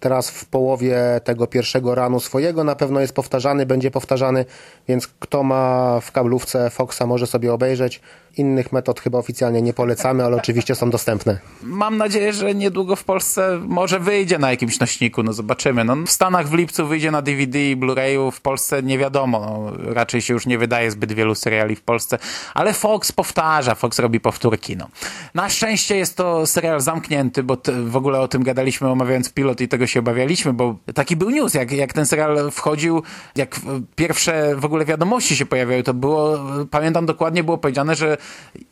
teraz 0.00 0.30
w 0.30 0.44
połowie 0.44 0.98
tego 1.24 1.46
pierwszego 1.46 1.94
ranu 1.94 2.20
swojego, 2.20 2.64
na 2.64 2.74
pewno 2.76 3.00
jest 3.00 3.12
powtarzany, 3.12 3.66
będzie 3.66 3.90
powtarzany, 3.90 4.44
więc 4.88 5.06
kto 5.06 5.42
ma 5.42 6.00
w 6.00 6.12
kablówce 6.12 6.70
Foxa 6.70 7.02
może 7.06 7.26
sobie 7.26 7.52
obejrzeć. 7.52 8.00
Innych 8.38 8.72
metod 8.72 9.00
chyba 9.00 9.18
oficjalnie 9.18 9.62
nie 9.62 9.72
polecamy, 9.72 10.24
ale 10.24 10.36
oczywiście 10.36 10.74
są 10.74 10.90
dostępne. 10.90 11.38
Mam 11.62 11.96
nadzieję, 11.96 12.32
że 12.32 12.54
niedługo 12.54 12.96
w 12.96 13.04
Polsce 13.04 13.60
może 13.66 14.00
wyjdzie 14.00 14.38
na 14.38 14.50
jakimś 14.50 14.80
nośniku, 14.80 15.22
no 15.22 15.32
zobaczymy. 15.32 15.84
No, 15.84 15.96
w 16.06 16.10
Stanach 16.10 16.48
w 16.48 16.54
lipcu 16.54 16.86
wyjdzie 16.86 17.10
na 17.10 17.22
DVD 17.22 17.70
i 17.70 17.76
Blu-rayu, 17.76 18.30
w 18.30 18.40
Polsce 18.40 18.82
nie 18.82 18.98
wiadomo, 18.98 19.40
no, 19.40 19.72
raczej 19.94 20.22
się 20.22 20.34
już 20.34 20.46
nie 20.46 20.58
wydaje 20.58 20.90
zbyt 20.90 21.12
wielu 21.12 21.34
seriali 21.34 21.76
w 21.76 21.82
Polsce, 21.82 22.18
ale 22.54 22.72
Fox 22.72 23.12
powtarza, 23.12 23.74
Fox 23.74 23.98
robi 23.98 24.20
powtórki. 24.20 24.76
No. 24.76 24.88
Na 25.34 25.48
szczęście 25.48 25.96
jest 25.96 26.16
to 26.16 26.46
serial 26.46 26.80
zamknięty, 26.80 27.42
bo 27.42 27.56
w 27.86 27.96
ogóle 27.96 28.20
o 28.20 28.28
tym 28.28 28.42
gadaliśmy 28.42 28.88
omawiając 28.88 29.32
pilot 29.32 29.60
i 29.60 29.68
tego 29.68 29.86
się 29.86 30.00
obawialiśmy, 30.00 30.52
bo 30.52 30.76
taki 30.94 31.16
był 31.16 31.30
news, 31.30 31.54
jak, 31.54 31.72
jak 31.72 31.92
ten 31.92 32.06
serial 32.06 32.50
wchodził, 32.50 33.02
jak 33.36 33.60
pierwsze 33.96 34.56
w 34.56 34.64
ogóle 34.64 34.84
wiadomości 34.84 35.36
się 35.36 35.46
pojawiały, 35.46 35.82
to 35.82 35.94
było, 35.94 36.38
pamiętam 36.70 37.06
dokładnie, 37.06 37.44
było 37.44 37.58
powiedziane, 37.58 37.94
że 37.94 38.16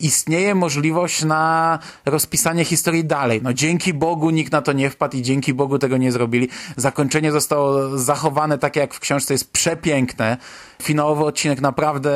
istnieje 0.01 0.55
możliwość 0.55 1.25
na 1.25 1.79
rozpisanie 2.05 2.65
historii 2.65 3.05
dalej. 3.05 3.41
No 3.43 3.53
dzięki 3.53 3.95
Bogu 3.95 4.31
nikt 4.31 4.53
na 4.53 4.63
to 4.63 4.73
nie 4.73 4.91
wpadł 4.91 5.17
i 5.17 5.23
dzięki 5.23 5.55
Bogu 5.55 5.79
tego 5.79 5.97
nie 5.97 6.13
zrobili. 6.13 6.49
Zakończenie 6.77 7.33
zostało 7.33 7.99
zachowane 7.99 8.59
takie 8.59 8.81
jak 8.81 8.95
w 8.95 9.01
książce, 9.01 9.35
jest 9.35 9.53
przepiękne. 9.53 10.37
Finałowy 10.83 11.25
odcinek 11.25 11.61
naprawdę, 11.61 12.11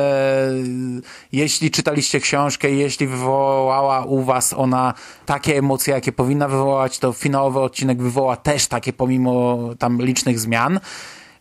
jeśli 1.31 1.71
czytaliście 1.71 2.19
książkę, 2.19 2.71
jeśli 2.71 3.07
wywołała 3.07 4.05
u 4.05 4.23
was 4.23 4.53
ona 4.53 4.93
takie 5.25 5.57
emocje, 5.57 5.93
jakie 5.93 6.11
powinna 6.11 6.47
wywołać, 6.47 6.99
to 6.99 7.13
finałowy 7.13 7.59
odcinek 7.59 8.01
wywoła 8.01 8.35
też 8.35 8.67
takie 8.67 8.93
pomimo 8.93 9.59
tam 9.79 10.01
licznych 10.01 10.39
zmian. 10.39 10.79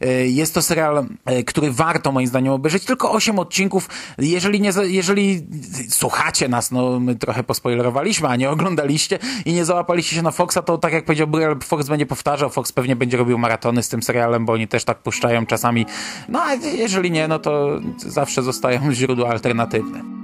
E, 0.00 0.26
Jest 0.26 0.54
to 0.54 0.62
serial, 0.62 1.06
e, 1.24 1.42
który 1.42 1.72
warto 1.72 2.12
moim 2.12 2.26
zdaniem 2.26 2.52
obejrzeć. 2.52 2.84
Tylko 2.84 3.12
8 3.12 3.38
odcinków. 3.38 3.88
Jeżeli, 4.18 4.60
nie, 4.60 4.72
jeżeli 4.84 5.46
słuchacie 5.88 6.48
nas, 6.48 6.70
no 6.70 7.00
my 7.00 7.16
trochę 7.16 7.44
pospoilerowaliśmy, 7.44 8.28
a 8.28 8.36
nie 8.36 8.50
oglądaliście 8.50 9.18
i 9.44 9.52
nie 9.52 9.64
załapaliście 9.64 10.16
się 10.16 10.22
na 10.22 10.30
Foxa, 10.30 10.58
to 10.64 10.78
tak 10.78 10.92
jak 10.92 11.04
powiedział 11.04 11.26
Burial, 11.26 11.58
Fox 11.60 11.88
będzie 11.88 12.06
powtarzał, 12.06 12.50
Fox 12.50 12.72
pewnie 12.72 12.96
będzie 12.96 13.16
robił 13.16 13.38
maratony 13.38 13.82
z 13.82 13.88
tym 13.88 14.02
serialem, 14.02 14.46
bo 14.46 14.52
oni 14.52 14.68
też 14.68 14.84
tak 14.84 14.98
puszczają 14.98 15.46
czasami. 15.46 15.86
No 16.28 16.42
a 16.42 16.54
jeżeli 16.54 17.10
nie, 17.10 17.28
no 17.28 17.38
to 17.38 17.80
zawsze 17.96 18.42
zostają 18.42 18.92
źródła 18.92 19.28
alternatywne. 19.28 20.19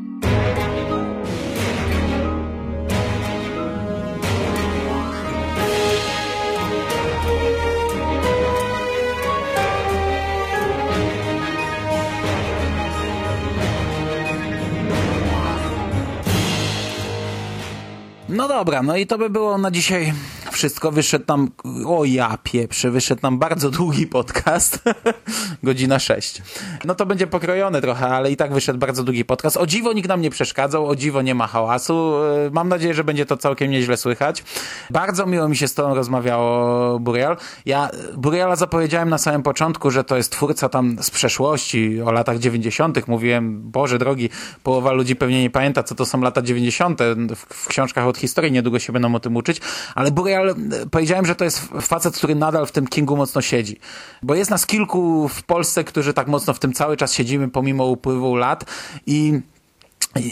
Dobra, 18.57 18.83
no 18.83 18.97
i 18.97 19.07
to 19.07 19.19
by 19.19 19.31
było 19.31 19.59
na 19.59 19.71
dzisiaj 19.71 20.13
wszystko. 20.57 20.93
Wyszedł 20.93 21.25
nam, 21.29 21.51
o 21.87 22.05
ja 22.05 22.39
pieprzę, 22.43 22.91
wyszedł 22.91 23.21
nam 23.23 23.39
bardzo 23.39 23.71
długi 23.71 24.07
podcast, 24.07 24.79
godzina 25.63 25.99
6. 25.99 26.43
No 26.85 26.95
to 26.95 27.07
będzie 27.07 27.27
pokrojone 27.27 27.81
trochę, 27.81 28.09
ale 28.09 28.31
i 28.31 28.37
tak 28.37 28.53
wyszedł 28.53 28.79
bardzo 28.79 29.03
długi 29.05 29.25
podcast. 29.25 29.57
O 29.57 29.67
dziwo 29.67 29.93
nikt 29.93 30.09
nam 30.09 30.21
nie 30.21 30.31
przeszkadzał, 30.31 30.89
o 30.89 30.97
dziwo 30.97 31.23
nie 31.23 31.35
ma 31.35 31.47
hałasu. 31.47 32.15
E, 32.47 32.51
Mam 32.53 32.69
nadzieję, 32.69 32.95
że 32.95 33.05
będzie 33.05 33.27
to 33.27 33.37
całkiem 33.37 33.71
nieźle 33.71 33.97
słychać. 33.97 34.45
Bardzo 34.91 35.27
miło 35.27 35.49
mi 35.49 35.57
się 35.57 35.69
z 35.69 35.75
tobą 35.75 35.95
rozmawiało, 35.95 36.99
Burial. 36.99 37.37
Ja 37.67 37.91
Buriala 38.17 38.57
zapowiedziałem 38.57 39.09
na 39.09 39.19
samym 39.19 39.43
początku, 39.43 39.91
że 39.91 40.05
to 40.05 40.17
jest 40.17 40.33
twórca 40.33 40.69
tam 40.69 40.97
z 41.01 41.11
przeszłości, 41.11 42.03
o 42.03 42.13
latach 42.13 42.39
90. 42.39 43.09
Mówiłem, 43.09 43.71
Boże 43.71 43.99
drogi, 43.99 44.31
połowa 44.63 44.93
ludzi 44.93 45.17
pewnie 45.17 45.43
nie 45.43 45.51
pamięta, 45.51 45.83
co 45.83 45.95
to 45.95 46.07
są 46.07 46.21
lata 46.21 46.43
90. 46.43 47.01
W, 47.37 47.37
w 47.37 47.69
książkach 47.69 48.07
od 48.07 48.19
historii 48.19 48.53
niedługo 48.53 48.79
się 48.79 48.93
będą 48.93 49.15
o 49.15 49.21
tym 49.21 49.37
uczyć, 49.37 49.61
ale 49.95 50.11
Burial, 50.11 50.46
e, 50.53 50.87
powiedziałem, 50.91 51.27
że 51.27 51.35
to 51.35 51.45
jest 51.45 51.61
facet, 51.81 52.17
który 52.17 52.35
nadal 52.35 52.67
w 52.67 52.73
tym 52.73 52.87
Kingu 52.87 53.17
mocno 53.17 53.43
siedzi. 53.43 53.79
Bo 54.23 54.35
jest 54.35 54.51
nas 54.51 54.67
kilku 54.67 55.29
w 55.29 55.43
Polsce, 55.43 55.85
którzy 55.85 56.13
tak 56.13 56.29
mocno 56.29 56.55
w 56.55 56.59
tym 56.59 56.73
cały 56.73 56.97
czas 56.97 57.13
siedzimy, 57.13 57.49
pomimo 57.49 57.87
upływu 57.87 58.37
lat 58.37 58.65
i 59.07 59.41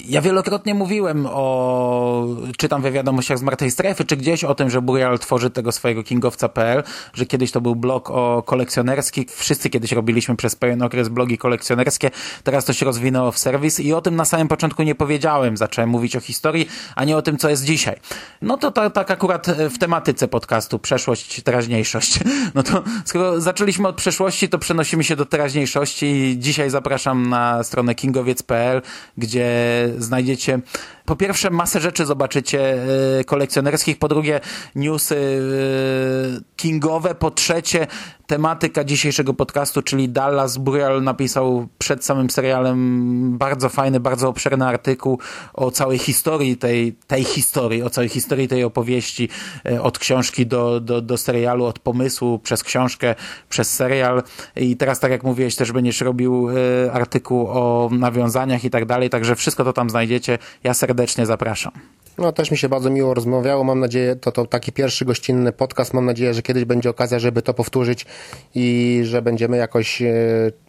ja 0.09 0.21
wielokrotnie 0.21 0.75
mówiłem 0.75 1.27
o, 1.31 2.27
czy 2.57 2.69
tam 2.69 2.83
we 2.83 2.93
wiadomościach 2.93 3.39
z 3.39 3.43
Martej 3.43 3.71
Strefy, 3.71 4.05
czy 4.05 4.17
gdzieś 4.17 4.45
o 4.45 4.55
tym, 4.55 4.71
że 4.71 4.83
Burial 4.83 5.19
tworzy 5.19 5.51
tego 5.51 5.73
swojego 5.73 6.03
kingowca.pl, 6.03 6.83
że 7.15 7.27
kiedyś 7.27 7.53
to 7.53 7.61
był 7.61 7.77
blog 7.77 8.11
o 8.11 8.43
kolekcjonerski. 8.47 9.27
Wszyscy 9.31 9.71
kiedyś 9.71 9.93
robiliśmy 9.93 10.37
przez 10.37 10.57
pewien 10.57 10.83
okres 10.83 11.09
blogi 11.09 11.39
kolekcjonerskie. 11.39 12.11
Teraz 12.45 12.65
to 12.65 12.73
się 12.73 12.87
rozwinęło 12.87 13.33
w 13.33 13.39
serwis 13.39 13.81
i 13.81 13.93
o 13.93 14.01
tym 14.01 14.17
na 14.17 14.25
samym 14.25 14.49
początku 14.49 14.83
nie 14.83 14.95
powiedziałem. 14.95 15.57
Zacząłem 15.57 15.91
mówić 15.91 16.17
o 16.17 16.21
historii, 16.21 16.69
a 16.97 17.05
nie 17.05 17.17
o 17.17 17.23
tym, 17.23 17.39
co 17.39 17.49
jest 17.49 17.65
dzisiaj. 17.65 17.97
No 18.43 18.57
to 18.57 18.71
tak, 18.71 18.93
tak 18.93 19.11
akurat 19.11 19.47
w 19.71 19.79
tematyce 19.79 20.29
podcastu 20.29 20.79
przeszłość, 20.79 21.43
teraźniejszość. 21.43 22.19
No 22.55 22.63
to 22.63 22.83
skoro 23.05 23.41
zaczęliśmy 23.41 23.89
od 23.89 23.97
przeszłości, 23.97 24.49
to 24.49 24.59
przenosimy 24.59 25.05
się 25.05 25.17
do 25.17 25.27
teraźniejszości. 25.27 26.37
Dzisiaj 26.39 26.71
zapraszam 26.71 27.29
na 27.29 27.63
stronę 27.63 27.95
kingowiec.pl, 27.95 28.83
gdzie 29.19 29.74
znajdziecie. 29.99 30.61
Po 31.05 31.17
pierwsze 31.17 31.51
masę 31.51 31.81
rzeczy 31.81 32.07
zobaczycie 32.07 32.83
e, 33.21 33.25
kolekcjonerskich, 33.25 33.99
po 33.99 34.09
drugie 34.09 34.41
newsy 34.75 35.17
e, 35.17 36.41
kingowe, 36.57 37.15
po 37.15 37.31
trzecie 37.31 37.87
tematyka 38.27 38.85
dzisiejszego 38.85 39.35
podcastu, 39.35 39.83
czyli 39.83 40.09
Dallas 40.09 40.57
Burial 40.57 41.03
napisał 41.03 41.67
przed 41.79 42.05
samym 42.05 42.31
serialem 42.31 43.39
bardzo 43.39 43.69
fajny, 43.69 44.01
bardzo 44.01 44.29
obszerny 44.29 44.67
artykuł 44.67 45.19
o 45.55 45.71
całej 45.71 45.99
historii 45.99 46.57
tej, 46.57 46.93
tej 46.93 47.25
historii, 47.25 47.83
o 47.83 47.91
całej 47.91 48.09
historii 48.09 48.49
tej 48.49 48.65
opowieści, 48.65 49.29
e, 49.67 49.83
od 49.83 49.99
książki 49.99 50.47
do, 50.47 50.81
do, 50.81 51.01
do 51.01 51.19
serialu, 51.19 51.65
od 51.65 51.79
pomysłu 51.79 52.39
przez 52.39 52.63
książkę, 52.63 53.15
przez 53.49 53.73
serial 53.73 54.23
i 54.57 54.77
teraz 54.77 55.01
tak 55.01 55.11
jak 55.11 55.23
mówiłeś 55.23 55.57
też 55.57 55.73
będziesz 55.73 56.01
robił 56.01 56.49
e, 56.51 56.93
artykuł 56.93 57.47
o 57.49 57.91
nawiązaniach 57.93 58.65
i 58.65 58.71
tak 58.71 58.87
dalej, 58.87 59.11
także 59.11 59.37
wszystko 59.37 59.65
to 59.65 59.73
tam 59.73 59.91
znajdziecie. 59.91 60.39
Ja 60.65 60.75
serdecznie 60.75 61.27
zapraszam. 61.27 61.73
No 62.19 62.33
też 62.33 62.51
mi 62.51 62.59
się 62.59 62.69
bardzo 62.69 62.91
miło 62.91 63.15
rozmawiało. 63.15 63.65
Mam 63.65 63.81
nadzieję, 63.81 64.17
to, 64.17 64.33
to 64.33 64.47
taki 64.47 64.73
pierwszy 64.73 65.05
gościnny 65.05 65.53
podcast. 65.53 65.95
Mam 65.95 66.05
nadzieję, 66.05 66.35
że 66.35 66.43
kiedyś 66.43 66.65
będzie 66.65 66.91
okazja, 66.91 67.19
żeby 67.19 67.43
to 67.43 67.55
powtórzyć 67.55 68.07
i 68.55 69.01
że 69.05 69.23
będziemy 69.23 69.57
jakoś, 69.57 70.03
e, 70.03 70.15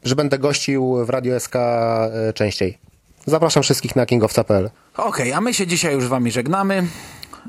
że 0.04 0.16
będę 0.16 0.40
gościł 0.40 1.06
w 1.06 1.10
Radio 1.10 1.40
SK 1.40 1.56
e, 1.56 2.34
częściej. 2.34 2.78
Zapraszam 3.26 3.64
wszystkich 3.64 3.96
na 3.96 4.06
kingowca.pl. 4.06 4.70
Okej, 4.98 5.34
a 5.34 5.42
my 5.42 5.54
się 5.54 5.68
dzisiaj 5.68 5.94
już 5.94 6.08
wami 6.08 6.32
żegnamy. 6.32 6.88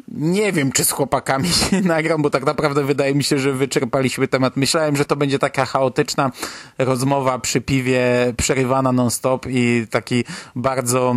Nie 0.09 0.53
wiem, 0.53 0.73
czy 0.73 0.85
z 0.85 0.91
chłopakami 0.91 1.49
się 1.71 1.81
nagram, 1.81 2.23
bo 2.23 2.31
tak 2.31 2.45
naprawdę 2.45 2.85
wydaje 2.85 3.15
mi 3.15 3.25
się, 3.25 3.39
że 3.39 3.53
wyczerpaliśmy 3.53 4.29
temat. 4.29 4.57
Myślałem, 4.57 4.97
że 4.97 5.05
to 5.05 5.17
będzie 5.17 5.39
taka 5.39 5.65
chaotyczna 5.65 6.31
rozmowa 6.79 7.39
przy 7.39 7.61
piwie, 7.61 8.33
przerywana 8.37 8.93
non-stop 8.93 9.47
i 9.49 9.87
taki 9.91 10.25
bardzo 10.57 11.15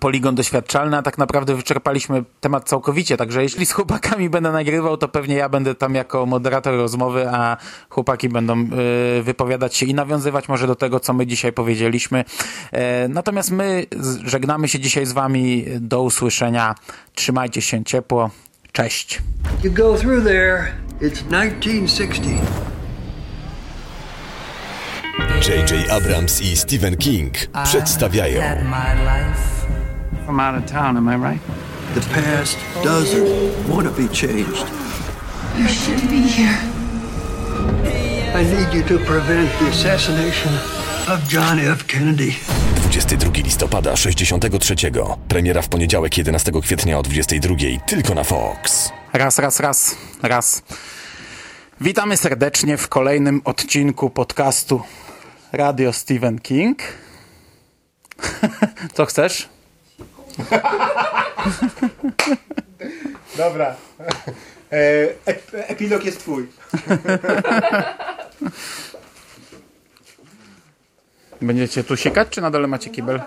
poligon 0.00 0.34
doświadczalny, 0.34 0.96
a 0.96 1.02
tak 1.02 1.18
naprawdę 1.18 1.54
wyczerpaliśmy 1.54 2.24
temat 2.40 2.68
całkowicie, 2.68 3.16
także 3.16 3.42
jeśli 3.42 3.66
z 3.66 3.72
chłopakami 3.72 4.30
będę 4.30 4.52
nagrywał, 4.52 4.96
to 4.96 5.08
pewnie 5.08 5.34
ja 5.34 5.48
będę 5.48 5.74
tam 5.74 5.94
jako 5.94 6.26
moderator 6.26 6.74
rozmowy, 6.74 7.28
a 7.30 7.56
chłopaki 7.88 8.28
będą 8.28 8.68
y, 9.18 9.22
wypowiadać 9.22 9.76
się 9.76 9.86
i 9.86 9.94
nawiązywać 9.94 10.48
może 10.48 10.66
do 10.66 10.74
tego, 10.74 11.00
co 11.00 11.12
my 11.12 11.26
dzisiaj 11.26 11.52
powiedzieliśmy. 11.52 12.24
E, 12.72 13.08
natomiast 13.08 13.50
my 13.50 13.86
żegnamy 14.24 14.68
się 14.68 14.80
dzisiaj 14.80 15.06
z 15.06 15.12
wami. 15.12 15.64
Do 15.80 16.02
usłyszenia. 16.02 16.74
Trzymajcie 17.14 17.62
się 17.62 17.84
ciepło. 17.84 18.30
Cześć. 18.72 19.22
You 19.64 19.72
go 19.72 19.96
through 19.96 20.24
there, 20.24 20.72
it's 21.00 21.22
1960. 21.22 22.40
J.J. 25.48 25.90
Abrams 25.90 26.40
i 26.40 26.56
Stephen 26.56 26.96
King 26.96 27.34
przedstawiają 27.64 28.42
I'm 30.28 30.40
out 30.40 30.54
of 30.54 30.66
town, 30.66 30.96
am 30.96 31.08
I 31.08 31.16
right? 31.16 31.40
The 31.94 32.00
past 32.00 32.58
doesn't 32.84 33.68
want 33.68 33.88
to 33.88 34.02
be 34.02 34.08
changed. 34.08 34.66
You 35.56 35.68
shouldn't 35.68 36.10
be 36.10 36.20
here. 36.20 36.58
I 38.34 38.44
need 38.44 38.74
you 38.74 38.82
to 38.82 39.04
prevent 39.04 39.58
the 39.58 39.68
assassination 39.68 40.52
of 41.08 41.32
John 41.32 41.58
F. 41.58 41.86
Kennedy. 41.86 42.36
22 42.90 43.42
listopada 43.42 43.96
63. 43.96 44.76
Premiera 45.28 45.62
w 45.62 45.68
poniedziałek 45.68 46.18
11 46.18 46.52
kwietnia 46.62 46.98
o 46.98 47.02
22. 47.02 47.54
Tylko 47.86 48.14
na 48.14 48.24
Fox. 48.24 48.92
Raz, 49.12 49.38
raz, 49.38 49.60
raz, 49.60 49.96
raz. 50.22 50.62
Witamy 51.80 52.16
serdecznie 52.16 52.76
w 52.76 52.88
kolejnym 52.88 53.42
odcinku 53.44 54.10
podcastu 54.10 54.82
Radio 55.52 55.92
Stephen 55.92 56.38
King. 56.38 56.78
Co 58.94 59.06
chcesz? 59.06 59.57
Dobra. 63.36 63.74
epilog 65.68 66.04
jest 66.04 66.18
twój. 66.18 66.46
Będziecie 71.42 71.84
tu 71.84 71.96
sikać, 71.96 72.28
czy 72.28 72.40
na 72.40 72.50
dole 72.50 72.66
macie 72.68 72.90
kibel? 72.90 73.20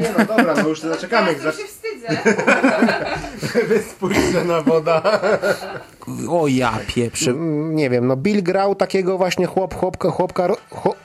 Nie 0.00 0.12
no 0.18 0.24
dobra, 0.24 0.54
no 0.54 0.68
już 0.68 0.80
zaczekamy. 0.80 1.32
Ja 1.32 1.52
się 1.52 1.64
wstydzę. 1.66 2.16
Wyspójrzona 3.68 4.62
woda. 4.62 5.02
O 6.30 6.46
ja 6.48 6.78
pieprzy. 6.86 7.34
Nie 7.70 7.90
wiem, 7.90 8.06
no 8.06 8.16
Bill 8.16 8.42
grał 8.42 8.74
takiego 8.74 9.18
właśnie 9.18 9.46
chłop, 9.46 9.74
chłopka, 9.74 10.10
chłopka... 10.10 10.46
ro- 10.46 10.56
Chłop... 10.70 10.96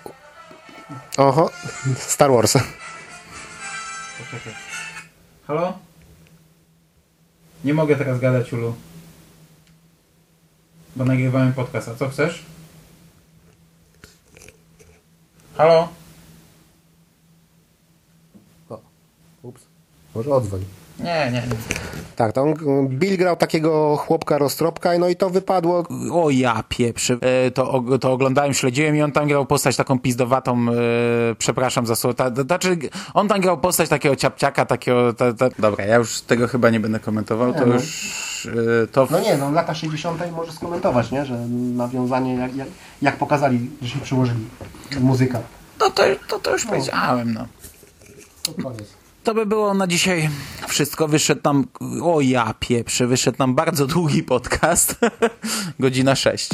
Oho, 1.17 1.49
Star 1.97 2.31
Wars. 2.31 2.53
Halo? 5.47 5.73
Nie 7.63 7.73
mogę 7.73 7.95
teraz 7.95 8.19
gadać, 8.19 8.53
Ulu. 8.53 8.75
Bo 10.95 11.05
nagrywałem 11.05 11.53
podcast. 11.53 11.87
A 11.87 11.95
co 11.95 12.09
chcesz? 12.09 12.45
Halo? 15.57 15.89
Ups. 19.43 19.65
Może 20.15 20.35
odzwoń. 20.35 20.65
Nie, 20.99 21.31
nie, 21.31 21.31
nie. 21.31 21.55
Tak, 22.15 22.33
to 22.33 22.41
on, 22.41 22.53
Bill 22.87 23.17
grał 23.17 23.35
takiego 23.35 23.97
chłopka 23.97 24.37
roztropka, 24.37 24.97
no 24.97 25.07
i 25.07 25.15
to 25.15 25.29
wypadło. 25.29 25.83
O 26.11 26.29
ja 26.29 26.63
pieprzy. 26.69 27.17
E, 27.21 27.51
to, 27.51 27.83
to 28.01 28.11
oglądałem, 28.11 28.53
śledziłem 28.53 28.95
i 28.95 29.01
on 29.01 29.11
tam 29.11 29.27
grał 29.27 29.45
postać 29.45 29.75
taką 29.75 29.99
pizdowatą, 29.99 30.65
e, 30.69 31.35
przepraszam 31.37 31.87
za 31.87 31.95
słowo. 31.95 32.13
Ta, 32.13 32.31
ta, 32.31 32.43
znaczy, 32.43 32.77
on 33.13 33.27
tam 33.27 33.41
grał 33.41 33.57
postać 33.57 33.89
takiego 33.89 34.15
ciapciaka, 34.15 34.65
takiego... 34.65 35.13
Ta, 35.13 35.33
ta... 35.33 35.49
Dobra, 35.59 35.85
ja 35.85 35.95
już 35.95 36.21
tego 36.21 36.47
chyba 36.47 36.69
nie 36.69 36.79
będę 36.79 36.99
komentował, 36.99 37.53
to 37.53 37.65
no. 37.65 37.73
już... 37.73 38.45
E, 38.83 38.87
to 38.87 39.05
w... 39.05 39.11
No 39.11 39.19
nie, 39.19 39.37
no 39.37 39.51
lata 39.51 39.75
60. 39.75 40.31
może 40.31 40.51
skomentować, 40.51 41.11
nie? 41.11 41.25
Że 41.25 41.37
nawiązanie, 41.75 42.35
jak, 42.35 42.55
jak, 42.55 42.67
jak 43.01 43.17
pokazali, 43.17 43.69
że 43.81 43.89
się 43.89 43.99
przyłożyli. 43.99 44.39
Muzyka. 44.99 45.39
No 45.79 45.89
to, 45.89 46.03
to, 46.27 46.39
to 46.39 46.51
już 46.51 46.65
powiedziałem, 46.65 47.33
no. 47.33 47.45
To 48.43 48.63
koniec. 48.63 49.04
To 49.25 49.33
by 49.33 49.45
było 49.45 49.73
na 49.73 49.87
dzisiaj 49.87 50.29
wszystko. 50.67 51.07
Wyszedł 51.07 51.41
nam, 51.43 51.67
o 52.03 52.21
ja 52.21 52.53
pieprzy, 52.59 53.07
wyszedł 53.07 53.37
nam 53.39 53.55
bardzo 53.55 53.87
długi 53.87 54.23
podcast. 54.23 54.95
Godzina 55.79 56.15
6. 56.15 56.49